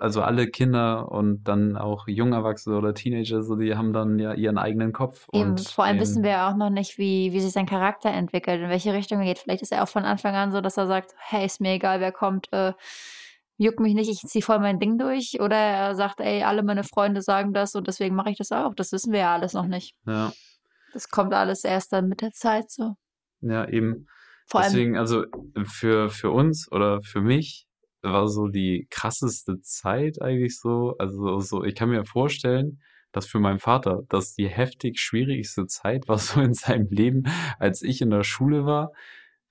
also 0.00 0.20
alle 0.20 0.48
Kinder 0.48 1.12
und 1.12 1.44
dann 1.44 1.76
auch 1.76 2.08
Jungerwachsene 2.08 2.76
oder 2.76 2.92
Teenager, 2.92 3.42
so, 3.42 3.54
die 3.54 3.76
haben 3.76 3.92
dann 3.92 4.18
ja 4.18 4.34
ihren 4.34 4.58
eigenen 4.58 4.92
Kopf. 4.92 5.28
Eben, 5.32 5.50
und 5.50 5.60
vor 5.60 5.84
allem 5.84 6.00
wissen 6.00 6.24
wir 6.24 6.30
ja 6.30 6.50
auch 6.50 6.56
noch 6.56 6.70
nicht, 6.70 6.98
wie, 6.98 7.32
wie 7.32 7.40
sich 7.40 7.52
sein 7.52 7.66
Charakter 7.66 8.10
entwickelt, 8.10 8.60
in 8.60 8.68
welche 8.68 8.94
Richtung 8.94 9.20
er 9.20 9.26
geht. 9.26 9.38
Vielleicht 9.38 9.62
ist 9.62 9.70
er 9.70 9.84
auch 9.84 9.88
von 9.88 10.04
Anfang 10.04 10.34
an 10.34 10.50
so, 10.50 10.60
dass 10.60 10.76
er 10.76 10.88
sagt, 10.88 11.14
hey, 11.18 11.46
ist 11.46 11.60
mir 11.60 11.74
egal, 11.74 12.00
wer 12.00 12.10
kommt, 12.10 12.52
äh, 12.52 12.72
juckt 13.58 13.80
mich 13.80 13.94
nicht, 13.94 14.08
ich 14.08 14.20
zieh 14.20 14.42
voll 14.42 14.60
mein 14.60 14.78
Ding 14.78 14.96
durch. 14.98 15.40
Oder 15.40 15.56
er 15.56 15.94
sagt, 15.94 16.20
ey, 16.20 16.42
alle 16.42 16.62
meine 16.62 16.84
Freunde 16.84 17.20
sagen 17.22 17.52
das 17.52 17.74
und 17.74 17.86
deswegen 17.86 18.14
mache 18.14 18.30
ich 18.30 18.38
das 18.38 18.52
auch. 18.52 18.74
Das 18.74 18.92
wissen 18.92 19.12
wir 19.12 19.20
ja 19.20 19.34
alles 19.34 19.52
noch 19.52 19.66
nicht. 19.66 19.94
Ja, 20.06 20.32
Das 20.92 21.08
kommt 21.10 21.34
alles 21.34 21.64
erst 21.64 21.92
dann 21.92 22.08
mit 22.08 22.22
der 22.22 22.30
Zeit 22.32 22.70
so. 22.70 22.94
ja, 23.40 23.68
eben. 23.68 24.06
Vor 24.46 24.60
allem, 24.60 24.72
Deswegen, 24.72 24.96
also 24.96 25.24
für, 25.64 26.08
für 26.08 26.30
uns 26.30 26.72
oder 26.72 27.02
für 27.02 27.20
mich 27.20 27.66
war 28.00 28.28
so 28.28 28.48
die 28.48 28.86
krasseste 28.90 29.60
Zeit 29.60 30.22
eigentlich 30.22 30.58
so. 30.58 30.94
Also 30.98 31.38
so, 31.40 31.64
ich 31.64 31.74
kann 31.74 31.90
mir 31.90 32.04
vorstellen, 32.04 32.80
dass 33.12 33.26
für 33.26 33.40
meinen 33.40 33.58
Vater 33.58 34.02
das 34.08 34.34
die 34.34 34.48
heftig 34.48 35.00
schwierigste 35.00 35.66
Zeit 35.66 36.08
war 36.08 36.18
so 36.18 36.40
in 36.40 36.54
seinem 36.54 36.88
Leben, 36.90 37.24
als 37.58 37.82
ich 37.82 38.00
in 38.00 38.10
der 38.10 38.22
Schule 38.24 38.64
war, 38.64 38.92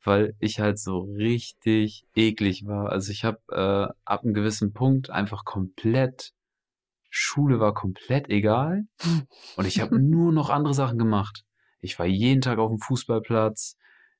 weil 0.03 0.35
ich 0.39 0.59
halt 0.59 0.79
so 0.79 0.99
richtig 1.01 2.05
eklig 2.15 2.65
war. 2.65 2.89
Also 2.91 3.11
ich 3.11 3.23
habe 3.25 3.39
äh, 3.51 3.93
ab 4.05 4.23
einem 4.23 4.33
gewissen 4.33 4.73
Punkt 4.73 5.09
einfach 5.09 5.43
komplett 5.45 6.31
Schule 7.09 7.59
war 7.59 7.73
komplett 7.73 8.29
egal 8.29 8.83
und 9.55 9.65
ich 9.65 9.79
habe 9.81 9.97
nur 9.99 10.31
noch 10.33 10.49
andere 10.49 10.73
Sachen 10.73 10.97
gemacht. 10.97 11.43
Ich 11.79 11.97
war 11.99 12.05
jeden 12.05 12.41
Tag 12.41 12.57
auf 12.59 12.69
dem 12.69 12.79
Fußballplatz, 12.79 13.75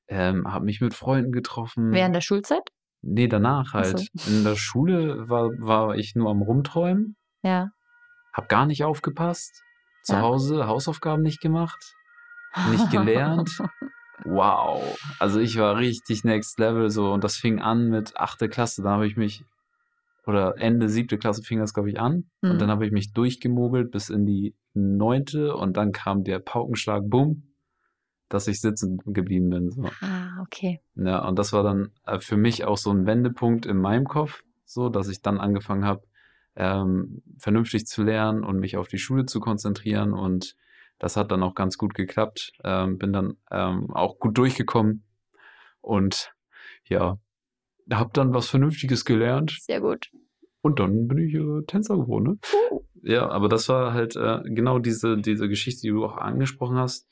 ähm, 0.08 0.50
habe 0.50 0.64
mich 0.64 0.80
mit 0.80 0.94
Freunden 0.94 1.32
getroffen. 1.32 1.92
während 1.92 2.14
der 2.14 2.20
Schulzeit? 2.22 2.62
Nee, 3.02 3.28
danach 3.28 3.74
Ach 3.74 3.84
so. 3.84 3.92
halt. 3.98 4.08
In 4.26 4.42
der 4.44 4.56
Schule 4.56 5.28
war, 5.28 5.50
war 5.58 5.94
ich 5.96 6.14
nur 6.16 6.30
am 6.30 6.42
Rumträumen, 6.42 7.16
Ja. 7.42 7.68
hab 8.32 8.48
gar 8.48 8.66
nicht 8.66 8.84
aufgepasst. 8.84 9.62
Zu 10.02 10.14
Ja. 10.14 10.22
Hause 10.22 10.66
Hausaufgaben 10.66 11.22
nicht 11.22 11.40
gemacht, 11.40 11.94
nicht 12.70 12.90
gelernt. 12.90 13.50
Wow. 14.24 14.98
Also 15.18 15.40
ich 15.40 15.56
war 15.58 15.76
richtig 15.76 16.24
next 16.24 16.58
level 16.58 16.90
so 16.90 17.12
und 17.12 17.24
das 17.24 17.36
fing 17.36 17.60
an 17.60 17.88
mit 17.88 18.16
achte 18.16 18.48
Klasse. 18.48 18.82
Da 18.82 18.90
habe 18.90 19.06
ich 19.06 19.16
mich, 19.16 19.44
oder 20.26 20.58
Ende 20.58 20.88
siebte 20.88 21.18
Klasse 21.18 21.42
fing 21.42 21.58
das, 21.58 21.74
glaube 21.74 21.90
ich, 21.90 22.00
an. 22.00 22.24
Mhm. 22.42 22.50
Und 22.50 22.60
dann 22.60 22.70
habe 22.70 22.86
ich 22.86 22.92
mich 22.92 23.12
durchgemogelt 23.12 23.90
bis 23.90 24.10
in 24.10 24.26
die 24.26 24.54
neunte 24.74 25.54
und 25.54 25.76
dann 25.76 25.92
kam 25.92 26.24
der 26.24 26.38
Paukenschlag, 26.38 27.02
bumm, 27.06 27.44
dass 28.28 28.48
ich 28.48 28.60
sitzen 28.60 28.98
geblieben 29.06 29.48
bin. 29.50 29.70
So. 29.70 29.84
ah, 30.00 30.40
okay. 30.42 30.80
Ja, 30.96 31.26
und 31.26 31.38
das 31.38 31.52
war 31.52 31.62
dann 31.62 31.90
äh, 32.06 32.18
für 32.18 32.36
mich 32.36 32.64
auch 32.64 32.76
so 32.76 32.90
ein 32.90 33.06
Wendepunkt 33.06 33.66
in 33.66 33.78
meinem 33.78 34.04
Kopf, 34.04 34.42
so 34.64 34.88
dass 34.88 35.08
ich 35.08 35.22
dann 35.22 35.38
angefangen 35.38 35.84
habe, 35.84 36.02
ähm, 36.56 37.22
vernünftig 37.38 37.86
zu 37.86 38.02
lernen 38.02 38.44
und 38.44 38.58
mich 38.58 38.76
auf 38.76 38.88
die 38.88 38.98
Schule 38.98 39.26
zu 39.26 39.40
konzentrieren. 39.40 40.12
Und 40.12 40.56
das 40.98 41.16
hat 41.16 41.30
dann 41.30 41.42
auch 41.42 41.54
ganz 41.54 41.78
gut 41.78 41.94
geklappt. 41.94 42.52
Ähm, 42.64 42.98
bin 42.98 43.12
dann 43.12 43.36
ähm, 43.50 43.90
auch 43.90 44.18
gut 44.18 44.36
durchgekommen 44.36 45.04
und 45.80 46.32
ja, 46.84 47.18
habe 47.90 48.10
dann 48.12 48.34
was 48.34 48.48
Vernünftiges 48.48 49.04
gelernt. 49.04 49.58
Sehr 49.60 49.80
gut. 49.80 50.10
Und 50.60 50.80
dann 50.80 51.06
bin 51.06 51.18
ich 51.18 51.34
äh, 51.34 51.62
Tänzer 51.66 51.96
geworden. 51.96 52.24
Ne? 52.24 52.38
Uh. 52.70 52.80
Ja, 53.02 53.28
aber 53.28 53.48
das 53.48 53.68
war 53.68 53.92
halt 53.92 54.16
äh, 54.16 54.40
genau 54.44 54.78
diese, 54.78 55.16
diese 55.16 55.48
Geschichte, 55.48 55.82
die 55.82 55.90
du 55.90 56.04
auch 56.04 56.16
angesprochen 56.16 56.76
hast, 56.76 57.06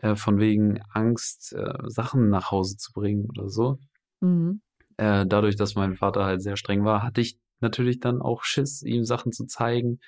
äh, 0.00 0.14
von 0.14 0.38
wegen 0.38 0.80
Angst, 0.92 1.52
äh, 1.52 1.74
Sachen 1.88 2.28
nach 2.30 2.50
Hause 2.50 2.76
zu 2.76 2.92
bringen 2.92 3.28
oder 3.28 3.48
so. 3.48 3.78
Mhm. 4.20 4.62
Äh, 4.96 5.26
dadurch, 5.26 5.56
dass 5.56 5.74
mein 5.74 5.96
Vater 5.96 6.24
halt 6.24 6.42
sehr 6.42 6.56
streng 6.56 6.84
war, 6.84 7.02
hatte 7.02 7.20
ich 7.20 7.38
natürlich 7.60 8.00
dann 8.00 8.22
auch 8.22 8.44
Schiss, 8.44 8.82
ihm 8.82 9.04
Sachen 9.04 9.32
zu 9.32 9.46
zeigen. 9.46 9.98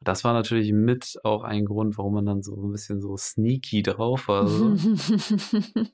Das 0.00 0.24
war 0.24 0.32
natürlich 0.32 0.72
mit 0.72 1.18
auch 1.24 1.42
ein 1.42 1.64
Grund, 1.64 1.98
warum 1.98 2.14
man 2.14 2.26
dann 2.26 2.42
so 2.42 2.54
ein 2.54 2.70
bisschen 2.70 3.00
so 3.00 3.16
sneaky 3.16 3.82
drauf 3.82 4.28
war. 4.28 4.46
So. 4.46 4.76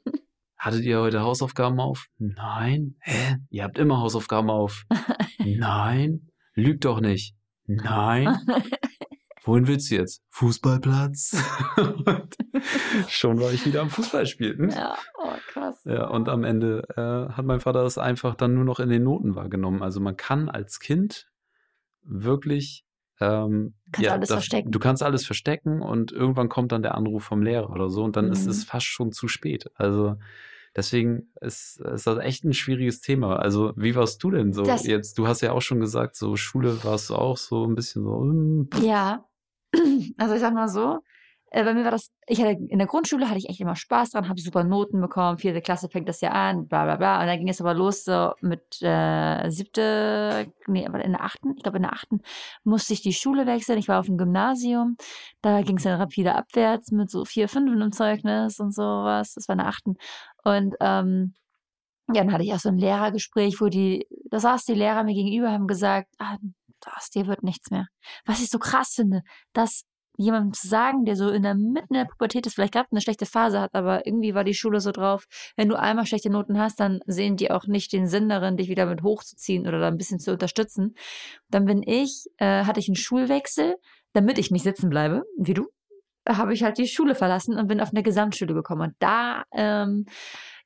Hattet 0.58 0.84
ihr 0.84 1.00
heute 1.00 1.20
Hausaufgaben 1.20 1.80
auf? 1.80 2.06
Nein. 2.18 2.96
Hä? 3.00 3.36
Ihr 3.50 3.64
habt 3.64 3.78
immer 3.78 3.98
Hausaufgaben 3.98 4.50
auf. 4.50 4.84
Nein. 5.38 6.30
Lügt 6.54 6.84
doch 6.84 7.00
nicht. 7.00 7.34
Nein. 7.66 8.36
Wohin 9.44 9.66
willst 9.66 9.90
du 9.90 9.96
jetzt? 9.96 10.22
Fußballplatz. 10.30 11.36
schon 13.08 13.40
war 13.40 13.52
ich 13.52 13.66
wieder 13.66 13.82
am 13.82 13.90
Fußballspielen. 13.90 14.70
ja, 14.70 14.96
oh, 15.18 15.32
krass. 15.48 15.82
Ja, 15.84 16.08
und 16.08 16.30
am 16.30 16.44
Ende 16.44 16.82
äh, 16.96 17.34
hat 17.34 17.44
mein 17.44 17.60
Vater 17.60 17.82
das 17.82 17.98
einfach 17.98 18.36
dann 18.36 18.54
nur 18.54 18.64
noch 18.64 18.80
in 18.80 18.88
den 18.88 19.02
Noten 19.02 19.34
wahrgenommen. 19.34 19.82
Also 19.82 20.00
man 20.00 20.16
kann 20.16 20.48
als 20.48 20.80
Kind 20.80 21.30
wirklich 22.02 22.86
ähm, 23.20 23.74
Kannst 23.92 24.10
alles 24.10 24.28
das- 24.28 24.34
verstecken. 24.36 24.70
Du 24.72 24.78
kannst 24.78 25.02
alles 25.02 25.24
verstecken 25.26 25.80
und 25.82 26.12
irgendwann 26.12 26.48
kommt 26.48 26.72
dann 26.72 26.82
der 26.82 26.94
Anruf 26.96 27.24
vom 27.24 27.42
Lehrer 27.42 27.70
oder 27.70 27.88
so 27.90 28.02
und 28.04 28.16
dann 28.16 28.30
ist 28.32 28.44
Mhm. 28.44 28.50
es 28.50 28.64
fast 28.64 28.86
schon 28.86 29.12
zu 29.12 29.28
spät. 29.28 29.70
Also 29.76 30.16
deswegen 30.76 31.28
ist, 31.40 31.80
ist 31.80 32.06
das 32.06 32.18
echt 32.18 32.44
ein 32.44 32.52
schwieriges 32.52 33.00
Thema. 33.00 33.36
Also 33.36 33.72
wie 33.76 33.94
warst 33.94 34.22
du 34.24 34.30
denn 34.32 34.52
so 34.52 34.62
Das- 34.64 34.86
jetzt? 34.86 35.16
Du 35.18 35.28
hast 35.28 35.40
ja 35.42 35.52
auch 35.52 35.62
schon 35.62 35.78
gesagt, 35.80 36.16
so 36.16 36.34
Schule 36.36 36.82
warst 36.82 37.10
du 37.10 37.14
auch 37.14 37.36
so 37.36 37.64
ein 37.66 37.74
bisschen 37.76 38.02
so. 38.02 38.18
mm, 38.20 38.68
Ja, 38.82 39.24
also 40.18 40.34
ich 40.34 40.40
sag 40.40 40.52
mal 40.54 40.68
so, 40.68 40.98
äh, 41.54 41.62
bei 41.62 41.72
mir 41.72 41.84
war 41.84 41.92
das, 41.92 42.10
ich 42.26 42.40
hatte 42.40 42.58
in 42.68 42.78
der 42.78 42.88
Grundschule 42.88 43.28
hatte 43.28 43.38
ich 43.38 43.48
echt 43.48 43.60
immer 43.60 43.76
Spaß 43.76 44.10
dran, 44.10 44.28
habe 44.28 44.40
super 44.40 44.64
Noten 44.64 45.00
bekommen, 45.00 45.38
vierte 45.38 45.62
Klasse 45.62 45.88
fängt 45.88 46.08
das 46.08 46.20
ja 46.20 46.30
an, 46.32 46.66
bla 46.66 46.82
bla 46.84 46.96
bla. 46.96 47.20
Und 47.20 47.28
dann 47.28 47.38
ging 47.38 47.48
es 47.48 47.60
aber 47.60 47.74
los 47.74 48.02
so 48.02 48.32
mit 48.40 48.82
äh, 48.82 49.48
siebte, 49.50 50.52
nee, 50.66 50.84
aber 50.84 51.04
in 51.04 51.12
der 51.12 51.22
achten, 51.22 51.54
ich 51.56 51.62
glaube 51.62 51.76
in 51.78 51.84
der 51.84 51.92
achten 51.92 52.22
musste 52.64 52.92
ich 52.92 53.02
die 53.02 53.12
Schule 53.12 53.46
wechseln. 53.46 53.78
Ich 53.78 53.86
war 53.86 54.00
auf 54.00 54.06
dem 54.06 54.18
Gymnasium, 54.18 54.96
da 55.42 55.62
ging 55.62 55.76
es 55.76 55.84
dann 55.84 56.00
rapide 56.00 56.34
abwärts 56.34 56.90
mit 56.90 57.08
so 57.08 57.24
vier, 57.24 57.48
fünfen 57.48 57.80
im 57.80 57.92
Zeugnis 57.92 58.58
und 58.58 58.74
sowas. 58.74 59.34
Das 59.34 59.46
war 59.46 59.52
in 59.52 59.58
der 59.58 59.68
achten. 59.68 59.94
Und 60.42 60.74
ähm, 60.80 61.34
ja, 62.08 62.24
dann 62.24 62.32
hatte 62.32 62.42
ich 62.42 62.52
auch 62.52 62.58
so 62.58 62.68
ein 62.68 62.78
Lehrergespräch, 62.78 63.60
wo 63.60 63.68
die, 63.68 64.08
da 64.28 64.40
saß 64.40 64.64
die 64.64 64.74
Lehrer 64.74 65.04
mir 65.04 65.14
gegenüber, 65.14 65.52
haben 65.52 65.68
gesagt, 65.68 66.08
ah, 66.18 66.36
aus 66.96 67.10
dir 67.10 67.28
wird 67.28 67.44
nichts 67.44 67.70
mehr. 67.70 67.86
Was 68.26 68.42
ich 68.42 68.50
so 68.50 68.58
krass 68.58 68.94
finde, 68.94 69.22
dass 69.52 69.84
jemandem 70.16 70.52
zu 70.52 70.68
sagen, 70.68 71.04
der 71.04 71.16
so 71.16 71.28
in 71.30 71.42
der 71.42 71.54
mitten 71.54 71.94
in 71.94 72.00
der 72.00 72.04
Pubertät 72.04 72.46
ist, 72.46 72.54
vielleicht 72.54 72.74
gerade 72.74 72.88
eine 72.90 73.00
schlechte 73.00 73.26
Phase 73.26 73.60
hat, 73.60 73.74
aber 73.74 74.06
irgendwie 74.06 74.34
war 74.34 74.44
die 74.44 74.54
Schule 74.54 74.80
so 74.80 74.92
drauf, 74.92 75.26
wenn 75.56 75.68
du 75.68 75.78
einmal 75.78 76.06
schlechte 76.06 76.30
Noten 76.30 76.58
hast, 76.58 76.80
dann 76.80 77.00
sehen 77.06 77.36
die 77.36 77.50
auch 77.50 77.66
nicht 77.66 77.92
den 77.92 78.06
Sinn 78.06 78.28
darin, 78.28 78.56
dich 78.56 78.68
wieder 78.68 78.86
mit 78.86 79.02
hochzuziehen 79.02 79.66
oder 79.66 79.80
da 79.80 79.88
ein 79.88 79.96
bisschen 79.96 80.20
zu 80.20 80.32
unterstützen. 80.32 80.94
Dann 81.48 81.64
bin 81.64 81.82
ich, 81.82 82.26
äh, 82.38 82.64
hatte 82.64 82.80
ich 82.80 82.88
einen 82.88 82.96
Schulwechsel, 82.96 83.76
damit 84.12 84.38
ich 84.38 84.50
nicht 84.50 84.62
sitzen 84.62 84.88
bleibe, 84.88 85.24
wie 85.36 85.54
du, 85.54 85.66
habe 86.28 86.54
ich 86.54 86.62
halt 86.62 86.78
die 86.78 86.86
Schule 86.88 87.14
verlassen 87.14 87.58
und 87.58 87.66
bin 87.66 87.80
auf 87.80 87.90
eine 87.90 88.02
Gesamtschule 88.02 88.54
gekommen. 88.54 88.90
Und 88.90 88.94
da 89.00 89.44
ähm, 89.52 90.06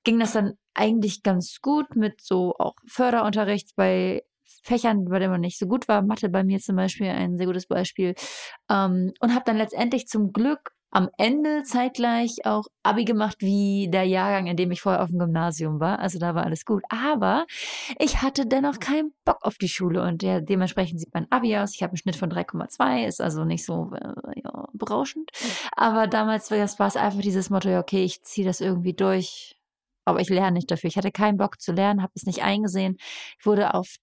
ging 0.05 0.21
das 0.21 0.33
dann 0.33 0.55
eigentlich 0.75 1.23
ganz 1.23 1.59
gut 1.61 1.97
mit 1.97 2.21
so 2.21 2.55
auch 2.59 2.75
Förderunterricht 2.87 3.75
bei 3.75 4.23
Fächern, 4.69 5.07
bei 5.07 5.19
denen 5.19 5.33
man 5.33 5.41
nicht 5.41 5.59
so 5.59 5.67
gut 5.67 5.89
war. 5.89 6.03
Mathe 6.03 6.29
bei 6.29 6.45
mir 6.45 6.59
zum 6.59 6.77
Beispiel 6.77 7.09
ein 7.09 7.39
sehr 7.39 7.47
gutes 7.47 7.67
Beispiel. 7.67 8.15
Ähm, 8.71 9.13
und 9.21 9.35
habe 9.35 9.45
dann 9.47 9.57
letztendlich 9.57 10.07
zum 10.07 10.33
Glück 10.33 10.73
am 10.91 11.11
Ende 11.19 11.63
zeitgleich 11.65 12.45
auch 12.45 12.65
Abi 12.83 13.05
gemacht 13.05 13.37
wie 13.41 13.89
der 13.91 14.05
Jahrgang, 14.05 14.47
in 14.47 14.57
dem 14.57 14.71
ich 14.71 14.81
vorher 14.81 15.03
auf 15.03 15.11
dem 15.11 15.19
Gymnasium 15.19 15.81
war. 15.81 15.99
Also 15.99 16.19
da 16.19 16.35
war 16.35 16.45
alles 16.45 16.65
gut. 16.65 16.83
Aber 16.89 17.47
ich 17.99 18.23
hatte 18.23 18.47
dennoch 18.47 18.79
keinen 18.79 19.13
Bock 19.25 19.39
auf 19.43 19.59
die 19.59 19.69
Schule 19.69 20.03
und 20.03 20.23
der, 20.23 20.41
dementsprechend 20.41 21.01
sieht 21.01 21.13
mein 21.13 21.31
Abi 21.31 21.57
aus. 21.57 21.75
Ich 21.75 21.83
habe 21.83 21.91
einen 21.91 21.99
Schnitt 21.99 22.17
von 22.17 22.31
3,2, 22.31 23.07
ist 23.07 23.21
also 23.21 23.45
nicht 23.45 23.65
so 23.65 23.91
äh, 23.95 24.41
ja, 24.43 24.67
berauschend. 24.73 25.31
Aber 25.77 26.07
damals 26.07 26.51
war 26.51 26.87
es 26.87 26.97
einfach 26.97 27.21
dieses 27.21 27.51
Motto, 27.51 27.69
ja, 27.69 27.81
okay, 27.81 28.05
ich 28.05 28.23
ziehe 28.23 28.47
das 28.47 28.61
irgendwie 28.61 28.95
durch. 28.95 29.57
Aber 30.07 30.21
ich 30.21 30.31
lerne 30.31 30.53
nicht 30.53 30.71
dafür. 30.71 30.89
Ich 30.89 30.97
hatte 30.97 31.13
keinen 31.13 31.37
Bock 31.37 31.61
zu 31.61 31.73
lernen, 31.73 32.03
habe 32.03 32.13
es 32.15 32.25
nicht 32.25 32.43
eingesehen. 32.43 32.97
Ich 33.39 33.45
wurde 33.45 33.75
auf 33.75 33.97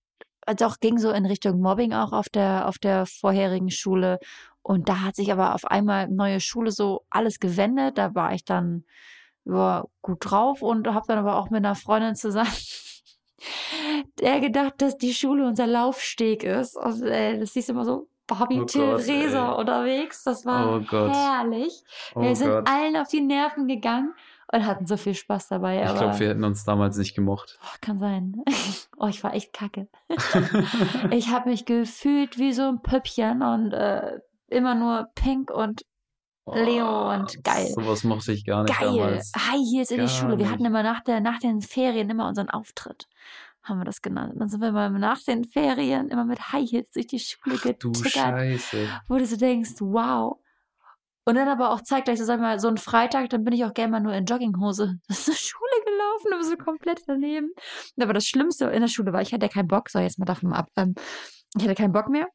doch 0.54 0.80
ging 0.80 0.98
so 0.98 1.12
in 1.12 1.26
Richtung 1.26 1.60
Mobbing 1.60 1.94
auch 1.94 2.14
auf 2.14 2.30
der 2.30 2.68
auf 2.68 2.78
der 2.78 3.06
vorherigen 3.06 3.72
Schule 3.72 4.20
und 4.68 4.90
da 4.90 5.02
hat 5.02 5.16
sich 5.16 5.32
aber 5.32 5.54
auf 5.54 5.66
einmal 5.66 6.08
neue 6.08 6.40
Schule 6.40 6.72
so 6.72 7.06
alles 7.12 7.40
gewendet. 7.40 8.00
Da 8.00 8.16
war 8.16 8.34
ich 8.34 8.46
dann 8.46 8.84
ja, 9.46 9.84
gut 10.02 10.18
drauf 10.22 10.64
und 10.64 10.88
habe 10.88 11.06
dann 11.08 11.20
aber 11.20 11.38
auch 11.38 11.52
mit 11.52 11.60
einer 11.60 11.76
Freundin 11.76 12.16
zusammen 12.16 12.50
der 14.20 14.40
gedacht, 14.40 14.74
dass 14.80 14.98
die 14.98 15.14
Schule 15.14 15.46
unser 15.46 15.68
Laufsteg 15.68 16.44
ist. 16.44 16.76
Also, 16.78 17.06
ey, 17.06 17.40
das 17.40 17.56
ist 17.56 17.70
immer 17.70 17.86
so 17.86 18.08
Barbie 18.26 18.62
oh 18.62 18.66
Theresa 18.66 19.52
unterwegs. 19.52 20.24
Das 20.24 20.48
war 20.48 20.78
oh 20.78 21.12
herrlich. 21.14 21.84
Oh 22.16 22.22
wir 22.22 22.36
sind 22.36 22.50
Gott. 22.50 22.68
allen 22.68 22.98
auf 22.98 23.10
die 23.10 23.22
Nerven 23.22 23.68
gegangen 23.68 24.16
und 24.52 24.66
hatten 24.66 24.86
so 24.86 24.98
viel 24.98 25.16
Spaß 25.16 25.48
dabei. 25.48 25.84
Ich 25.84 25.96
glaube, 25.96 26.20
wir 26.20 26.30
hätten 26.30 26.44
uns 26.44 26.64
damals 26.64 26.98
nicht 26.98 27.16
gemocht. 27.16 27.58
Oh, 27.64 27.78
kann 27.82 28.00
sein. 28.00 28.44
oh, 28.98 29.08
ich 29.08 29.24
war 29.24 29.34
echt 29.34 29.54
kacke. 29.54 29.88
ich 31.12 31.30
habe 31.30 31.50
mich 31.50 31.66
gefühlt 31.66 32.38
wie 32.38 32.54
so 32.54 32.64
ein 32.64 32.82
Püppchen 32.82 33.42
und 33.42 33.74
äh, 33.74 34.20
immer 34.48 34.76
nur 34.76 35.10
pink 35.16 35.52
und 35.52 35.86
Leo 36.48 37.08
oh, 37.08 37.14
und 37.14 37.44
geil. 37.44 37.68
Sowas 37.74 38.04
mochte 38.04 38.32
ich 38.32 38.46
gar 38.46 38.64
nicht 38.64 38.80
geil. 38.80 38.96
damals. 38.96 39.32
Hi, 39.36 39.58
hier 39.58 39.82
ist 39.82 39.92
in 39.92 40.02
die 40.02 40.08
Schule. 40.08 40.38
Wir 40.38 40.52
hatten 40.52 40.64
immer 40.64 40.84
nach, 40.84 41.04
der, 41.04 41.20
nach 41.20 41.40
den 41.40 41.62
Ferien 41.62 42.10
immer 42.10 42.28
unseren 42.28 42.52
Auftritt. 42.52 43.08
Haben 43.64 43.80
wir 43.80 43.86
das 43.86 44.04
genannt. 44.04 44.34
Und 44.34 44.40
dann 44.40 44.50
sind 44.50 44.62
wir 44.62 44.68
immer 44.68 44.90
nach 44.90 45.20
den 45.24 45.44
Ferien 45.44 46.10
immer 46.10 46.24
mit 46.24 46.54
High 46.54 46.70
Heels 46.70 46.92
durch 46.92 47.08
die 47.08 47.18
Schule 47.18 47.58
getickert. 47.58 47.84
Du 47.84 47.94
Scheiße. 47.96 48.88
Wo 49.08 49.18
du 49.18 49.26
so 49.26 49.38
denkst, 49.38 49.78
wow. 49.80 50.38
Und 51.26 51.36
dann 51.36 51.48
aber 51.48 51.72
auch 51.72 51.82
zeigt 51.82 52.06
gleich, 52.06 52.20
so 52.20 52.26
sag 52.26 52.40
mal, 52.40 52.60
so 52.60 52.68
ein 52.68 52.78
Freitag, 52.78 53.30
dann 53.32 53.44
bin 53.44 53.54
ich 53.54 53.66
auch 53.66 53.74
gerne 53.74 53.92
mal 53.92 54.00
nur 54.00 54.14
in 54.14 54.26
Jogginghose 54.26 55.00
zur 55.12 55.34
Schule 55.34 55.84
gelaufen, 55.84 56.34
aber 56.34 56.44
so 56.44 56.56
komplett 56.56 57.02
daneben. 57.08 57.52
Aber 58.00 58.14
das 58.14 58.28
Schlimmste 58.28 58.66
in 58.66 58.82
der 58.82 58.88
Schule 58.88 59.12
war, 59.12 59.22
ich 59.22 59.34
hatte 59.34 59.50
keinen 59.50 59.68
Bock, 59.68 59.90
so 59.90 60.00
jetzt 60.00 60.20
mal 60.20 60.26
davon 60.26 60.54
ab. 60.54 60.70
Ähm, 60.78 60.94
ich 61.58 61.64
hatte 61.64 61.76
keinen 61.76 61.94
Bock 61.94 62.10
mehr. 62.10 62.28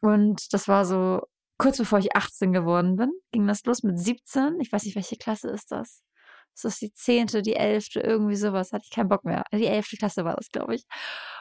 Und 0.00 0.52
das 0.52 0.68
war 0.68 0.84
so, 0.84 1.22
kurz 1.58 1.78
bevor 1.78 1.98
ich 1.98 2.14
18 2.14 2.52
geworden 2.52 2.96
bin, 2.96 3.12
ging 3.32 3.46
das 3.46 3.64
los 3.64 3.82
mit 3.82 3.98
17. 3.98 4.60
Ich 4.60 4.70
weiß 4.70 4.84
nicht, 4.84 4.96
welche 4.96 5.16
Klasse 5.16 5.48
ist 5.48 5.72
das? 5.72 6.02
Ist 6.54 6.64
das 6.64 6.78
die 6.78 6.92
zehnte, 6.92 7.42
die 7.42 7.56
elfte, 7.56 8.00
irgendwie 8.00 8.36
sowas? 8.36 8.72
Hatte 8.72 8.84
ich 8.84 8.94
keinen 8.94 9.08
Bock 9.08 9.24
mehr. 9.24 9.44
Die 9.52 9.66
elfte 9.66 9.96
Klasse 9.96 10.24
war 10.24 10.36
das, 10.36 10.50
glaube 10.50 10.74
ich. 10.74 10.84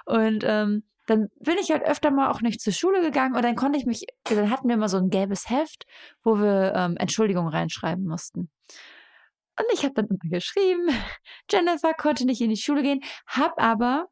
Und 0.05 0.43
ähm, 0.47 0.83
dann 1.05 1.29
bin 1.39 1.57
ich 1.59 1.71
halt 1.71 1.83
öfter 1.83 2.11
mal 2.11 2.29
auch 2.29 2.41
nicht 2.41 2.61
zur 2.61 2.73
Schule 2.73 3.01
gegangen 3.01 3.35
und 3.35 3.43
dann 3.43 3.55
konnte 3.55 3.77
ich 3.77 3.85
mich, 3.85 4.05
dann 4.23 4.49
hatten 4.49 4.67
wir 4.67 4.75
immer 4.75 4.89
so 4.89 4.97
ein 4.97 5.09
gelbes 5.09 5.49
Heft, 5.49 5.85
wo 6.23 6.39
wir 6.39 6.73
ähm, 6.75 6.97
Entschuldigungen 6.97 7.51
reinschreiben 7.51 8.05
mussten. 8.05 8.49
Und 9.59 9.65
ich 9.73 9.83
habe 9.83 9.93
dann 9.93 10.07
immer 10.07 10.29
geschrieben, 10.29 10.87
Jennifer 11.51 11.93
konnte 11.93 12.25
nicht 12.25 12.41
in 12.41 12.49
die 12.49 12.57
Schule 12.57 12.83
gehen, 12.83 13.01
hab 13.27 13.61
aber 13.61 14.07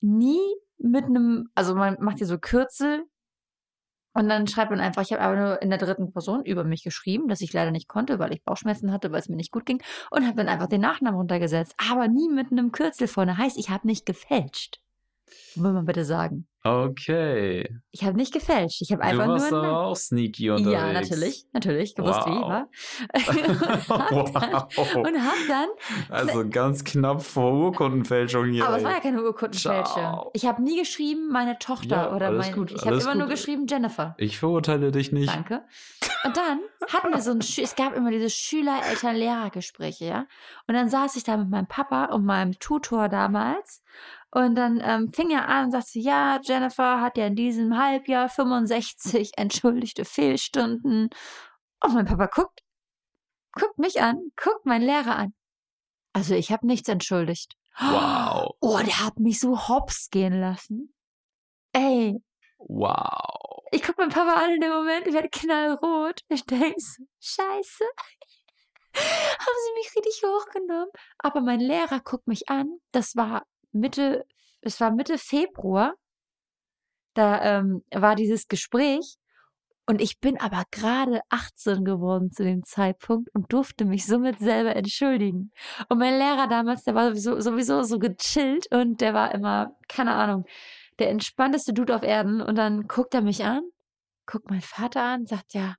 nie 0.00 0.40
mit 0.78 1.04
einem, 1.04 1.48
also 1.54 1.74
man 1.74 1.96
macht 2.00 2.18
hier 2.18 2.26
so 2.26 2.38
Kürzel 2.38 3.04
und 4.12 4.28
dann 4.28 4.46
schreibt 4.48 4.70
man 4.70 4.80
einfach, 4.80 5.02
ich 5.02 5.12
habe 5.12 5.22
aber 5.22 5.36
nur 5.36 5.62
in 5.62 5.70
der 5.70 5.78
dritten 5.78 6.12
Person 6.12 6.44
über 6.44 6.64
mich 6.64 6.82
geschrieben, 6.82 7.28
dass 7.28 7.40
ich 7.42 7.52
leider 7.52 7.70
nicht 7.70 7.88
konnte, 7.88 8.18
weil 8.18 8.32
ich 8.32 8.42
Bauchschmerzen 8.42 8.90
hatte, 8.90 9.12
weil 9.12 9.20
es 9.20 9.28
mir 9.28 9.36
nicht 9.36 9.52
gut 9.52 9.66
ging. 9.66 9.80
Und 10.10 10.26
habe 10.26 10.36
dann 10.36 10.48
einfach 10.48 10.66
den 10.66 10.80
Nachnamen 10.80 11.18
runtergesetzt. 11.18 11.74
Aber 11.90 12.08
nie 12.08 12.28
mit 12.28 12.50
einem 12.50 12.72
Kürzel 12.72 13.06
vorne. 13.06 13.38
Heißt, 13.38 13.56
ich 13.56 13.70
habe 13.70 13.86
nicht 13.86 14.06
gefälscht. 14.06 14.80
Will 15.56 15.72
man 15.72 15.84
bitte 15.84 16.04
sagen. 16.04 16.46
Okay. 16.62 17.66
Ich 17.90 18.04
habe 18.04 18.18
nicht 18.18 18.34
gefälscht. 18.34 18.82
Ich 18.82 18.92
habe 18.92 19.02
einfach 19.02 19.24
du 19.24 19.30
warst 19.30 19.50
nur. 19.50 19.64
aber 19.64 19.80
auch 19.86 19.96
sneaky 19.96 20.50
unterwegs. 20.50 20.72
Ja, 20.72 20.92
natürlich, 20.92 21.46
natürlich. 21.54 21.94
Gewusst 21.94 22.20
wow. 22.20 22.26
wie, 22.26 22.40
war. 22.42 22.68
und, 23.14 24.34
hab 24.34 24.76
wow. 24.76 24.92
dann, 24.92 25.06
und 25.06 25.24
hab 25.24 25.48
dann. 25.48 25.68
Also 26.10 26.46
ganz 26.50 26.84
knapp 26.84 27.22
vor 27.22 27.52
Urkundenfälschung 27.52 28.50
hier. 28.50 28.66
Aber 28.66 28.76
es 28.76 28.84
war 28.84 28.92
ja 28.92 29.00
keine 29.00 29.22
Urkundenfälschung. 29.22 30.30
Ich 30.34 30.44
habe 30.44 30.62
nie 30.62 30.78
geschrieben, 30.78 31.28
meine 31.32 31.58
Tochter 31.58 31.96
ja, 31.96 32.14
oder 32.14 32.30
mein. 32.30 32.52
Gut, 32.52 32.72
ich 32.72 32.84
habe 32.84 32.96
immer 32.96 33.12
gut. 33.12 33.16
nur 33.16 33.28
geschrieben, 33.28 33.66
Jennifer. 33.66 34.14
Ich 34.18 34.38
verurteile 34.38 34.92
dich 34.92 35.12
nicht. 35.12 35.34
Danke. 35.34 35.62
Und 36.24 36.36
dann 36.36 36.60
hatten 36.92 37.10
wir 37.10 37.22
so 37.22 37.30
ein. 37.30 37.38
es 37.38 37.74
gab 37.74 37.96
immer 37.96 38.10
diese 38.10 38.28
Schüler-Eltern-Lehrer-Gespräche, 38.28 40.04
ja. 40.04 40.26
Und 40.66 40.74
dann 40.74 40.90
saß 40.90 41.16
ich 41.16 41.24
da 41.24 41.38
mit 41.38 41.48
meinem 41.48 41.68
Papa 41.68 42.06
und 42.06 42.26
meinem 42.26 42.58
Tutor 42.58 43.08
damals 43.08 43.82
und 44.32 44.54
dann 44.54 44.80
ähm, 44.82 45.12
fing 45.12 45.30
er 45.30 45.48
an 45.48 45.66
und 45.66 45.70
sagte, 45.72 45.98
ja, 45.98 46.40
Jennifer 46.42 47.00
hat 47.00 47.16
ja 47.16 47.26
in 47.26 47.34
diesem 47.34 47.76
Halbjahr 47.76 48.28
65 48.28 49.32
entschuldigte 49.36 50.04
Fehlstunden. 50.04 51.10
Und 51.82 51.94
mein 51.94 52.06
Papa 52.06 52.26
guckt, 52.26 52.60
guckt 53.52 53.78
mich 53.78 54.00
an, 54.00 54.30
guckt 54.40 54.66
meinen 54.66 54.84
Lehrer 54.84 55.16
an. 55.16 55.34
Also 56.12 56.34
ich 56.34 56.52
habe 56.52 56.66
nichts 56.66 56.88
entschuldigt. 56.88 57.56
Wow. 57.78 58.54
Oh, 58.62 58.78
der 58.78 59.04
hat 59.04 59.18
mich 59.18 59.40
so 59.40 59.68
hops 59.68 60.10
gehen 60.10 60.38
lassen. 60.38 60.94
Ey. 61.72 62.22
Wow. 62.58 63.62
Ich 63.72 63.82
guck 63.82 63.96
meinen 63.96 64.10
Papa 64.10 64.34
an 64.34 64.50
in 64.50 64.60
dem 64.60 64.70
Moment, 64.70 65.06
ich 65.06 65.14
werde 65.14 65.30
knallrot. 65.30 66.20
Ich 66.28 66.44
denke 66.44 66.78
so, 66.78 67.04
scheiße. 67.20 67.84
Haben 68.94 69.56
sie 69.64 69.74
mich 69.78 69.96
richtig 69.96 70.22
hochgenommen. 70.24 70.90
Aber 71.18 71.40
mein 71.40 71.60
Lehrer 71.60 72.00
guckt 72.00 72.26
mich 72.26 72.48
an. 72.48 72.80
Das 72.92 73.16
war 73.16 73.46
Mitte, 73.72 74.24
es 74.60 74.80
war 74.80 74.90
Mitte 74.90 75.18
Februar, 75.18 75.94
da 77.14 77.58
ähm, 77.58 77.82
war 77.90 78.14
dieses 78.14 78.46
Gespräch 78.48 79.16
und 79.90 80.00
ich 80.00 80.20
bin 80.20 80.40
aber 80.40 80.62
gerade 80.70 81.20
18 81.30 81.84
geworden 81.84 82.30
zu 82.30 82.44
dem 82.44 82.62
Zeitpunkt 82.62 83.28
und 83.34 83.52
durfte 83.52 83.84
mich 83.84 84.06
somit 84.06 84.38
selber 84.38 84.76
entschuldigen. 84.76 85.50
Und 85.88 85.98
mein 85.98 86.16
Lehrer 86.16 86.46
damals, 86.46 86.84
der 86.84 86.94
war 86.94 87.08
sowieso, 87.08 87.40
sowieso 87.40 87.82
so 87.82 87.98
gechillt 87.98 88.68
und 88.70 89.00
der 89.00 89.14
war 89.14 89.34
immer, 89.34 89.76
keine 89.88 90.14
Ahnung, 90.14 90.44
der 91.00 91.10
entspannteste 91.10 91.72
Dude 91.72 91.96
auf 91.96 92.04
Erden. 92.04 92.40
Und 92.40 92.56
dann 92.56 92.86
guckt 92.86 93.14
er 93.14 93.22
mich 93.22 93.44
an, 93.44 93.62
guckt 94.26 94.48
mein 94.48 94.60
Vater 94.60 95.02
an, 95.02 95.26
sagt, 95.26 95.54
ja, 95.54 95.74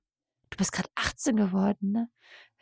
du 0.50 0.58
bist 0.58 0.72
gerade 0.72 0.90
18 0.94 1.36
geworden, 1.36 1.92
ne? 1.92 2.08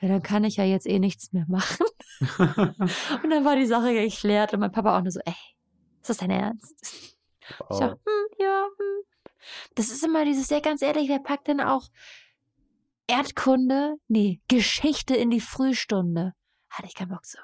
Ja, 0.01 0.09
dann 0.09 0.23
kann 0.23 0.45
ich 0.45 0.57
ja 0.57 0.65
jetzt 0.65 0.87
eh 0.87 0.99
nichts 0.99 1.33
mehr 1.33 1.47
machen. 1.49 1.87
und 2.39 3.31
dann 3.31 3.45
war 3.45 3.57
die 3.57 3.67
Sache 3.67 3.93
geklärt 3.93 4.53
und 4.53 4.61
mein 4.61 4.73
Papa 4.73 4.97
auch 4.97 5.03
nur 5.03 5.13
so, 5.13 5.21
ey, 5.25 5.35
ist 6.01 6.09
das 6.09 6.19
dein 6.19 6.31
Ernst? 6.31 7.17
Wow. 7.59 7.71
Ich 7.71 7.77
so, 7.77 7.85
hm, 7.85 8.27
ja, 8.39 8.67
hm. 8.79 9.05
Das 9.75 9.91
ist 9.91 10.05
immer 10.05 10.25
dieses, 10.25 10.51
ja, 10.51 10.61
ganz 10.61 10.83
ehrlich, 10.83 11.09
wer 11.09 11.19
packt 11.19 11.49
denn 11.49 11.61
auch 11.61 11.89
Erdkunde, 13.07 13.97
nee, 14.09 14.41
Geschichte 14.49 15.17
in 15.17 15.31
die 15.31 15.41
Frühstunde? 15.41 16.35
Hatte 16.69 16.87
ich 16.87 16.95
keinen 16.95 17.09
Bock 17.09 17.25
zu. 17.25 17.39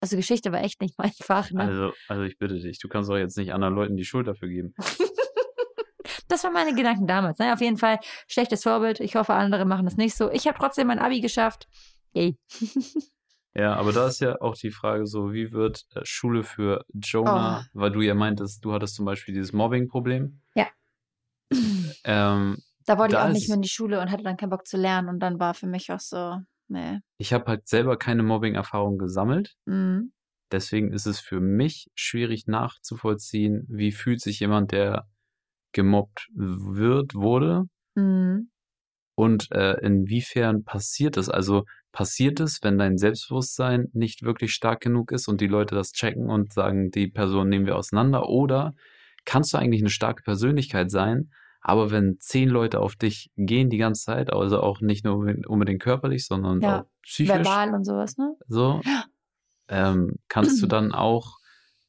Also 0.00 0.16
Geschichte 0.16 0.50
war 0.50 0.62
echt 0.64 0.80
nicht 0.80 0.98
mein 0.98 1.12
Fach, 1.12 1.52
ne? 1.52 1.62
Also, 1.62 1.92
also 2.08 2.22
ich 2.24 2.36
bitte 2.36 2.58
dich, 2.58 2.80
du 2.80 2.88
kannst 2.88 3.08
doch 3.08 3.16
jetzt 3.16 3.38
nicht 3.38 3.52
anderen 3.52 3.74
Leuten 3.74 3.96
die 3.96 4.04
Schuld 4.04 4.26
dafür 4.26 4.48
geben. 4.48 4.74
Das 6.32 6.44
waren 6.44 6.54
meine 6.54 6.74
Gedanken 6.74 7.06
damals. 7.06 7.38
Ne? 7.38 7.52
Auf 7.52 7.60
jeden 7.60 7.76
Fall 7.76 7.98
schlechtes 8.26 8.62
Vorbild. 8.62 9.00
Ich 9.00 9.16
hoffe, 9.16 9.34
andere 9.34 9.66
machen 9.66 9.84
das 9.84 9.98
nicht 9.98 10.16
so. 10.16 10.30
Ich 10.30 10.46
habe 10.46 10.58
trotzdem 10.58 10.86
mein 10.86 10.98
Abi 10.98 11.20
geschafft. 11.20 11.68
Yay. 12.14 12.38
Ja, 13.54 13.74
aber 13.74 13.92
da 13.92 14.06
ist 14.06 14.22
ja 14.22 14.40
auch 14.40 14.56
die 14.56 14.70
Frage 14.70 15.06
so, 15.06 15.34
wie 15.34 15.52
wird 15.52 15.84
äh, 15.94 16.00
Schule 16.04 16.42
für 16.42 16.86
Jonah, 16.94 17.66
oh. 17.66 17.68
weil 17.74 17.90
du 17.90 18.00
ja 18.00 18.14
meintest, 18.14 18.64
du 18.64 18.72
hattest 18.72 18.94
zum 18.94 19.04
Beispiel 19.04 19.34
dieses 19.34 19.52
Mobbing-Problem. 19.52 20.40
Ja. 20.54 20.68
Ähm, 22.04 22.56
da 22.86 22.96
wollte 22.96 23.16
ich 23.16 23.20
auch 23.20 23.28
nicht 23.28 23.48
mehr 23.48 23.56
in 23.56 23.62
die 23.62 23.68
Schule 23.68 24.00
und 24.00 24.10
hatte 24.10 24.22
dann 24.22 24.38
keinen 24.38 24.48
Bock 24.48 24.66
zu 24.66 24.78
lernen 24.78 25.10
und 25.10 25.20
dann 25.20 25.38
war 25.38 25.52
für 25.52 25.66
mich 25.66 25.92
auch 25.92 26.00
so, 26.00 26.38
nee. 26.68 26.98
Ich 27.18 27.34
habe 27.34 27.44
halt 27.44 27.68
selber 27.68 27.98
keine 27.98 28.22
Mobbing-Erfahrung 28.22 28.96
gesammelt. 28.96 29.54
Mhm. 29.66 30.14
Deswegen 30.50 30.94
ist 30.94 31.04
es 31.04 31.20
für 31.20 31.40
mich 31.40 31.90
schwierig 31.94 32.46
nachzuvollziehen, 32.46 33.66
wie 33.68 33.92
fühlt 33.92 34.22
sich 34.22 34.40
jemand, 34.40 34.72
der 34.72 35.06
gemobbt 35.72 36.28
wird, 36.34 37.14
wurde. 37.14 37.64
Mhm. 37.94 38.50
Und 39.14 39.50
äh, 39.52 39.74
inwiefern 39.84 40.64
passiert 40.64 41.16
es? 41.16 41.28
Also 41.28 41.64
passiert 41.92 42.40
es, 42.40 42.60
wenn 42.62 42.78
dein 42.78 42.96
Selbstbewusstsein 42.96 43.88
nicht 43.92 44.22
wirklich 44.22 44.52
stark 44.54 44.80
genug 44.80 45.12
ist 45.12 45.28
und 45.28 45.40
die 45.40 45.46
Leute 45.46 45.74
das 45.74 45.92
checken 45.92 46.30
und 46.30 46.52
sagen, 46.52 46.90
die 46.90 47.08
Person 47.08 47.48
nehmen 47.48 47.66
wir 47.66 47.76
auseinander? 47.76 48.28
Oder 48.28 48.74
kannst 49.24 49.52
du 49.52 49.58
eigentlich 49.58 49.82
eine 49.82 49.90
starke 49.90 50.22
Persönlichkeit 50.22 50.90
sein, 50.90 51.30
aber 51.60 51.90
wenn 51.90 52.18
zehn 52.18 52.48
Leute 52.48 52.80
auf 52.80 52.96
dich 52.96 53.30
gehen 53.36 53.70
die 53.70 53.78
ganze 53.78 54.06
Zeit, 54.06 54.32
also 54.32 54.60
auch 54.60 54.80
nicht 54.80 55.04
nur 55.04 55.18
unbedingt 55.46 55.80
körperlich, 55.80 56.26
sondern 56.26 56.60
ja, 56.60 56.80
auch 56.80 56.84
psychisch. 57.02 57.34
Verbal 57.34 57.74
und 57.74 57.84
sowas, 57.84 58.16
ne? 58.16 58.34
So, 58.48 58.80
ähm, 59.68 60.16
kannst 60.28 60.60
du 60.60 60.66
dann 60.66 60.92
auch 60.92 61.36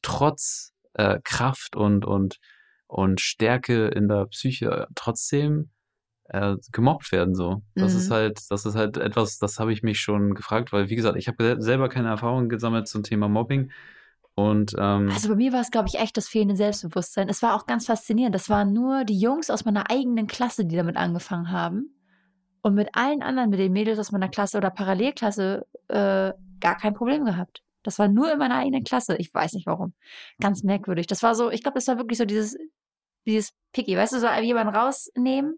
trotz 0.02 0.72
äh, 0.92 1.18
Kraft 1.24 1.74
und, 1.74 2.04
und 2.04 2.38
und 2.94 3.20
Stärke 3.20 3.88
in 3.88 4.06
der 4.06 4.26
Psyche 4.26 4.86
trotzdem 4.94 5.70
äh, 6.28 6.54
gemobbt 6.70 7.10
werden 7.10 7.34
so. 7.34 7.62
Das 7.74 7.92
Mhm. 7.92 7.98
ist 7.98 8.10
halt, 8.10 8.40
das 8.50 8.64
ist 8.64 8.76
halt 8.76 8.96
etwas, 8.96 9.38
das 9.38 9.58
habe 9.58 9.72
ich 9.72 9.82
mich 9.82 10.00
schon 10.00 10.34
gefragt, 10.34 10.72
weil 10.72 10.88
wie 10.90 10.94
gesagt, 10.96 11.18
ich 11.18 11.26
habe 11.26 11.56
selber 11.58 11.88
keine 11.88 12.08
Erfahrung 12.08 12.48
gesammelt 12.48 12.86
zum 12.86 13.02
Thema 13.02 13.28
Mobbing 13.28 13.72
und 14.36 14.74
ähm, 14.78 15.10
Also 15.10 15.28
bei 15.28 15.34
mir 15.34 15.52
war 15.52 15.60
es, 15.60 15.70
glaube 15.72 15.88
ich, 15.88 15.98
echt 15.98 16.16
das 16.16 16.28
fehlende 16.28 16.56
Selbstbewusstsein. 16.56 17.28
Es 17.28 17.42
war 17.42 17.56
auch 17.56 17.66
ganz 17.66 17.86
faszinierend. 17.86 18.34
Das 18.34 18.48
waren 18.48 18.72
nur 18.72 19.04
die 19.04 19.18
Jungs 19.18 19.50
aus 19.50 19.64
meiner 19.64 19.90
eigenen 19.90 20.28
Klasse, 20.28 20.64
die 20.64 20.76
damit 20.76 20.96
angefangen 20.96 21.50
haben. 21.50 21.90
Und 22.62 22.74
mit 22.74 22.88
allen 22.94 23.22
anderen, 23.22 23.50
mit 23.50 23.58
den 23.58 23.72
Mädels 23.72 23.98
aus 23.98 24.10
meiner 24.12 24.28
Klasse 24.28 24.56
oder 24.56 24.70
Parallelklasse, 24.70 25.66
äh, 25.88 26.32
gar 26.60 26.76
kein 26.80 26.94
Problem 26.94 27.24
gehabt. 27.24 27.62
Das 27.82 27.98
war 27.98 28.08
nur 28.08 28.32
in 28.32 28.38
meiner 28.38 28.56
eigenen 28.56 28.82
Klasse. 28.82 29.16
Ich 29.18 29.32
weiß 29.32 29.52
nicht 29.52 29.66
warum. 29.66 29.92
Ganz 30.40 30.62
merkwürdig. 30.62 31.06
Das 31.06 31.22
war 31.22 31.34
so, 31.34 31.50
ich 31.50 31.62
glaube, 31.62 31.74
das 31.74 31.86
war 31.86 31.98
wirklich 31.98 32.16
so 32.18 32.24
dieses, 32.24 32.56
dieses 33.26 33.52
Picky. 33.72 33.96
Weißt 33.96 34.12
du, 34.12 34.20
so 34.20 34.28
jemanden 34.28 34.74
rausnehmen, 34.74 35.56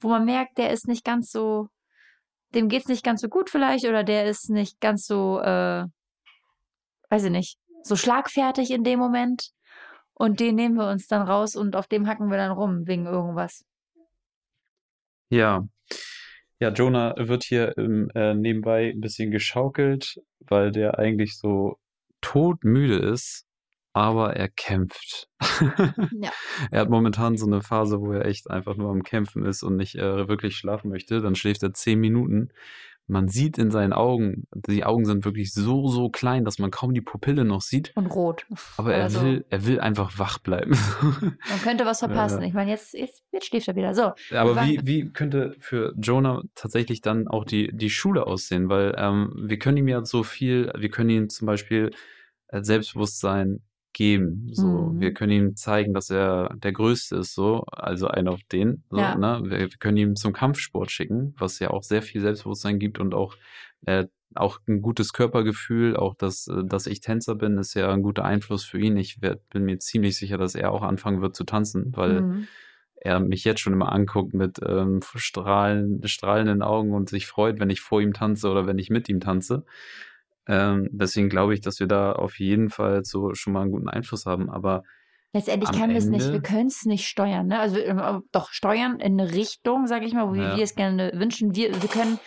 wo 0.00 0.08
man 0.08 0.24
merkt, 0.24 0.58
der 0.58 0.70
ist 0.70 0.88
nicht 0.88 1.04
ganz 1.04 1.30
so, 1.30 1.68
dem 2.54 2.68
geht's 2.68 2.88
nicht 2.88 3.04
ganz 3.04 3.20
so 3.20 3.28
gut 3.28 3.50
vielleicht 3.50 3.84
oder 3.84 4.04
der 4.04 4.26
ist 4.26 4.50
nicht 4.50 4.80
ganz 4.80 5.06
so, 5.06 5.40
äh, 5.40 5.84
weiß 7.10 7.24
ich 7.24 7.30
nicht, 7.30 7.58
so 7.82 7.96
schlagfertig 7.96 8.70
in 8.70 8.84
dem 8.84 8.98
Moment. 8.98 9.50
Und 10.14 10.40
den 10.40 10.56
nehmen 10.56 10.74
wir 10.74 10.88
uns 10.88 11.06
dann 11.06 11.22
raus 11.22 11.54
und 11.54 11.76
auf 11.76 11.86
dem 11.86 12.08
hacken 12.08 12.28
wir 12.28 12.38
dann 12.38 12.50
rum 12.50 12.86
wegen 12.86 13.06
irgendwas. 13.06 13.64
Ja. 15.30 15.64
Ja, 16.60 16.70
Jonah 16.70 17.14
wird 17.16 17.44
hier 17.44 17.78
ähm, 17.78 18.10
äh, 18.16 18.34
nebenbei 18.34 18.90
ein 18.90 19.00
bisschen 19.00 19.30
geschaukelt, 19.30 20.20
weil 20.40 20.72
der 20.72 20.98
eigentlich 20.98 21.38
so 21.38 21.78
todmüde 22.20 22.98
ist, 22.98 23.47
aber 24.02 24.36
er 24.36 24.48
kämpft. 24.48 25.28
Ja. 26.20 26.30
Er 26.70 26.80
hat 26.80 26.90
momentan 26.90 27.36
so 27.36 27.46
eine 27.46 27.62
Phase, 27.62 28.00
wo 28.00 28.12
er 28.12 28.24
echt 28.26 28.50
einfach 28.50 28.76
nur 28.76 28.90
am 28.90 29.02
Kämpfen 29.02 29.44
ist 29.44 29.62
und 29.62 29.76
nicht 29.76 29.94
äh, 29.96 30.28
wirklich 30.28 30.56
schlafen 30.56 30.90
möchte. 30.90 31.20
Dann 31.20 31.34
schläft 31.34 31.62
er 31.62 31.72
zehn 31.72 32.00
Minuten. 32.00 32.50
Man 33.10 33.28
sieht 33.28 33.56
in 33.56 33.70
seinen 33.70 33.94
Augen, 33.94 34.46
die 34.52 34.84
Augen 34.84 35.06
sind 35.06 35.24
wirklich 35.24 35.54
so, 35.54 35.88
so 35.88 36.10
klein, 36.10 36.44
dass 36.44 36.58
man 36.58 36.70
kaum 36.70 36.92
die 36.92 37.00
Pupille 37.00 37.44
noch 37.44 37.62
sieht. 37.62 37.90
Und 37.96 38.06
rot. 38.08 38.46
Aber 38.76 38.92
er 38.92 39.04
Also, 39.04 39.22
will, 39.22 39.46
er 39.48 39.64
will 39.64 39.80
einfach 39.80 40.18
wach 40.18 40.38
bleiben. 40.38 40.76
Man 41.48 41.62
könnte 41.62 41.86
was 41.86 42.00
verpassen. 42.00 42.42
Ja. 42.42 42.48
Ich 42.48 42.52
meine, 42.52 42.70
jetzt, 42.70 42.92
jetzt, 42.92 43.22
jetzt 43.32 43.46
schläft 43.46 43.66
er 43.66 43.76
wieder. 43.76 43.94
So. 43.94 44.12
Aber 44.36 44.62
wie, 44.66 44.80
wie 44.84 45.10
könnte 45.10 45.56
für 45.58 45.94
Jonah 45.96 46.42
tatsächlich 46.54 47.00
dann 47.00 47.28
auch 47.28 47.46
die, 47.46 47.74
die 47.74 47.88
Schule 47.88 48.26
aussehen? 48.26 48.68
Weil 48.68 48.94
ähm, 48.98 49.32
wir 49.38 49.58
können 49.58 49.78
ihm 49.78 49.88
ja 49.88 50.04
so 50.04 50.22
viel, 50.22 50.70
wir 50.76 50.90
können 50.90 51.08
ihm 51.08 51.28
zum 51.30 51.46
Beispiel 51.46 51.92
äh, 52.48 52.62
Selbstbewusstsein 52.62 53.62
geben. 53.92 54.48
So, 54.52 54.92
Mhm. 54.94 55.00
wir 55.00 55.14
können 55.14 55.32
ihm 55.32 55.56
zeigen, 55.56 55.94
dass 55.94 56.10
er 56.10 56.54
der 56.56 56.72
Größte 56.72 57.16
ist, 57.16 57.34
so, 57.34 57.62
also 57.72 58.08
einer 58.08 58.32
auf 58.32 58.42
den. 58.52 58.84
So, 58.90 58.98
Ja. 58.98 59.14
ne? 59.16 59.40
wir, 59.44 59.58
wir 59.58 59.68
können 59.78 59.96
ihn 59.96 60.16
zum 60.16 60.32
Kampfsport 60.32 60.90
schicken, 60.90 61.34
was 61.38 61.58
ja 61.58 61.70
auch 61.70 61.82
sehr 61.82 62.02
viel 62.02 62.20
Selbstbewusstsein 62.20 62.78
gibt 62.78 62.98
und 63.00 63.14
auch 63.14 63.36
äh, 63.86 64.06
auch 64.34 64.60
ein 64.68 64.82
gutes 64.82 65.12
Körpergefühl, 65.12 65.96
auch 65.96 66.14
dass, 66.14 66.46
äh, 66.48 66.62
dass 66.64 66.86
ich 66.86 67.00
Tänzer 67.00 67.34
bin, 67.34 67.58
ist 67.58 67.74
ja 67.74 67.92
ein 67.92 68.02
guter 68.02 68.24
Einfluss 68.24 68.64
für 68.64 68.78
ihn. 68.78 68.96
Ich 68.96 69.20
werd, 69.22 69.48
bin 69.50 69.64
mir 69.64 69.78
ziemlich 69.78 70.16
sicher, 70.16 70.38
dass 70.38 70.54
er 70.54 70.72
auch 70.72 70.82
anfangen 70.82 71.22
wird 71.22 71.34
zu 71.34 71.44
tanzen, 71.44 71.92
weil 71.96 72.20
Mhm. 72.22 72.48
er 73.00 73.20
mich 73.20 73.44
jetzt 73.44 73.60
schon 73.60 73.72
immer 73.72 73.92
anguckt 73.92 74.34
mit 74.34 74.58
ähm, 74.64 75.00
strahlen, 75.14 76.06
strahlenden 76.06 76.62
Augen 76.62 76.92
und 76.92 77.08
sich 77.08 77.26
freut, 77.26 77.60
wenn 77.60 77.70
ich 77.70 77.80
vor 77.80 78.00
ihm 78.00 78.12
tanze 78.12 78.50
oder 78.50 78.66
wenn 78.66 78.78
ich 78.78 78.90
mit 78.90 79.08
ihm 79.08 79.20
tanze. 79.20 79.64
Ähm, 80.48 80.88
deswegen 80.90 81.28
glaube 81.28 81.54
ich, 81.54 81.60
dass 81.60 81.78
wir 81.78 81.86
da 81.86 82.12
auf 82.12 82.38
jeden 82.38 82.70
Fall 82.70 83.04
so 83.04 83.34
schon 83.34 83.52
mal 83.52 83.62
einen 83.62 83.70
guten 83.70 83.88
Einfluss 83.88 84.26
haben. 84.26 84.48
Aber 84.50 84.82
Letztendlich 85.34 85.70
können 85.72 85.90
wir 85.90 85.98
es 85.98 86.06
nicht, 86.06 86.32
wir 86.32 86.40
können 86.40 86.68
es 86.68 86.84
nicht 86.86 87.06
steuern. 87.06 87.48
Ne? 87.48 87.58
Also 87.58 87.76
äh, 87.78 88.20
doch 88.32 88.50
steuern 88.50 88.98
in 88.98 89.20
eine 89.20 89.32
Richtung, 89.34 89.86
sage 89.86 90.06
ich 90.06 90.14
mal, 90.14 90.30
wo 90.30 90.34
Ja. 90.34 90.56
wir 90.56 90.64
es 90.64 90.74
gerne 90.74 91.12
wünschen. 91.14 91.54
Wir, 91.54 91.70
wir 91.82 91.88
können 91.88 92.18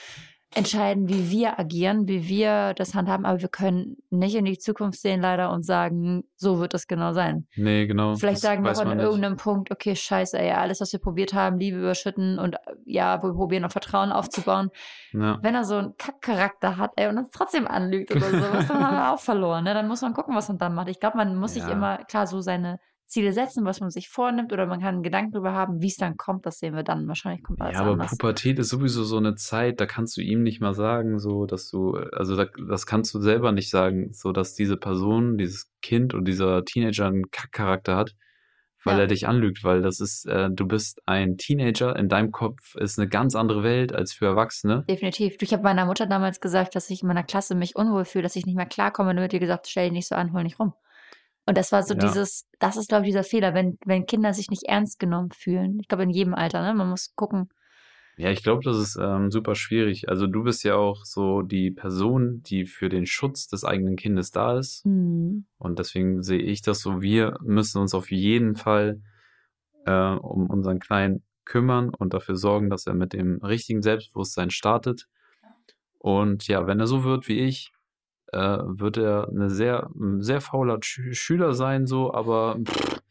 entscheiden, 0.54 1.08
wie 1.08 1.30
wir 1.30 1.60
agieren, 1.60 2.08
wie 2.08 2.28
wir 2.28 2.74
das 2.74 2.94
handhaben, 2.94 3.26
aber 3.26 3.42
wir 3.42 3.48
können 3.50 3.98
nicht 4.10 4.36
in 4.36 4.46
die 4.46 4.58
Zukunft 4.58 5.00
sehen 5.00 5.22
leider 5.22 5.52
und 5.52 5.64
sagen, 5.66 6.24
so 6.36 6.60
wird 6.60 6.74
es 6.74 6.88
genau 6.88 7.14
sein. 7.14 7.48
nee, 7.56 7.86
genau. 7.88 8.16
Vielleicht 8.16 8.36
das 8.38 8.42
sagen 8.42 8.64
wir 8.64 8.72
auch 8.72 8.80
an 8.80 8.98
nicht. 8.98 9.06
irgendeinem 9.06 9.38
Punkt, 9.38 9.72
okay, 9.72 9.96
scheiße, 9.96 10.38
ey, 10.38 10.52
alles, 10.52 10.82
was 10.82 10.92
wir 10.92 11.00
probiert 11.00 11.34
haben, 11.34 11.58
Liebe 11.58 11.78
überschütten 11.80 12.38
und 12.40 12.56
äh, 12.56 12.60
ja, 12.86 13.24
wir 13.24 13.32
probieren 13.34 13.64
noch 13.64 13.72
Vertrauen 13.72 14.12
aufzubauen. 14.12 14.70
Ja. 15.14 15.40
Wenn 15.42 15.56
er 15.56 15.64
so 15.64 15.76
einen 15.76 15.96
Kackcharakter 15.98 16.78
hat, 16.78 16.92
ey, 16.98 17.08
und 17.08 17.18
uns 17.18 17.30
trotzdem 17.32 17.68
anlügt 17.68 18.12
oder 18.12 18.30
sowas, 18.30 18.68
dann 18.68 18.86
haben 18.86 18.96
wir 18.96 19.12
auch 19.14 19.20
verloren, 19.20 19.64
ne? 19.64 19.74
Dann 19.74 19.88
muss 19.88 20.02
man 20.02 20.14
gucken, 20.14 20.36
was 20.36 20.48
man 20.50 20.58
dann 20.58 20.74
macht. 20.76 20.90
Ich 20.90 21.00
glaube, 21.00 21.18
man 21.18 21.36
muss 21.38 21.54
sich 21.54 21.64
Ja. 21.64 21.70
immer 21.70 21.98
klar 22.00 22.28
so 22.28 22.42
seine 22.42 22.80
Ziele 23.12 23.34
setzen, 23.34 23.66
was 23.66 23.80
man 23.82 23.90
sich 23.92 24.10
vornimmt, 24.10 24.52
oder 24.54 24.66
man 24.66 24.80
kann 24.80 24.96
einen 24.96 25.04
Gedanken 25.04 25.34
darüber 25.34 25.52
haben, 25.54 25.82
wie 25.82 25.88
es 25.88 25.98
dann 25.98 26.18
kommt, 26.18 26.46
das 26.46 26.60
sehen 26.60 26.74
wir 26.74 26.84
dann. 26.84 27.08
Wahrscheinlich 27.08 27.44
kommt 27.44 27.62
alles 27.62 27.76
Ja, 27.76 27.82
aber 27.82 27.92
anders. 27.92 28.12
Pubertät 28.12 28.58
ist 28.58 28.70
sowieso 28.70 29.04
so 29.04 29.18
eine 29.18 29.36
Zeit, 29.36 29.80
da 29.80 29.86
kannst 29.86 30.16
du 30.18 30.22
ihm 30.22 30.42
nicht 30.44 30.62
mal 30.62 30.74
sagen, 30.74 31.20
so, 31.20 31.46
dass 31.46 31.70
du, 31.70 31.96
also 32.14 32.36
da, 32.36 32.46
das 32.68 32.86
kannst 32.86 33.14
du 33.14 33.20
selber 33.20 33.52
nicht 33.52 33.70
sagen, 33.70 34.14
so, 34.14 34.32
dass 34.32 34.56
diese 34.56 34.78
Person, 34.78 35.38
dieses 35.38 35.70
Kind 35.82 36.14
und 36.14 36.26
dieser 36.26 36.64
Teenager 36.66 37.06
einen 37.06 37.30
Kackcharakter 37.30 37.98
hat, 37.98 38.16
weil 38.84 38.96
Ja. 38.96 39.02
er 39.02 39.08
dich 39.08 39.28
anlügt, 39.28 39.64
weil 39.64 39.82
das 39.82 40.00
ist, 40.00 40.26
äh, 40.26 40.50
du 40.50 40.66
bist 40.66 41.02
ein 41.06 41.38
Teenager, 41.38 41.96
in 41.98 42.10
deinem 42.10 42.32
Kopf 42.32 42.76
ist 42.76 42.98
eine 42.98 43.08
ganz 43.10 43.36
andere 43.36 43.62
Welt 43.62 43.94
als 43.94 44.14
für 44.14 44.26
Erwachsene. 44.26 44.86
Definitiv. 44.90 45.36
Ich 45.42 45.54
habe 45.54 45.64
meiner 45.64 45.86
Mutter 45.86 46.08
damals 46.08 46.40
gesagt, 46.40 46.76
dass 46.76 46.90
ich 46.90 47.02
in 47.04 47.08
meiner 47.08 47.24
Klasse 47.24 47.56
mich 47.56 47.76
unwohl 47.76 48.06
fühle, 48.06 48.24
dass 48.24 48.36
ich 48.38 48.46
nicht 48.46 48.56
mehr 48.56 48.66
klarkomme. 48.66 49.14
Dann 49.14 49.22
wird 49.22 49.34
ihr 49.34 49.40
gesagt, 49.40 49.68
stell 49.68 49.86
dich 49.90 49.94
nicht 49.94 50.08
so 50.08 50.16
an, 50.16 50.34
hol 50.34 50.44
nicht 50.44 50.60
rum. 50.60 50.74
Und 51.46 51.58
das 51.58 51.72
war 51.72 51.84
so 51.84 51.94
Ja. 51.94 52.00
dieses, 52.00 52.46
das 52.60 52.78
ist, 52.78 52.90
glaube 52.90 53.04
ich, 53.04 53.10
dieser 53.10 53.24
Fehler, 53.24 53.54
wenn, 53.54 53.78
wenn 53.86 54.06
Kinder 54.06 54.34
sich 54.34 54.50
nicht 54.50 54.64
ernst 54.64 55.00
genommen 55.00 55.32
fühlen. 55.32 55.80
Ich 55.80 55.88
glaube, 55.88 56.04
in 56.04 56.10
jedem 56.10 56.34
Alter, 56.34 56.62
ne? 56.62 56.74
Man 56.74 56.90
muss 56.90 57.14
gucken. 57.16 57.50
Ja, 58.18 58.30
ich 58.30 58.44
glaube, 58.44 58.62
das 58.64 58.78
ist 58.78 59.00
ähm, 59.02 59.32
super 59.32 59.56
schwierig. 59.56 60.10
Also 60.10 60.28
du 60.28 60.44
bist 60.44 60.64
ja 60.64 60.76
auch 60.76 61.06
so 61.06 61.42
die 61.42 61.72
Person, 61.72 62.44
die 62.44 62.66
für 62.66 62.90
den 62.90 63.06
Schutz 63.06 63.48
des 63.48 63.64
eigenen 63.64 63.96
Kindes 63.96 64.32
da 64.32 64.60
ist. 64.60 64.84
Hm. 64.84 65.46
Und 65.58 65.80
deswegen 65.80 66.22
sehe 66.22 66.42
ich 66.42 66.62
das 66.62 66.82
so, 66.82 67.02
wir 67.02 67.38
müssen 67.42 67.82
uns 67.82 67.96
auf 67.96 68.12
jeden 68.12 68.56
Fall 68.56 69.02
äh, 69.86 70.14
um 70.14 70.50
unseren 70.50 70.80
Kleinen 70.80 71.24
kümmern 71.46 71.90
und 71.90 72.14
dafür 72.14 72.36
sorgen, 72.36 72.70
dass 72.70 72.86
er 72.86 72.94
mit 72.94 73.14
dem 73.14 73.40
richtigen 73.40 73.82
Selbstbewusstsein 73.82 74.52
startet. 74.52 75.08
Und 75.98 76.48
ja, 76.48 76.68
wenn 76.68 76.80
er 76.80 76.88
so 76.88 77.04
wird 77.04 77.28
wie 77.28 77.40
ich, 77.40 77.72
äh, 78.32 78.58
wird 78.64 78.98
er 78.98 79.28
eine 79.30 79.50
sehr, 79.50 79.90
ein 79.96 80.22
sehr 80.22 80.42
fauler 80.42 80.80
Schü 80.82 81.14
Schüler 81.14 81.54
sein, 81.54 81.86
so, 81.88 82.14
aber 82.14 82.58
pff, 82.64 83.02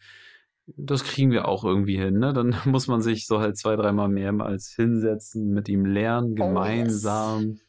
das 0.76 1.04
kriegen 1.04 1.30
wir 1.32 1.48
auch 1.48 1.64
irgendwie 1.64 1.98
hin, 1.98 2.18
ne? 2.18 2.32
Dann 2.32 2.54
muss 2.66 2.86
man 2.88 3.02
sich 3.02 3.26
so 3.26 3.40
halt 3.40 3.56
zwei, 3.56 3.76
dreimal 3.76 4.08
mehrmals 4.08 4.68
hinsetzen, 4.74 5.50
mit 5.52 5.68
ihm 5.68 5.84
lernen, 5.84 6.30
Oh, 6.32 6.36
yes. 6.36 6.36
gemeinsam, 6.36 7.60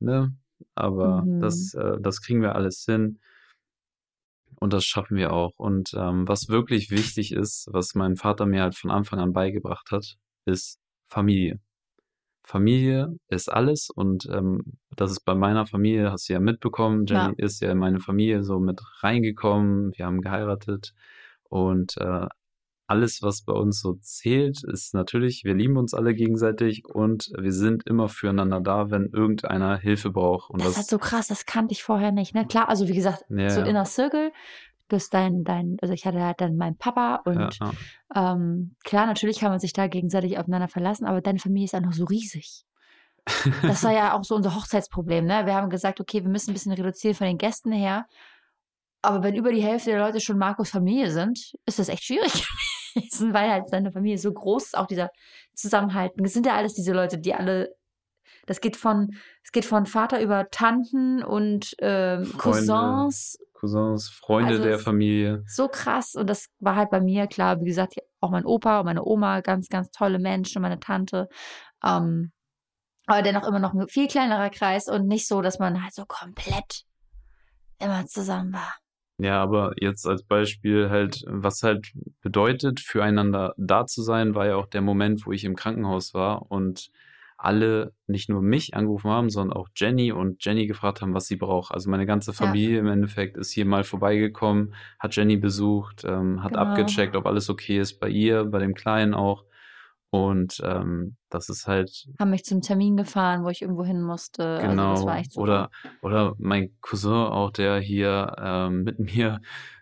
ne? 0.00 0.34
Aber 0.74 1.22
Mhm. 1.22 1.40
das, 1.40 1.74
äh, 1.74 2.00
das 2.00 2.22
kriegen 2.22 2.42
wir 2.42 2.54
alles 2.54 2.84
hin. 2.84 3.18
Und 4.58 4.72
das 4.72 4.84
schaffen 4.86 5.16
wir 5.18 5.32
auch. 5.32 5.58
Und 5.58 5.92
ähm, 5.94 6.26
was 6.26 6.48
wirklich 6.48 6.90
wichtig 6.90 7.32
ist, 7.32 7.68
was 7.72 7.94
mein 7.94 8.16
Vater 8.16 8.46
mir 8.46 8.62
halt 8.62 8.74
von 8.74 8.90
Anfang 8.90 9.18
an 9.20 9.32
beigebracht 9.34 9.90
hat, 9.90 10.16
ist 10.46 10.80
Familie. 11.08 11.60
Familie 12.46 13.18
ist 13.28 13.52
alles 13.52 13.90
und 13.90 14.28
ähm, 14.32 14.78
das 14.94 15.10
ist 15.10 15.24
bei 15.24 15.34
meiner 15.34 15.66
Familie, 15.66 16.12
hast 16.12 16.28
du 16.28 16.32
ja 16.32 16.38
mitbekommen. 16.38 17.04
Jenny 17.04 17.34
Ja. 17.36 17.44
ist 17.44 17.60
ja 17.60 17.72
in 17.72 17.78
meine 17.78 17.98
Familie 17.98 18.44
so 18.44 18.60
mit 18.60 18.80
reingekommen. 19.02 19.92
Wir 19.96 20.06
haben 20.06 20.20
geheiratet 20.20 20.94
und 21.48 21.96
äh, 21.98 22.26
alles, 22.88 23.20
was 23.20 23.42
bei 23.42 23.52
uns 23.52 23.80
so 23.80 23.94
zählt, 23.94 24.62
ist 24.62 24.94
natürlich, 24.94 25.42
wir 25.44 25.54
lieben 25.54 25.76
uns 25.76 25.92
alle 25.92 26.14
gegenseitig 26.14 26.84
und 26.86 27.32
wir 27.36 27.52
sind 27.52 27.84
immer 27.84 28.08
füreinander 28.08 28.60
da, 28.60 28.90
wenn 28.90 29.10
irgendeiner 29.12 29.76
Hilfe 29.76 30.10
braucht. 30.10 30.50
Und 30.50 30.60
Das, 30.60 30.68
das, 30.68 30.72
ist 30.72 30.78
halt 30.78 30.88
so 30.88 30.98
krass, 30.98 31.26
das 31.26 31.46
kannte 31.46 31.72
ich 31.72 31.82
vorher 31.82 32.12
nicht. 32.12 32.32
Ne? 32.34 32.46
Klar, 32.46 32.68
also 32.68 32.86
wie 32.86 32.94
gesagt, 32.94 33.24
Ja, 33.28 33.50
so. 33.50 33.62
Inner 33.62 33.86
Circle, 33.86 34.30
hast 34.94 35.12
dein, 35.12 35.42
dein, 35.42 35.76
also 35.82 35.92
ich 35.92 36.06
hatte 36.06 36.22
halt 36.22 36.40
dann 36.40 36.56
meinen 36.56 36.76
Papa 36.76 37.22
und 37.24 37.58
ja, 37.58 37.72
ja. 38.14 38.32
ähm, 38.32 38.76
klar, 38.84 39.06
natürlich 39.06 39.40
kann 39.40 39.50
man 39.50 39.58
sich 39.58 39.72
da 39.72 39.88
gegenseitig 39.88 40.38
aufeinander 40.38 40.68
verlassen, 40.68 41.06
aber 41.06 41.20
deine 41.20 41.40
Familie 41.40 41.64
ist 41.64 41.74
auch 41.74 41.80
noch 41.80 41.92
so 41.92 42.04
riesig. 42.04 42.64
Das 43.62 43.82
war 43.82 43.92
ja 43.92 44.16
auch 44.16 44.24
so 44.24 44.34
unser 44.34 44.54
Hochzeitsproblem. 44.54 45.24
Ne? 45.24 45.46
Wir 45.46 45.54
haben 45.54 45.70
gesagt, 45.70 46.00
okay, 46.00 46.22
wir 46.22 46.30
müssen 46.30 46.50
ein 46.50 46.54
bisschen 46.54 46.72
reduzieren 46.72 47.14
von 47.16 47.26
den 47.26 47.38
Gästen 47.38 47.72
her. 47.72 48.06
Aber 49.02 49.22
wenn 49.22 49.34
über 49.34 49.52
die 49.52 49.62
Hälfte 49.62 49.90
der 49.90 50.00
Leute 50.00 50.20
schon 50.20 50.38
Markus 50.38 50.70
Familie 50.70 51.10
sind, 51.10 51.52
ist 51.64 51.78
das 51.78 51.88
echt 51.88 52.04
schwierig 52.04 52.32
gewesen, 52.94 53.34
weil 53.34 53.50
halt 53.50 53.68
seine 53.68 53.92
Familie 53.92 54.18
so 54.18 54.32
groß 54.32 54.66
ist, 54.66 54.76
auch 54.76 54.86
dieser 54.86 55.10
Zusammenhalt. 55.54 56.12
Es 56.22 56.32
sind 56.32 56.46
ja 56.46 56.54
alles 56.56 56.74
diese 56.74 56.92
Leute, 56.92 57.18
die 57.18 57.34
alle, 57.34 57.74
das 58.46 58.60
geht 58.60 58.76
von, 58.76 59.10
es 59.44 59.52
geht 59.52 59.64
von 59.64 59.86
Vater 59.86 60.20
über 60.20 60.50
Tanten 60.50 61.22
und 61.22 61.76
Freunde. 61.78 62.32
Cousins, 62.36 63.38
Cousins, 63.58 64.08
Freunde 64.08 64.52
Also 64.52 64.62
der 64.62 64.78
Familie. 64.78 65.42
so 65.46 65.68
krass. 65.68 66.14
Und 66.14 66.28
das 66.28 66.48
war 66.60 66.76
halt 66.76 66.90
bei 66.90 67.00
mir 67.00 67.26
klar, 67.26 67.60
wie 67.60 67.66
gesagt, 67.66 67.96
auch 68.20 68.30
mein 68.30 68.44
Opa 68.44 68.80
und 68.80 68.86
meine 68.86 69.04
Oma, 69.04 69.40
ganz, 69.40 69.68
ganz 69.68 69.90
tolle 69.90 70.18
Menschen, 70.18 70.62
meine 70.62 70.80
Tante. 70.80 71.28
Ähm, 71.84 72.32
aber 73.06 73.22
dennoch 73.22 73.46
immer 73.46 73.60
noch 73.60 73.72
ein 73.72 73.88
viel 73.88 74.08
kleinerer 74.08 74.50
Kreis 74.50 74.88
und 74.88 75.06
nicht 75.06 75.28
so, 75.28 75.40
dass 75.40 75.58
man 75.58 75.82
halt 75.82 75.94
so 75.94 76.04
komplett 76.06 76.84
immer 77.78 78.06
zusammen 78.06 78.52
war. 78.52 78.74
Ja, 79.18 79.42
aber 79.42 79.72
jetzt 79.80 80.06
als 80.06 80.24
Beispiel 80.24 80.90
halt, 80.90 81.22
was 81.26 81.62
halt 81.62 81.92
bedeutet, 82.20 82.80
füreinander 82.80 83.54
da 83.56 83.86
zu 83.86 84.02
sein, 84.02 84.34
war 84.34 84.46
ja 84.46 84.56
auch 84.56 84.66
der 84.66 84.82
Moment, 84.82 85.26
wo 85.26 85.32
ich 85.32 85.44
im 85.44 85.56
Krankenhaus 85.56 86.12
war 86.12 86.50
und 86.50 86.90
alle 87.46 87.92
nicht 88.08 88.28
nur 88.28 88.42
mich 88.42 88.74
angerufen 88.74 89.08
haben, 89.08 89.30
sondern 89.30 89.56
auch 89.56 89.68
Jenny 89.76 90.10
und 90.10 90.44
Jenny 90.44 90.66
gefragt 90.66 91.00
haben, 91.00 91.14
was 91.14 91.26
sie 91.26 91.36
braucht. 91.36 91.72
Also 91.72 91.88
meine 91.88 92.04
ganze 92.04 92.32
Familie 92.32 92.74
ja. 92.74 92.80
im 92.80 92.88
Endeffekt 92.88 93.36
ist 93.36 93.52
hier 93.52 93.64
mal 93.64 93.84
vorbeigekommen, 93.84 94.74
hat 94.98 95.14
Jenny 95.14 95.36
besucht, 95.36 96.04
ähm, 96.04 96.42
hat 96.42 96.54
genau. 96.54 96.64
abgecheckt, 96.64 97.14
ob 97.14 97.24
alles 97.24 97.48
okay 97.48 97.78
ist 97.78 98.00
bei 98.00 98.08
ihr, 98.08 98.44
bei 98.44 98.58
dem 98.58 98.74
Kleinen 98.74 99.14
auch. 99.14 99.44
Und 100.10 100.60
ähm, 100.64 101.16
das 101.30 101.48
ist 101.48 101.66
halt. 101.66 102.08
Haben 102.18 102.30
mich 102.30 102.44
zum 102.44 102.62
Termin 102.62 102.96
gefahren, 102.96 103.44
wo 103.44 103.48
ich 103.48 103.62
irgendwo 103.62 103.84
hin 103.84 104.02
musste. 104.02 104.58
Genau. 104.60 104.90
Also 104.90 105.08
echt 105.10 105.32
super. 105.32 105.42
Oder, 105.42 105.70
oder 106.02 106.34
mein 106.38 106.70
Cousin 106.80 107.12
auch, 107.12 107.50
der 107.50 107.78
hier 107.78 108.34
ähm, 108.40 108.82
mit 108.82 108.98
mir 109.14 109.40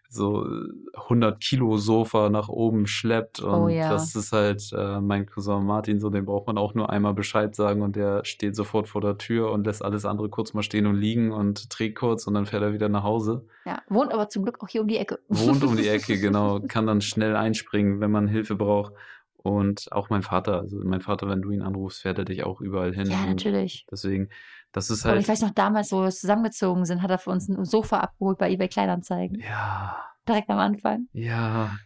so 0.09 0.47
100 0.95 1.41
Kilo 1.41 1.77
Sofa 1.77 2.29
nach 2.31 2.49
oben 2.49 2.87
schleppt 2.87 3.43
oh 3.43 3.49
und 3.49 3.63
oh, 3.63 3.69
ja. 3.69 3.91
das 3.91 4.15
ist 4.15 4.33
halt 4.33 4.71
äh, 4.73 5.01
mein 5.01 5.27
Cousin 5.27 5.65
Martin 5.65 6.01
so, 6.01 6.11
dem 6.11 6.25
braucht 6.25 6.47
man 6.47 6.59
auch 6.59 6.75
nur 6.75 6.91
einmal 6.91 7.15
Bescheid 7.15 7.55
sagen 7.55 7.83
und 7.83 7.97
der 7.97 8.25
steht 8.25 8.55
sofort 8.55 8.89
vor 8.89 9.01
der 9.01 9.19
Tür 9.19 9.51
und 9.51 9.67
lässt 9.67 9.85
alles 9.85 10.05
andere 10.05 10.29
kurz 10.29 10.55
mal 10.55 10.63
stehen 10.63 10.87
und 10.87 10.97
liegen 10.97 11.33
und 11.33 11.69
trägt 11.71 11.99
kurz 11.99 12.27
und 12.27 12.35
dann 12.35 12.47
fährt 12.47 12.63
er 12.63 12.73
wieder 12.73 12.89
nach 12.89 13.03
Hause. 13.03 13.47
Ja, 13.65 13.83
wohnt 13.89 14.13
aber 14.13 14.29
zum 14.29 14.45
Glück 14.45 14.63
auch 14.63 14.69
hier 14.69 14.83
um 14.83 14.89
die 14.89 14.99
Ecke. 14.99 15.19
Wohnt 15.29 15.65
um 15.65 15.77
die 15.77 15.89
Ecke, 15.89 16.19
genau, 16.21 16.61
kann 16.61 16.87
dann 16.87 17.01
schnell 17.01 17.35
einspringen, 17.37 18.01
wenn 18.01 18.11
man 18.11 18.29
Hilfe 18.29 18.55
braucht. 18.55 18.93
Und 19.37 19.93
auch 19.93 20.09
mein 20.09 20.23
Vater, 20.23 20.61
also 20.61 20.81
mein 20.83 21.03
Vater, 21.03 21.29
wenn 21.29 21.43
du 21.43 21.51
ihn 21.51 21.61
anrufst, 21.61 22.01
fährt 22.01 22.19
er 22.19 22.25
dich 22.25 22.45
auch 22.45 22.63
überall 22.63 22.95
hin. 22.95 23.11
Ja, 23.11 23.27
natürlich. 23.27 23.87
Deswegen, 23.91 24.31
das 24.75 24.91
ist 24.91 25.05
halt. 25.05 25.15
Und 25.15 25.21
ich 25.23 25.29
weiß 25.29 25.41
noch, 25.43 25.53
damals, 25.53 25.93
wo 25.93 26.03
wir 26.03 26.11
zusammengezogen 26.11 26.85
sind, 26.85 27.01
hat 27.01 27.11
er 27.11 27.19
für 27.19 27.31
uns 27.31 27.49
ein 27.49 27.65
Sofa 27.65 28.01
abgeholt 28.01 28.39
bei 28.39 28.51
eBay 28.51 28.69
Kleinanzeigen. 28.69 29.41
Ja. 29.41 29.97
Direkt 30.29 30.51
am 30.51 30.59
Anfang. 30.59 31.07
Ja. 31.13 31.77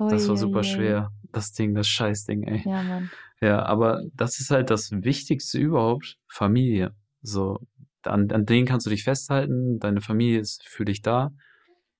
Ui, 0.00 0.10
das 0.10 0.26
war 0.28 0.36
super 0.36 0.58
ui. 0.58 0.64
schwer. 0.64 1.12
Das 1.30 1.52
Ding, 1.52 1.74
das 1.74 1.86
Scheißding, 1.86 2.44
ey. 2.44 2.62
Ja, 2.64 2.82
Mann. 2.82 3.10
Ja, 3.42 3.66
aber 3.66 4.02
das 4.14 4.40
ist 4.40 4.50
halt 4.50 4.70
das 4.70 4.90
Wichtigste 4.90 5.58
überhaupt. 5.58 6.16
Familie. 6.26 6.94
So, 7.20 7.60
an, 8.02 8.30
an 8.30 8.46
denen 8.46 8.66
kannst 8.66 8.86
du 8.86 8.90
dich 8.90 9.04
festhalten. 9.04 9.78
Deine 9.78 10.00
Familie 10.00 10.40
ist 10.40 10.66
für 10.66 10.86
dich 10.86 11.02
da 11.02 11.32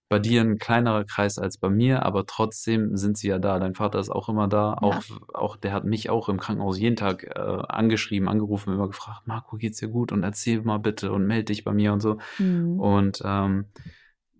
bei 0.08 0.18
dir 0.18 0.40
ein 0.40 0.58
kleinerer 0.58 1.04
Kreis 1.04 1.38
als 1.38 1.58
bei 1.58 1.68
mir, 1.68 2.04
aber 2.04 2.24
trotzdem 2.26 2.96
sind 2.96 3.18
sie 3.18 3.28
ja 3.28 3.38
da. 3.38 3.58
Dein 3.58 3.74
Vater 3.74 3.98
ist 3.98 4.10
auch 4.10 4.28
immer 4.28 4.48
da. 4.48 4.78
Ja. 4.80 4.88
Auch, 4.88 5.02
auch, 5.34 5.56
der 5.56 5.72
hat 5.72 5.84
mich 5.84 6.08
auch 6.08 6.28
im 6.28 6.38
Krankenhaus 6.38 6.78
jeden 6.78 6.96
Tag 6.96 7.24
äh, 7.24 7.38
angeschrieben, 7.38 8.28
angerufen, 8.28 8.72
immer 8.72 8.88
gefragt, 8.88 9.26
Marco, 9.26 9.56
geht's 9.56 9.78
dir 9.78 9.88
gut? 9.88 10.10
Und 10.12 10.22
erzähl 10.22 10.62
mal 10.62 10.78
bitte 10.78 11.12
und 11.12 11.26
melde 11.26 11.44
dich 11.44 11.64
bei 11.64 11.72
mir 11.72 11.92
und 11.92 12.00
so. 12.00 12.18
Mhm. 12.38 12.80
Und 12.80 13.22
ähm, 13.24 13.66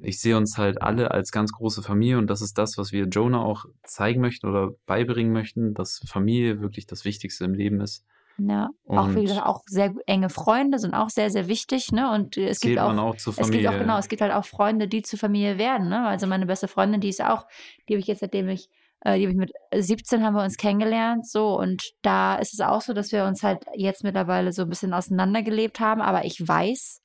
ich 0.01 0.21
sehe 0.21 0.37
uns 0.37 0.57
halt 0.57 0.81
alle 0.81 1.11
als 1.11 1.33
ganz 1.33 1.53
große 1.53 1.83
Familie 1.83 2.19
und 2.19 2.29
das 2.29 2.41
ist 2.41 2.57
das, 2.57 2.79
was 2.79 2.93
wir 2.93 3.07
Jonah 3.07 3.43
auch 3.43 3.66
zeigen 3.83 4.21
möchten 4.21 4.49
oder 4.49 4.71
beibringen 4.87 5.33
möchten, 5.33 5.75
dass 5.75 6.01
Familie 6.07 6.61
wirklich 6.61 6.87
das 6.87 7.05
Wichtigste 7.05 7.45
im 7.45 7.55
Leben 7.55 7.81
ist. 7.81 8.05
Ja, 8.41 8.70
und 8.84 8.99
auch 8.99 9.09
wie 9.16 9.22
gesagt, 9.22 9.45
auch 9.45 9.62
sehr 9.66 9.93
enge 10.07 10.30
Freunde 10.30 10.78
sind 10.78 10.95
auch 10.95 11.11
sehr, 11.11 11.28
sehr 11.30 11.49
wichtig, 11.49 11.91
ne? 11.91 12.12
Und 12.12 12.36
es 12.36 12.61
gibt 12.61 12.78
auch, 12.78 12.97
auch 12.97 13.14
es 13.14 13.51
gibt 13.51 13.66
auch, 13.66 13.78
genau, 13.78 13.99
es 13.99 14.09
gibt 14.09 14.22
halt 14.22 14.32
auch 14.32 14.45
Freunde, 14.45 14.86
die 14.86 15.03
zur 15.03 15.18
Familie 15.18 15.59
werden, 15.59 15.89
ne? 15.89 16.07
Also 16.07 16.28
meine 16.28 16.47
beste 16.47 16.68
Freundin, 16.68 17.01
die 17.01 17.09
ist 17.09 17.20
auch, 17.20 17.47
die 17.89 17.95
habe 17.95 18.01
ich 18.01 18.07
jetzt, 18.07 18.20
seitdem 18.20 18.49
ich, 18.49 18.68
äh, 19.01 19.18
die 19.18 19.24
habe 19.24 19.32
ich 19.32 19.36
mit 19.36 19.53
17 19.74 20.22
haben 20.22 20.34
wir 20.34 20.45
uns 20.45 20.57
kennengelernt, 20.57 21.28
so. 21.28 21.59
Und 21.59 21.91
da 22.03 22.36
ist 22.36 22.55
es 22.55 22.61
auch 22.61 22.80
so, 22.80 22.93
dass 22.93 23.11
wir 23.11 23.24
uns 23.24 23.43
halt 23.43 23.64
jetzt 23.74 24.05
mittlerweile 24.05 24.53
so 24.53 24.62
ein 24.62 24.68
bisschen 24.68 24.95
auseinandergelebt 24.95 25.80
haben, 25.80 26.01
aber 26.01 26.24
ich 26.24 26.47
weiß, 26.47 27.03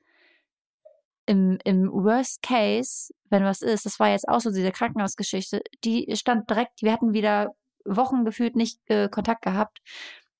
im, 1.25 1.57
im 1.63 1.89
Worst 1.91 2.43
Case, 2.43 3.11
wenn 3.31 3.43
was 3.43 3.63
ist, 3.63 3.87
das 3.87 3.99
war 3.99 4.09
jetzt 4.09 4.27
auch 4.27 4.39
so 4.39 4.51
diese 4.51 4.71
Krankenhausgeschichte, 4.71 5.63
die 5.83 6.13
stand 6.15 6.47
direkt, 6.47 6.83
wir 6.83 6.91
hatten 6.91 7.13
wieder 7.13 7.55
Wochen 7.85 8.23
gefühlt 8.23 8.55
nicht 8.55 8.79
äh, 8.87 9.09
Kontakt 9.09 9.41
gehabt 9.41 9.79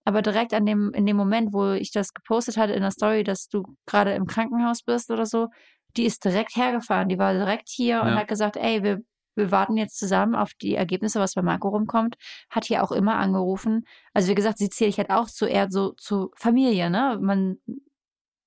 aber 0.06 0.22
direkt 0.22 0.54
an 0.54 0.66
dem, 0.66 0.92
in 0.94 1.06
dem 1.06 1.16
Moment, 1.16 1.54
wo 1.54 1.72
ich 1.72 1.92
das 1.92 2.14
gepostet 2.14 2.58
hatte 2.58 2.74
in 2.74 2.82
der 2.82 2.92
Story, 2.92 3.24
dass 3.24 3.48
du 3.48 3.64
gerade 3.86 4.14
im 4.14 4.26
Krankenhaus 4.26 4.84
bist 4.84 5.12
oder 5.12 5.26
so, 5.26 5.48
die 5.96 6.06
ist 6.06 6.26
direkt 6.26 6.56
hergefahren. 6.56 7.10
Die 7.10 7.18
war 7.18 7.34
direkt 7.34 7.70
hier 7.70 7.96
ja. 7.96 8.02
und 8.02 8.16
hat 8.16 8.28
gesagt, 8.28 8.58
ey, 8.58 8.84
wir, 8.84 9.00
wir 9.36 9.52
warten 9.52 9.78
jetzt 9.78 9.98
zusammen 9.98 10.36
auf 10.36 10.52
die 10.62 10.76
Ergebnisse, 10.76 11.20
was 11.20 11.36
bei 11.36 11.42
Marco 11.42 11.70
rumkommt. 11.70 12.16
Hat 12.50 12.66
hier 12.66 12.84
auch 12.84 12.92
immer 12.92 13.16
angerufen. 13.16 13.86
Also 14.14 14.30
wie 14.30 14.36
gesagt, 14.36 14.58
sie 14.58 14.70
zähle 14.70 14.90
ich 14.90 14.98
halt 14.98 15.10
auch 15.10 15.28
zu 15.28 15.46
eher 15.46 15.68
so 15.70 15.94
zu 15.94 16.32
Familie, 16.38 16.90
ne? 16.90 17.18
Man, 17.22 17.58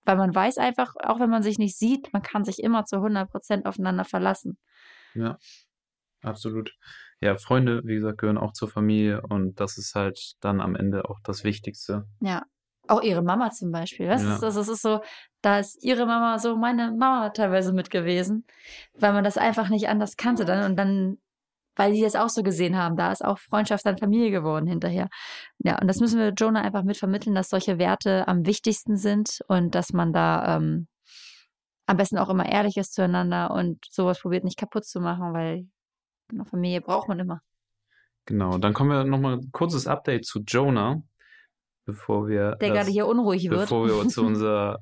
weil 0.04 0.16
man 0.16 0.34
weiß 0.34 0.58
einfach, 0.58 0.94
auch 1.02 1.20
wenn 1.20 1.30
man 1.30 1.42
sich 1.42 1.58
nicht 1.58 1.76
sieht, 1.78 2.12
man 2.12 2.22
kann 2.22 2.44
sich 2.44 2.62
immer 2.62 2.84
zu 2.84 2.96
100 2.96 3.30
Prozent 3.30 3.66
aufeinander 3.66 4.04
verlassen. 4.04 4.58
Ja, 5.14 5.38
absolut 6.22 6.72
ja, 7.20 7.36
Freunde, 7.36 7.82
wie 7.84 7.94
gesagt, 7.94 8.18
gehören 8.18 8.38
auch 8.38 8.52
zur 8.52 8.68
Familie 8.68 9.22
und 9.22 9.58
das 9.60 9.78
ist 9.78 9.94
halt 9.94 10.34
dann 10.40 10.60
am 10.60 10.76
Ende 10.76 11.08
auch 11.08 11.18
das 11.22 11.44
Wichtigste. 11.44 12.06
Ja. 12.20 12.42
Auch 12.88 13.02
ihre 13.02 13.22
Mama 13.22 13.50
zum 13.50 13.72
Beispiel. 13.72 14.06
Das, 14.06 14.22
ja. 14.22 14.34
ist, 14.34 14.42
das, 14.42 14.56
ist 14.56 14.82
so, 14.82 15.00
da 15.42 15.58
ist 15.58 15.82
ihre 15.82 16.06
Mama 16.06 16.38
so 16.38 16.56
meine 16.56 16.92
Mama 16.92 17.30
teilweise 17.30 17.72
mit 17.72 17.90
gewesen, 17.90 18.46
weil 18.94 19.12
man 19.12 19.24
das 19.24 19.38
einfach 19.38 19.70
nicht 19.70 19.88
anders 19.88 20.16
kannte 20.16 20.44
dann 20.44 20.70
und 20.70 20.76
dann, 20.76 21.18
weil 21.74 21.92
die 21.92 22.02
das 22.02 22.14
auch 22.14 22.28
so 22.28 22.44
gesehen 22.44 22.76
haben, 22.76 22.96
da 22.96 23.10
ist 23.10 23.24
auch 23.24 23.38
Freundschaft 23.38 23.84
dann 23.84 23.98
Familie 23.98 24.30
geworden 24.30 24.68
hinterher. 24.68 25.08
Ja, 25.58 25.80
und 25.80 25.88
das 25.88 25.98
müssen 25.98 26.20
wir 26.20 26.32
Jonah 26.32 26.60
einfach 26.60 26.84
mitvermitteln, 26.84 27.34
dass 27.34 27.48
solche 27.48 27.78
Werte 27.78 28.28
am 28.28 28.46
wichtigsten 28.46 28.96
sind 28.96 29.40
und 29.48 29.74
dass 29.74 29.92
man 29.92 30.12
da 30.12 30.56
ähm, 30.56 30.86
am 31.86 31.96
besten 31.96 32.18
auch 32.18 32.28
immer 32.28 32.46
ehrlich 32.46 32.76
ist 32.76 32.94
zueinander 32.94 33.50
und 33.50 33.84
sowas 33.90 34.20
probiert 34.20 34.44
nicht 34.44 34.58
kaputt 34.58 34.84
zu 34.84 35.00
machen, 35.00 35.32
weil 35.32 35.66
Genau, 36.28 36.44
Familie 36.44 36.80
braucht 36.80 37.08
man 37.08 37.18
immer. 37.18 37.40
Genau, 38.26 38.58
dann 38.58 38.74
kommen 38.74 38.90
wir 38.90 39.04
nochmal 39.04 39.38
ein 39.38 39.50
kurzes 39.52 39.86
Update 39.86 40.24
zu 40.24 40.40
Jonah, 40.40 41.02
bevor 41.84 42.26
wir. 42.26 42.56
Der 42.56 42.68
das, 42.68 42.78
gerade 42.78 42.90
hier 42.90 43.06
unruhig 43.06 43.48
wird. 43.48 43.60
Bevor 43.60 43.86
wir 43.86 44.08
zu 44.08 44.24
unserer 44.24 44.80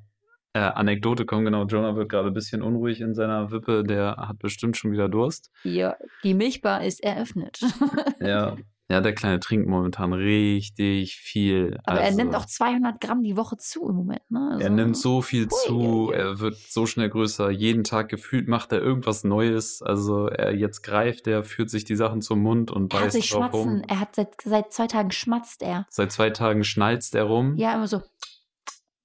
äh, 0.55 0.61
Anekdote 0.61 1.27
kommen. 1.27 1.45
Genau, 1.45 1.67
Jonah 1.67 1.95
wird 1.97 2.09
gerade 2.09 2.29
ein 2.29 2.35
bisschen 2.35 2.63
unruhig 2.63 3.01
in 3.01 3.15
seiner 3.15 3.51
Wippe. 3.51 3.85
Der 3.85 4.17
hat 4.17 4.39
bestimmt 4.39 4.77
schon 4.77 4.93
wieder 4.93 5.09
Durst. 5.09 5.51
Ja, 5.65 5.97
die 6.23 6.33
Milchbar 6.33 6.85
ist 6.85 7.03
eröffnet. 7.05 7.61
ja, 8.21 8.57
Ja, 8.91 9.01
der 9.01 9.15
Kleine 9.15 9.41
trinkt 9.41 9.67
momentan 9.67 10.13
richtig 10.13 11.17
viel. 11.17 11.79
Aber 11.85 12.01
also, 12.01 12.11
er 12.11 12.17
nimmt 12.23 12.37
auch 12.37 12.45
200 12.45 13.01
Gramm 13.01 13.23
die 13.23 13.35
Woche 13.35 13.57
zu 13.57 13.89
im 13.89 13.97
Moment. 13.97 14.31
Ne? 14.31 14.51
Also, 14.53 14.63
er 14.63 14.71
nimmt 14.71 14.97
so 14.99 15.23
viel 15.23 15.45
hui, 15.45 15.59
zu, 15.67 15.75
hui. 15.75 16.15
er 16.15 16.39
wird 16.39 16.57
so 16.57 16.85
schnell 16.85 17.09
größer. 17.09 17.49
Jeden 17.51 17.85
Tag 17.85 18.11
gefühlt 18.11 18.47
macht 18.47 18.73
er 18.73 18.83
irgendwas 18.83 19.25
Neues. 19.25 19.81
Also 19.81 20.27
er 20.27 20.55
jetzt 20.55 20.83
greift, 20.83 21.27
er 21.27 21.45
führt 21.45 21.71
sich 21.71 21.85
die 21.85 21.97
Sachen 21.97 22.21
zum 22.21 22.43
Mund 22.43 22.71
und 22.71 22.93
er 22.93 23.01
beißt 23.01 23.17
drauf 23.17 23.25
schmatzen. 23.25 23.59
rum. 23.59 23.83
Er 23.89 24.01
hat 24.01 24.15
seit, 24.15 24.41
seit 24.43 24.73
zwei 24.75 24.87
Tagen 24.87 25.11
schmatzt 25.13 25.63
er. 25.63 25.87
Seit 25.89 26.13
zwei 26.13 26.29
Tagen 26.29 26.63
schnalzt 26.63 27.15
er 27.15 27.25
rum. 27.25 27.57
Ja, 27.57 27.75
immer 27.75 27.89
so. 27.89 28.03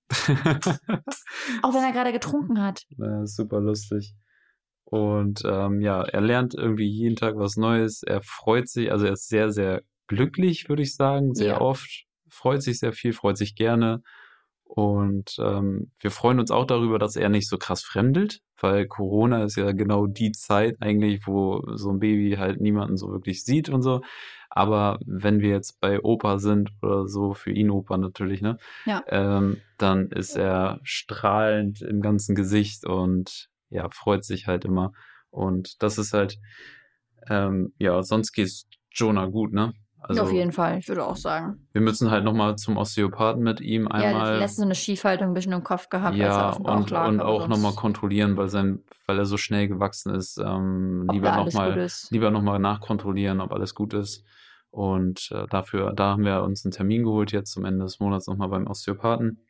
auch 1.62 1.74
wenn 1.74 1.84
er 1.84 1.94
gerade 1.94 2.12
getrunken 2.12 2.62
hat. 2.62 2.86
Ja, 2.98 3.26
super 3.26 3.62
lustig. 3.62 4.14
Und 4.90 5.44
ähm, 5.46 5.82
ja, 5.82 6.02
er 6.02 6.22
lernt 6.22 6.56
irgendwie 6.56 6.88
jeden 6.88 7.16
Tag 7.16 7.36
was 7.38 7.58
Neues. 7.58 8.02
Er 8.02 8.22
freut 8.24 8.68
sich, 8.68 8.92
also 8.92 9.06
er 9.06 9.14
ist 9.14 9.30
sehr, 9.30 9.52
sehr 9.52 9.84
glücklich, 10.08 10.68
würde 10.68 10.82
ich 10.82 10.96
sagen, 10.96 11.36
sehr 11.36 11.54
ja. 11.54 11.62
oft. 11.62 12.06
Freut 12.28 12.64
sich 12.64 12.80
sehr 12.80 12.94
viel, 12.94 13.14
freut 13.14 13.38
sich 13.38 13.56
gerne. 13.56 14.02
Und 14.64 15.36
ähm, 15.40 15.92
wir 16.00 16.12
freuen 16.12 16.40
uns 16.40 16.52
auch 16.52 16.66
darüber, 16.66 17.00
dass 17.00 17.16
er 17.16 17.30
nicht 17.30 17.50
so 17.50 17.58
krass 17.58 17.84
fremdelt, 17.84 18.42
weil 18.60 18.88
Corona 18.88 19.44
ist 19.44 19.56
ja 19.56 19.72
genau 19.72 20.08
die 20.08 20.32
Zeit 20.32 20.78
eigentlich, 20.80 21.26
wo 21.26 21.64
so 21.76 21.92
ein 21.92 22.00
Baby 22.00 22.36
halt 22.38 22.62
niemanden 22.62 22.98
so 22.98 23.12
wirklich 23.12 23.44
sieht 23.44 23.70
und 23.70 23.82
so. 23.82 24.02
Aber 24.50 25.00
wenn 25.06 25.42
wir 25.42 25.50
jetzt 25.50 25.80
bei 25.80 26.02
Opa 26.02 26.40
sind 26.40 26.72
oder 26.82 27.08
so, 27.08 27.34
für 27.34 27.52
ihn 27.52 27.70
Opa 27.70 27.98
natürlich, 27.98 28.42
ne? 28.42 28.58
Ja. 28.86 29.04
Ähm, 29.08 29.58
dann 29.78 30.08
ist 30.10 30.36
er 30.36 30.80
strahlend 30.84 31.82
im 31.82 32.02
ganzen 32.02 32.36
Gesicht 32.36 32.86
und 32.86 33.50
ja, 33.70 33.90
freut 33.92 34.24
sich 34.24 34.48
halt 34.48 34.66
immer. 34.66 34.92
Und 35.30 35.82
das 35.82 35.98
ist 35.98 36.14
halt, 36.14 36.38
ähm, 37.28 37.74
ja, 37.78 38.02
sonst 38.04 38.32
geht's 38.32 38.68
Jonah 38.92 39.28
gut, 39.28 39.54
ne? 39.54 39.74
Also, 40.02 40.24
Auf 40.24 40.32
jeden 40.32 40.54
Fall, 40.54 40.78
ich 40.78 40.88
würde 40.88 41.06
auch 41.06 41.18
sagen. 41.18 41.68
Wir 41.74 41.82
müssen 41.82 42.10
halt 42.10 42.24
nochmal 42.24 42.56
zum 42.56 42.78
Osteopathen 42.78 43.44
mit 43.44 43.60
ihm 43.60 43.88
einmal. 43.90 44.34
Ja, 44.34 44.38
letztens 44.38 44.56
so 44.56 44.64
eine 44.64 44.76
Schiefhaltung 44.76 45.28
ein 45.28 45.34
bisschen 45.34 45.52
im 45.52 45.64
Kopf 45.64 45.90
gehabt. 45.90 46.16
Ja, 46.16 46.52
und, 46.52 46.90
lag, 46.90 47.10
und 47.10 47.20
auch 47.20 47.50
nochmal 47.50 47.74
kontrollieren, 47.74 48.38
weil 48.38 48.48
sein, 48.48 48.80
weil 49.08 49.18
er 49.18 49.26
so 49.26 49.36
schnell 49.36 49.68
gewachsen 49.68 50.16
ist, 50.16 50.38
ähm, 50.38 51.06
lieber 51.12 51.36
nochmal, 51.36 51.88
lieber 52.12 52.32
nochmal 52.32 52.60
nachkontrollieren, 52.60 53.42
ob 53.42 53.52
alles 53.52 53.76
gut 53.76 53.94
ist. 53.94 54.24
Und 54.72 55.30
äh, 55.32 55.48
dafür, 55.50 55.92
da 55.94 56.12
haben 56.12 56.24
wir 56.24 56.44
uns 56.44 56.64
einen 56.64 56.72
Termin 56.72 57.04
geholt 57.04 57.34
jetzt 57.34 57.52
zum 57.52 57.66
Ende 57.66 57.84
des 57.84 58.00
Monats 58.00 58.28
nochmal 58.28 58.50
beim 58.50 58.68
Osteopathen. 58.68 59.46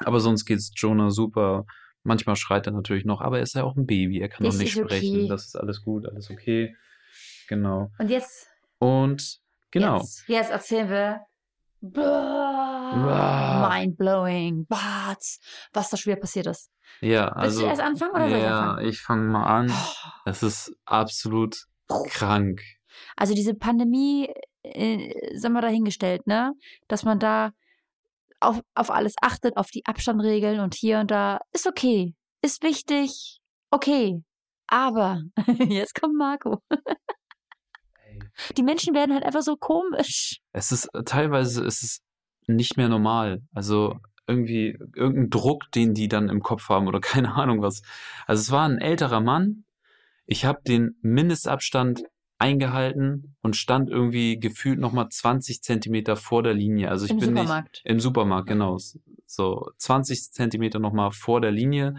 Aber 0.00 0.18
sonst 0.18 0.44
geht's 0.44 0.72
Jonah 0.74 1.10
super. 1.10 1.66
Manchmal 2.02 2.36
schreit 2.36 2.66
er 2.66 2.72
natürlich 2.72 3.04
noch, 3.04 3.20
aber 3.20 3.38
er 3.38 3.42
ist 3.42 3.54
ja 3.54 3.64
auch 3.64 3.76
ein 3.76 3.86
Baby, 3.86 4.20
er 4.20 4.28
kann 4.28 4.46
noch 4.46 4.54
nicht 4.54 4.72
sprechen. 4.72 5.16
Okay. 5.16 5.28
Das 5.28 5.46
ist 5.46 5.56
alles 5.56 5.82
gut, 5.82 6.06
alles 6.06 6.30
okay. 6.30 6.74
Genau. 7.48 7.90
Und 7.98 8.10
jetzt? 8.10 8.48
Und 8.78 9.40
genau. 9.70 9.98
Jetzt, 9.98 10.24
jetzt 10.28 10.50
erzählen 10.50 10.88
wir. 10.88 11.20
Ah. 12.00 13.68
Mind-blowing. 13.70 14.66
Was? 14.68 15.38
Was 15.72 15.90
da 15.90 15.96
schon 15.96 16.12
wieder 16.12 16.20
passiert 16.20 16.46
ist. 16.46 16.70
Ja, 17.00 17.26
Willst 17.26 17.36
also. 17.36 17.60
du 17.60 17.66
erst 17.66 17.82
anfangen 17.82 18.12
oder 18.12 18.28
soll 18.28 18.38
ich 18.38 18.44
ja, 18.44 18.60
anfangen? 18.60 18.88
ich 18.88 19.00
fange 19.00 19.30
mal 19.30 19.44
an. 19.44 19.70
Oh. 19.70 20.08
Es 20.26 20.42
ist 20.42 20.74
absolut 20.84 21.56
krank. 22.10 22.62
Also 23.16 23.34
diese 23.34 23.54
Pandemie, 23.54 24.32
äh, 24.62 25.36
sind 25.36 25.52
wir 25.52 25.60
dahingestellt, 25.60 26.26
ne? 26.26 26.52
Dass 26.88 27.04
man 27.04 27.18
da 27.18 27.52
auf, 28.40 28.60
auf 28.74 28.90
alles 28.90 29.14
achtet, 29.20 29.56
auf 29.56 29.70
die 29.70 29.84
Abstandregeln 29.86 30.60
und 30.60 30.74
hier 30.74 31.00
und 31.00 31.10
da. 31.10 31.40
Ist 31.52 31.66
okay. 31.66 32.14
Ist 32.42 32.62
wichtig. 32.62 33.40
Okay. 33.70 34.22
Aber, 34.66 35.22
jetzt 35.68 35.94
kommt 36.00 36.16
Marco. 36.16 36.62
Die 38.56 38.62
Menschen 38.62 38.94
werden 38.94 39.14
halt 39.14 39.24
einfach 39.24 39.42
so 39.42 39.56
komisch. 39.56 40.40
Es 40.52 40.70
ist 40.72 40.88
teilweise 41.04 41.64
ist 41.64 41.82
es 41.82 42.00
nicht 42.46 42.76
mehr 42.76 42.88
normal. 42.88 43.42
Also 43.52 43.98
irgendwie 44.26 44.78
irgendein 44.94 45.30
Druck, 45.30 45.70
den 45.72 45.94
die 45.94 46.08
dann 46.08 46.28
im 46.28 46.42
Kopf 46.42 46.68
haben 46.68 46.86
oder 46.86 47.00
keine 47.00 47.34
Ahnung 47.34 47.62
was. 47.62 47.82
Also 48.26 48.40
es 48.40 48.50
war 48.50 48.68
ein 48.68 48.78
älterer 48.78 49.20
Mann. 49.20 49.64
Ich 50.26 50.44
habe 50.44 50.60
den 50.66 50.96
Mindestabstand 51.00 52.02
eingehalten 52.38 53.36
und 53.42 53.56
stand 53.56 53.90
irgendwie 53.90 54.38
gefühlt 54.38 54.78
noch 54.78 54.92
mal 54.92 55.08
20 55.08 55.62
Zentimeter 55.62 56.16
vor 56.16 56.42
der 56.42 56.54
Linie. 56.54 56.88
Also 56.90 57.04
ich 57.04 57.10
Im 57.10 57.18
bin 57.18 57.30
Supermarkt. 57.30 57.82
nicht 57.84 57.86
im 57.86 58.00
Supermarkt, 58.00 58.48
genau. 58.48 58.78
So 59.26 59.70
20 59.76 60.32
Zentimeter 60.32 60.78
noch 60.78 60.92
mal 60.92 61.10
vor 61.10 61.40
der 61.40 61.50
Linie. 61.50 61.96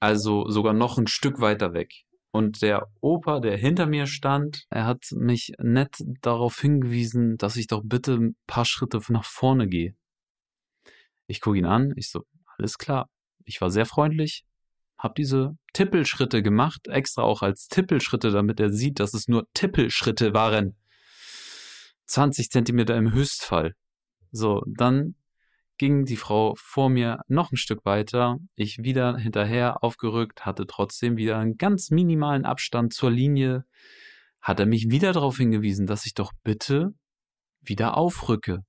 Also 0.00 0.48
sogar 0.48 0.72
noch 0.72 0.96
ein 0.96 1.08
Stück 1.08 1.40
weiter 1.40 1.74
weg. 1.74 1.92
Und 2.30 2.62
der 2.62 2.86
Opa, 3.00 3.40
der 3.40 3.56
hinter 3.56 3.86
mir 3.86 4.06
stand, 4.06 4.66
er 4.70 4.86
hat 4.86 5.06
mich 5.12 5.52
nett 5.58 5.96
darauf 6.20 6.60
hingewiesen, 6.60 7.36
dass 7.36 7.56
ich 7.56 7.66
doch 7.66 7.82
bitte 7.84 8.14
ein 8.14 8.36
paar 8.46 8.64
Schritte 8.64 9.00
nach 9.08 9.24
vorne 9.24 9.66
gehe. 9.66 9.96
Ich 11.26 11.40
gucke 11.40 11.58
ihn 11.58 11.66
an, 11.66 11.92
ich 11.96 12.10
so, 12.10 12.24
alles 12.58 12.78
klar. 12.78 13.08
Ich 13.44 13.60
war 13.60 13.70
sehr 13.70 13.86
freundlich, 13.86 14.44
habe 14.98 15.14
diese 15.16 15.56
Tippelschritte 15.72 16.42
gemacht, 16.42 16.88
extra 16.88 17.22
auch 17.22 17.42
als 17.42 17.68
Tippelschritte, 17.68 18.30
damit 18.30 18.60
er 18.60 18.70
sieht, 18.70 19.00
dass 19.00 19.14
es 19.14 19.28
nur 19.28 19.46
Tippelschritte 19.54 20.34
waren. 20.34 20.76
20 22.06 22.50
Zentimeter 22.50 22.96
im 22.96 23.12
Höchstfall. 23.12 23.74
So, 24.32 24.62
dann 24.66 25.14
ging 25.78 26.04
die 26.04 26.16
Frau 26.16 26.54
vor 26.56 26.90
mir 26.90 27.20
noch 27.28 27.52
ein 27.52 27.56
Stück 27.56 27.84
weiter. 27.84 28.38
Ich 28.56 28.82
wieder 28.82 29.16
hinterher 29.16 29.84
aufgerückt, 29.84 30.44
hatte 30.44 30.66
trotzdem 30.66 31.16
wieder 31.16 31.38
einen 31.38 31.56
ganz 31.56 31.90
minimalen 31.90 32.44
Abstand 32.44 32.92
zur 32.92 33.10
Linie. 33.10 33.64
Hat 34.40 34.58
er 34.58 34.66
mich 34.66 34.90
wieder 34.90 35.12
darauf 35.12 35.36
hingewiesen, 35.36 35.86
dass 35.86 36.06
ich 36.06 36.14
doch 36.14 36.32
bitte 36.42 36.94
wieder 37.60 37.96
aufrücke. 37.96 38.64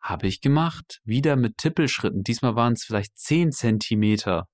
Habe 0.00 0.26
ich 0.26 0.40
gemacht. 0.40 1.00
Wieder 1.04 1.36
mit 1.36 1.58
Tippelschritten. 1.58 2.22
Diesmal 2.22 2.54
waren 2.56 2.74
es 2.74 2.84
vielleicht 2.84 3.16
10 3.18 3.52
Zentimeter. 3.52 4.46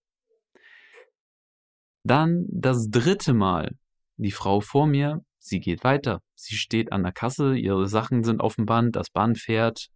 Dann 2.03 2.47
das 2.51 2.89
dritte 2.91 3.35
Mal. 3.35 3.77
Die 4.17 4.31
Frau 4.31 4.61
vor 4.61 4.87
mir, 4.87 5.25
sie 5.39 5.61
geht 5.61 5.83
weiter. 5.85 6.21
Sie 6.35 6.57
steht 6.57 6.93
an 6.93 7.03
der 7.03 7.13
Kasse, 7.13 7.57
ihre 7.57 7.89
Sachen 7.89 8.23
sind 8.23 8.41
auf 8.41 8.57
dem 8.57 8.67
Band, 8.67 8.95
das 8.95 9.11
Band 9.11 9.39
fährt. 9.39 9.89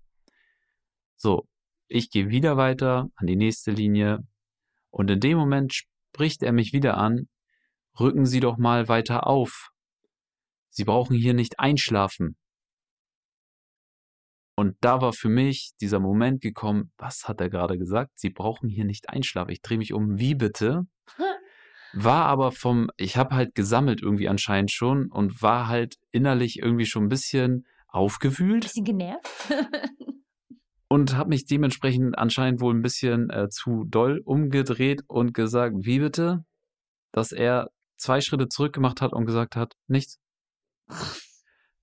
So, 1.16 1.46
ich 1.86 2.11
gehe 2.11 2.30
wieder 2.30 2.57
weiter 2.57 3.09
an 3.16 3.26
die 3.26 3.36
nächste 3.36 3.70
Linie 3.70 4.26
und 4.90 5.11
in 5.11 5.20
dem 5.20 5.38
Moment 5.38 5.74
spricht 5.74 6.42
er 6.42 6.53
mich 6.53 6.72
wieder 6.72 6.96
an, 6.96 7.28
rücken 7.99 8.26
Sie 8.26 8.40
doch 8.40 8.57
mal 8.57 8.88
weiter 8.88 9.26
auf. 9.26 9.70
Sie 10.70 10.84
brauchen 10.84 11.16
hier 11.16 11.34
nicht 11.34 11.61
einschlafen. 11.61 12.36
Und 14.59 14.77
da 14.81 15.01
war 15.01 15.13
für 15.13 15.29
mich 15.29 15.71
dieser 15.81 16.01
Moment 16.01 16.41
gekommen, 16.41 16.91
was 16.99 17.29
hat 17.29 17.41
er 17.41 17.49
gerade 17.49 17.79
gesagt? 17.79 18.19
Sie 18.19 18.31
brauchen 18.31 18.69
hier 18.69 18.85
nicht 18.85 19.09
einschlafen. 19.09 19.53
Ich 19.53 19.63
drehe 19.63 19.79
mich 19.79 19.93
um, 19.93 20.19
wie 20.19 20.35
bitte? 20.35 20.89
War 21.93 22.27
aber 22.27 22.51
vom, 22.51 22.91
ich 22.97 23.17
habe 23.17 23.37
halt 23.37 23.55
gesammelt 23.55 24.03
irgendwie 24.03 24.29
anscheinend 24.29 24.73
schon 24.73 25.13
und 25.13 25.43
war 25.43 25.69
halt 25.69 25.95
innerlich 26.11 26.59
irgendwie 26.59 26.87
schon 26.87 27.05
ein 27.05 27.09
bisschen 27.09 27.69
aufgewühlt 27.87 28.65
Bisschen 28.65 28.85
genervt. 28.85 29.31
und 30.89 31.17
habe 31.17 31.29
mich 31.29 31.47
dementsprechend 31.47 32.19
anscheinend 32.19 32.61
wohl 32.61 32.75
ein 32.75 32.83
bisschen 32.83 33.31
äh, 33.31 33.49
zu 33.51 33.85
doll 33.85 34.23
umgedreht 34.25 35.03
und 35.07 35.35
gesagt, 35.35 35.77
wie 35.83 36.01
bitte? 36.01 36.45
Dass 37.13 37.31
er 37.31 37.71
zwei 37.97 38.21
Schritte 38.21 38.49
zurück 38.49 38.73
gemacht 38.73 39.03
hat 39.03 39.13
und 39.13 39.25
gesagt 39.25 39.55
hat, 39.55 39.75
nichts. 39.87 40.19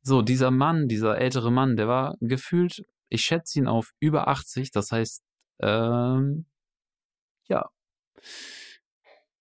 So, 0.08 0.22
dieser 0.22 0.52
Mann, 0.52 0.88
dieser 0.88 1.18
ältere 1.18 1.52
Mann, 1.52 1.78
der 1.78 1.88
war 1.88 2.16
gefühlt, 2.22 2.84
ich 3.10 3.22
schätze 3.22 3.58
ihn 3.58 3.68
auf 3.68 3.90
über 4.00 4.28
80, 4.28 4.70
das 4.70 4.92
heißt, 4.92 5.24
ähm, 5.62 6.46
ja. 7.48 7.70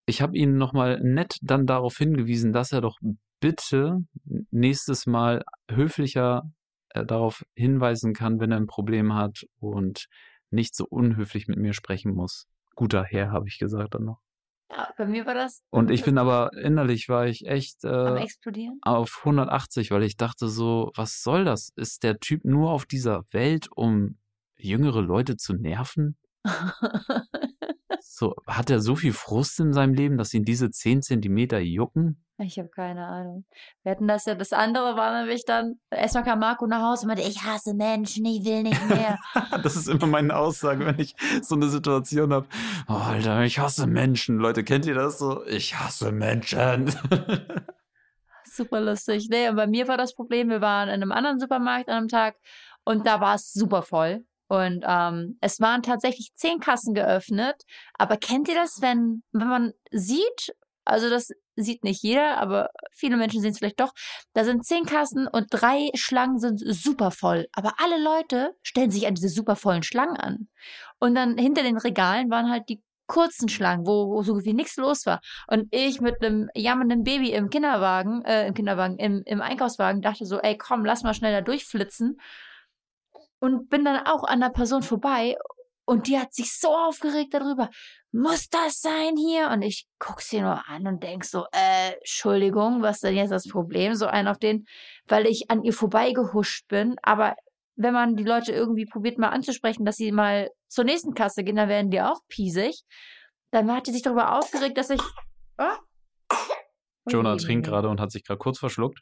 Ich 0.06 0.22
habe 0.22 0.38
ihn 0.38 0.56
nochmal 0.56 1.00
nett 1.02 1.36
dann 1.42 1.66
darauf 1.66 1.98
hingewiesen, 1.98 2.54
dass 2.54 2.72
er 2.72 2.80
doch 2.80 2.98
bitte 3.40 4.06
nächstes 4.50 5.04
Mal 5.04 5.44
höflicher 5.70 6.50
äh, 6.94 7.04
darauf 7.04 7.44
hinweisen 7.54 8.14
kann, 8.14 8.40
wenn 8.40 8.50
er 8.50 8.56
ein 8.56 8.66
Problem 8.66 9.14
hat 9.14 9.44
und 9.60 10.06
nicht 10.50 10.74
so 10.74 10.86
unhöflich 10.88 11.46
mit 11.46 11.58
mir 11.58 11.74
sprechen 11.74 12.14
muss. 12.14 12.46
Guter 12.74 13.04
Herr, 13.04 13.32
habe 13.32 13.48
ich 13.48 13.58
gesagt 13.58 13.94
dann 13.94 14.04
noch. 14.04 14.23
Ja, 14.70 14.92
bei 14.96 15.06
mir 15.06 15.26
war 15.26 15.34
das. 15.34 15.62
Und 15.70 15.90
ich 15.90 16.04
bin 16.04 16.18
aber 16.18 16.50
innerlich 16.54 17.08
war 17.08 17.26
ich 17.26 17.46
echt 17.46 17.84
am 17.84 18.16
äh, 18.16 18.22
explodieren. 18.22 18.78
auf 18.82 19.20
180, 19.20 19.90
weil 19.90 20.02
ich 20.02 20.16
dachte 20.16 20.48
so, 20.48 20.90
was 20.94 21.22
soll 21.22 21.44
das? 21.44 21.70
Ist 21.76 22.02
der 22.02 22.18
Typ 22.18 22.44
nur 22.44 22.70
auf 22.70 22.86
dieser 22.86 23.24
Welt, 23.30 23.68
um 23.74 24.18
jüngere 24.56 25.02
Leute 25.02 25.36
zu 25.36 25.54
nerven? 25.54 26.16
So, 28.06 28.34
hat 28.46 28.70
er 28.70 28.80
so 28.80 28.96
viel 28.96 29.12
Frust 29.12 29.58
in 29.60 29.72
seinem 29.72 29.94
Leben, 29.94 30.18
dass 30.18 30.34
ihn 30.34 30.44
diese 30.44 30.70
10 30.70 31.02
Zentimeter 31.02 31.58
jucken? 31.58 32.24
Ich 32.38 32.58
habe 32.58 32.68
keine 32.68 33.06
Ahnung. 33.06 33.44
Wir 33.82 33.92
hatten 33.92 34.08
das 34.08 34.26
ja, 34.26 34.34
das 34.34 34.52
andere 34.52 34.96
war 34.96 35.20
nämlich 35.20 35.44
dann, 35.44 35.80
erstmal 35.90 36.24
kam 36.24 36.40
Marco 36.40 36.66
nach 36.66 36.82
Hause 36.82 37.02
und 37.02 37.08
meinte, 37.08 37.22
ich 37.22 37.42
hasse 37.42 37.74
Menschen, 37.74 38.24
ich 38.24 38.44
will 38.44 38.62
nicht 38.64 38.88
mehr. 38.88 39.18
Das 39.62 39.76
ist 39.76 39.88
immer 39.88 40.06
meine 40.06 40.36
Aussage, 40.36 40.84
wenn 40.84 40.98
ich 40.98 41.14
so 41.42 41.54
eine 41.54 41.68
Situation 41.68 42.32
habe. 42.32 42.46
Oh, 42.88 42.92
Alter, 42.92 43.42
ich 43.44 43.58
hasse 43.58 43.86
Menschen. 43.86 44.38
Leute, 44.38 44.64
kennt 44.64 44.84
ihr 44.84 44.94
das 44.94 45.18
so? 45.18 45.44
Ich 45.46 45.78
hasse 45.78 46.12
Menschen. 46.12 46.92
super 48.44 48.80
lustig. 48.80 49.28
Nee, 49.30 49.48
und 49.48 49.56
bei 49.56 49.66
mir 49.66 49.88
war 49.88 49.96
das 49.96 50.14
Problem, 50.14 50.48
wir 50.48 50.60
waren 50.60 50.88
in 50.88 50.94
einem 50.94 51.12
anderen 51.12 51.38
Supermarkt 51.38 51.88
an 51.88 51.96
einem 51.96 52.08
Tag 52.08 52.36
und 52.84 53.06
da 53.06 53.20
war 53.20 53.36
es 53.36 53.52
super 53.52 53.82
voll. 53.82 54.24
Und 54.48 54.84
ähm, 54.86 55.38
es 55.40 55.60
waren 55.60 55.82
tatsächlich 55.82 56.32
zehn 56.34 56.60
Kassen 56.60 56.94
geöffnet. 56.94 57.62
Aber 57.94 58.16
kennt 58.16 58.48
ihr 58.48 58.54
das, 58.54 58.80
wenn, 58.80 59.22
wenn 59.32 59.48
man 59.48 59.72
sieht, 59.90 60.54
also 60.84 61.08
das 61.08 61.30
sieht 61.56 61.84
nicht 61.84 62.02
jeder, 62.02 62.38
aber 62.38 62.68
viele 62.92 63.16
Menschen 63.16 63.40
sehen 63.40 63.52
es 63.52 63.58
vielleicht 63.58 63.80
doch, 63.80 63.92
da 64.34 64.44
sind 64.44 64.66
zehn 64.66 64.84
Kassen 64.84 65.28
und 65.28 65.46
drei 65.50 65.90
Schlangen 65.94 66.38
sind 66.38 66.58
super 66.58 67.10
voll. 67.10 67.46
Aber 67.52 67.74
alle 67.78 68.02
Leute 68.02 68.54
stellen 68.62 68.90
sich 68.90 69.06
an 69.06 69.14
diese 69.14 69.28
super 69.28 69.56
vollen 69.56 69.82
Schlangen 69.82 70.16
an. 70.16 70.48
Und 70.98 71.14
dann 71.14 71.38
hinter 71.38 71.62
den 71.62 71.78
Regalen 71.78 72.30
waren 72.30 72.50
halt 72.50 72.68
die 72.68 72.82
kurzen 73.06 73.48
Schlangen, 73.48 73.86
wo, 73.86 74.08
wo 74.08 74.22
so 74.22 74.44
wie 74.44 74.54
nichts 74.54 74.76
los 74.76 75.06
war. 75.06 75.20
Und 75.46 75.68
ich 75.70 76.00
mit 76.00 76.22
einem 76.22 76.48
jammernden 76.54 77.04
Baby 77.04 77.32
im 77.32 77.50
Kinderwagen, 77.50 78.22
äh, 78.24 78.46
im 78.46 78.54
Kinderwagen, 78.54 78.98
im, 78.98 79.22
im 79.26 79.42
Einkaufswagen 79.42 80.00
dachte 80.00 80.24
so, 80.26 80.40
ey, 80.40 80.56
komm, 80.56 80.84
lass 80.84 81.02
mal 81.02 81.14
schnell 81.14 81.32
da 81.32 81.40
durchflitzen. 81.40 82.18
Und 83.44 83.68
bin 83.68 83.84
dann 83.84 84.06
auch 84.06 84.24
an 84.24 84.40
der 84.40 84.48
Person 84.48 84.82
vorbei 84.82 85.36
und 85.84 86.08
die 86.08 86.18
hat 86.18 86.32
sich 86.32 86.58
so 86.58 86.68
aufgeregt 86.68 87.34
darüber. 87.34 87.68
Muss 88.10 88.48
das 88.48 88.80
sein 88.80 89.16
hier? 89.18 89.50
Und 89.50 89.60
ich 89.60 89.86
guck 89.98 90.22
sie 90.22 90.40
nur 90.40 90.66
an 90.66 90.86
und 90.86 91.02
denk 91.02 91.24
so, 91.24 91.44
äh, 91.52 91.92
Entschuldigung, 91.98 92.80
was 92.80 92.96
ist 92.96 93.04
denn 93.04 93.16
jetzt 93.16 93.32
das 93.32 93.46
Problem? 93.46 93.94
So 93.94 94.06
ein 94.06 94.28
auf 94.28 94.38
den, 94.38 94.64
weil 95.06 95.26
ich 95.26 95.50
an 95.50 95.62
ihr 95.62 95.74
vorbeigehuscht 95.74 96.68
bin. 96.68 96.96
Aber 97.02 97.34
wenn 97.76 97.92
man 97.92 98.16
die 98.16 98.24
Leute 98.24 98.52
irgendwie 98.52 98.86
probiert 98.86 99.18
mal 99.18 99.28
anzusprechen, 99.28 99.84
dass 99.84 99.96
sie 99.96 100.10
mal 100.10 100.48
zur 100.68 100.84
nächsten 100.84 101.12
Kasse 101.12 101.44
gehen, 101.44 101.56
dann 101.56 101.68
werden 101.68 101.90
die 101.90 102.00
auch 102.00 102.20
piesig. 102.28 102.84
Dann 103.50 103.70
hat 103.70 103.86
die 103.86 103.92
sich 103.92 104.02
darüber 104.02 104.38
aufgeregt, 104.38 104.78
dass 104.78 104.88
ich. 104.88 105.02
Oh? 105.58 106.36
Jonah 107.10 107.36
trinkt 107.36 107.66
gerade 107.66 107.90
und 107.90 108.00
hat 108.00 108.10
sich 108.10 108.24
gerade 108.24 108.38
kurz 108.38 108.58
verschluckt. 108.58 109.00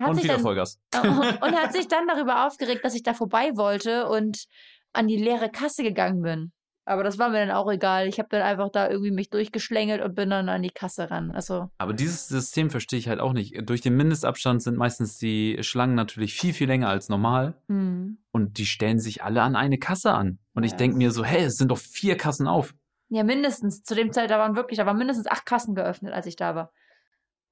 Hat 0.00 0.10
und 0.10 0.22
wieder 0.22 0.34
dann, 0.34 0.42
Vollgas. 0.42 0.78
und 1.02 1.56
hat 1.56 1.72
sich 1.72 1.88
dann 1.88 2.06
darüber 2.08 2.46
aufgeregt, 2.46 2.84
dass 2.84 2.94
ich 2.94 3.02
da 3.02 3.14
vorbei 3.14 3.52
wollte 3.54 4.08
und 4.08 4.44
an 4.92 5.06
die 5.08 5.16
leere 5.16 5.50
Kasse 5.50 5.82
gegangen 5.82 6.22
bin. 6.22 6.52
Aber 6.86 7.02
das 7.02 7.18
war 7.18 7.30
mir 7.30 7.38
dann 7.46 7.50
auch 7.50 7.70
egal. 7.72 8.06
Ich 8.08 8.18
habe 8.18 8.28
dann 8.30 8.42
einfach 8.42 8.68
da 8.70 8.90
irgendwie 8.90 9.10
mich 9.10 9.30
durchgeschlängelt 9.30 10.02
und 10.02 10.14
bin 10.14 10.28
dann 10.28 10.50
an 10.50 10.60
die 10.60 10.68
Kasse 10.70 11.10
ran. 11.10 11.30
Also, 11.30 11.70
Aber 11.78 11.94
dieses 11.94 12.28
System 12.28 12.68
verstehe 12.68 12.98
ich 12.98 13.08
halt 13.08 13.20
auch 13.20 13.32
nicht. 13.32 13.54
Durch 13.68 13.80
den 13.80 13.96
Mindestabstand 13.96 14.62
sind 14.62 14.76
meistens 14.76 15.16
die 15.16 15.56
Schlangen 15.62 15.94
natürlich 15.94 16.34
viel, 16.34 16.52
viel 16.52 16.66
länger 16.68 16.88
als 16.90 17.08
normal. 17.08 17.54
hm. 17.68 18.18
Und 18.32 18.58
die 18.58 18.66
stellen 18.66 18.98
sich 18.98 19.22
alle 19.22 19.40
an 19.42 19.56
eine 19.56 19.78
Kasse 19.78 20.12
an. 20.12 20.38
Und 20.54 20.64
ich 20.64 20.72
Ja. 20.72 20.76
denke 20.76 20.96
mir 20.98 21.10
so, 21.12 21.24
hey, 21.24 21.44
es 21.44 21.56
sind 21.56 21.70
doch 21.70 21.78
vier 21.78 22.16
Kassen 22.18 22.46
auf. 22.48 22.74
ja, 23.08 23.22
mindestens. 23.24 23.82
Zu 23.84 23.94
dem 23.94 24.12
Zeit, 24.12 24.28
da 24.28 24.38
waren 24.38 24.54
wirklich, 24.56 24.76
da 24.76 24.84
waren 24.86 24.98
mindestens 24.98 25.26
acht 25.28 25.46
Kassen 25.46 25.74
geöffnet, 25.74 26.12
als 26.12 26.26
ich 26.26 26.36
da 26.36 26.54
war. 26.54 26.72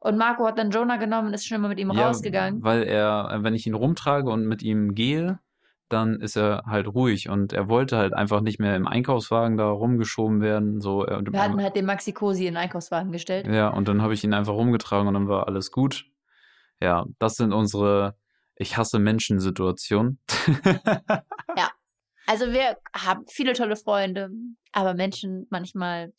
Und 0.02 0.18
Marco 0.18 0.44
hat 0.44 0.58
dann 0.58 0.70
Jonah 0.72 0.96
genommen 0.96 1.28
und 1.28 1.34
ist 1.34 1.46
schon 1.46 1.58
immer 1.58 1.68
mit 1.68 1.78
ihm 1.78 1.92
Ja, 1.92 2.08
rausgegangen. 2.08 2.62
Weil 2.64 2.82
er, 2.82 3.30
äh, 3.30 3.42
wenn 3.44 3.54
ich 3.54 3.66
ihn 3.68 3.74
rumtrage 3.74 4.28
und 4.30 4.46
mit 4.46 4.60
ihm 4.62 4.96
gehe, 4.96 5.38
dann 5.88 6.20
ist 6.20 6.36
er 6.36 6.64
halt 6.66 6.88
ruhig 6.88 7.28
und 7.28 7.52
er 7.52 7.68
wollte 7.68 7.98
halt 7.98 8.12
einfach 8.12 8.40
nicht 8.40 8.58
mehr 8.58 8.74
im 8.74 8.88
Einkaufswagen 8.88 9.56
da 9.56 9.68
rumgeschoben 9.68 10.40
werden. 10.40 10.80
So, 10.80 11.04
er, 11.04 11.22
Wir 11.24 11.40
hatten 11.40 11.62
halt 11.62 11.76
den 11.76 11.84
Maxi 11.84 12.12
Cosi 12.12 12.46
in 12.46 12.54
den 12.54 12.56
Einkaufswagen 12.56 13.12
gestellt. 13.12 13.46
ja, 13.46 13.68
und 13.68 13.86
dann 13.86 14.02
habe 14.02 14.14
ich 14.14 14.24
ihn 14.24 14.34
einfach 14.34 14.54
rumgetragen 14.54 15.06
und 15.06 15.14
dann 15.14 15.28
war 15.28 15.46
alles 15.46 15.70
gut. 15.70 16.06
Ja, 16.80 17.04
das 17.20 17.34
sind 17.34 17.52
unsere 17.52 18.16
Ich 18.56 18.76
hasse 18.76 18.98
Menschen-Situationen. 18.98 20.18
Also 22.24 22.52
wir 22.52 22.76
haben 22.94 23.24
viele 23.28 23.52
tolle 23.52 23.74
Freunde, 23.74 24.30
aber 24.70 24.94
Menschen 24.94 25.48
manchmal. 25.50 26.12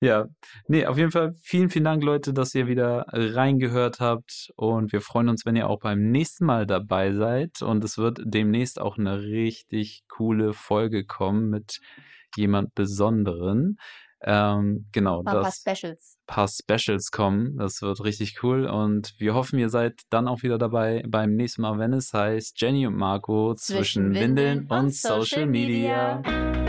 Ja, 0.00 0.26
nee, 0.68 0.86
auf 0.86 0.96
jeden 0.96 1.10
Fall 1.10 1.32
vielen, 1.42 1.70
vielen 1.70 1.84
Dank, 1.84 2.02
Leute, 2.02 2.32
dass 2.32 2.54
ihr 2.54 2.66
wieder 2.66 3.06
reingehört 3.12 4.00
habt. 4.00 4.50
Und 4.56 4.92
wir 4.92 5.00
freuen 5.00 5.28
uns, 5.28 5.44
wenn 5.44 5.56
ihr 5.56 5.68
auch 5.68 5.80
beim 5.80 6.10
nächsten 6.10 6.44
Mal 6.44 6.66
dabei 6.66 7.12
seid. 7.12 7.62
Und 7.62 7.82
es 7.84 7.98
wird 7.98 8.20
demnächst 8.24 8.80
auch 8.80 8.98
eine 8.98 9.20
richtig 9.22 10.04
coole 10.08 10.52
Folge 10.52 11.04
kommen 11.04 11.50
mit 11.50 11.80
jemand 12.36 12.74
Besonderen. 12.74 13.78
Ähm, 14.20 14.86
genau, 14.90 15.20
ein 15.20 15.24
paar 15.24 15.52
Specials. 15.52 16.18
paar 16.26 16.48
Specials 16.48 17.10
kommen. 17.10 17.56
Das 17.56 17.82
wird 17.82 18.02
richtig 18.02 18.42
cool. 18.42 18.66
Und 18.66 19.14
wir 19.18 19.34
hoffen, 19.34 19.58
ihr 19.58 19.68
seid 19.68 20.02
dann 20.10 20.26
auch 20.26 20.42
wieder 20.42 20.58
dabei 20.58 21.04
beim 21.06 21.34
nächsten 21.34 21.62
Mal, 21.62 21.78
wenn 21.78 21.92
es 21.92 22.12
heißt 22.12 22.60
Jenny 22.60 22.86
und 22.86 22.96
Marco 22.96 23.54
zwischen, 23.54 24.14
Windeln 24.14 24.66
und 24.66 24.92
Social 24.94 25.46
Media. 25.46 26.18
Audio 26.18 26.67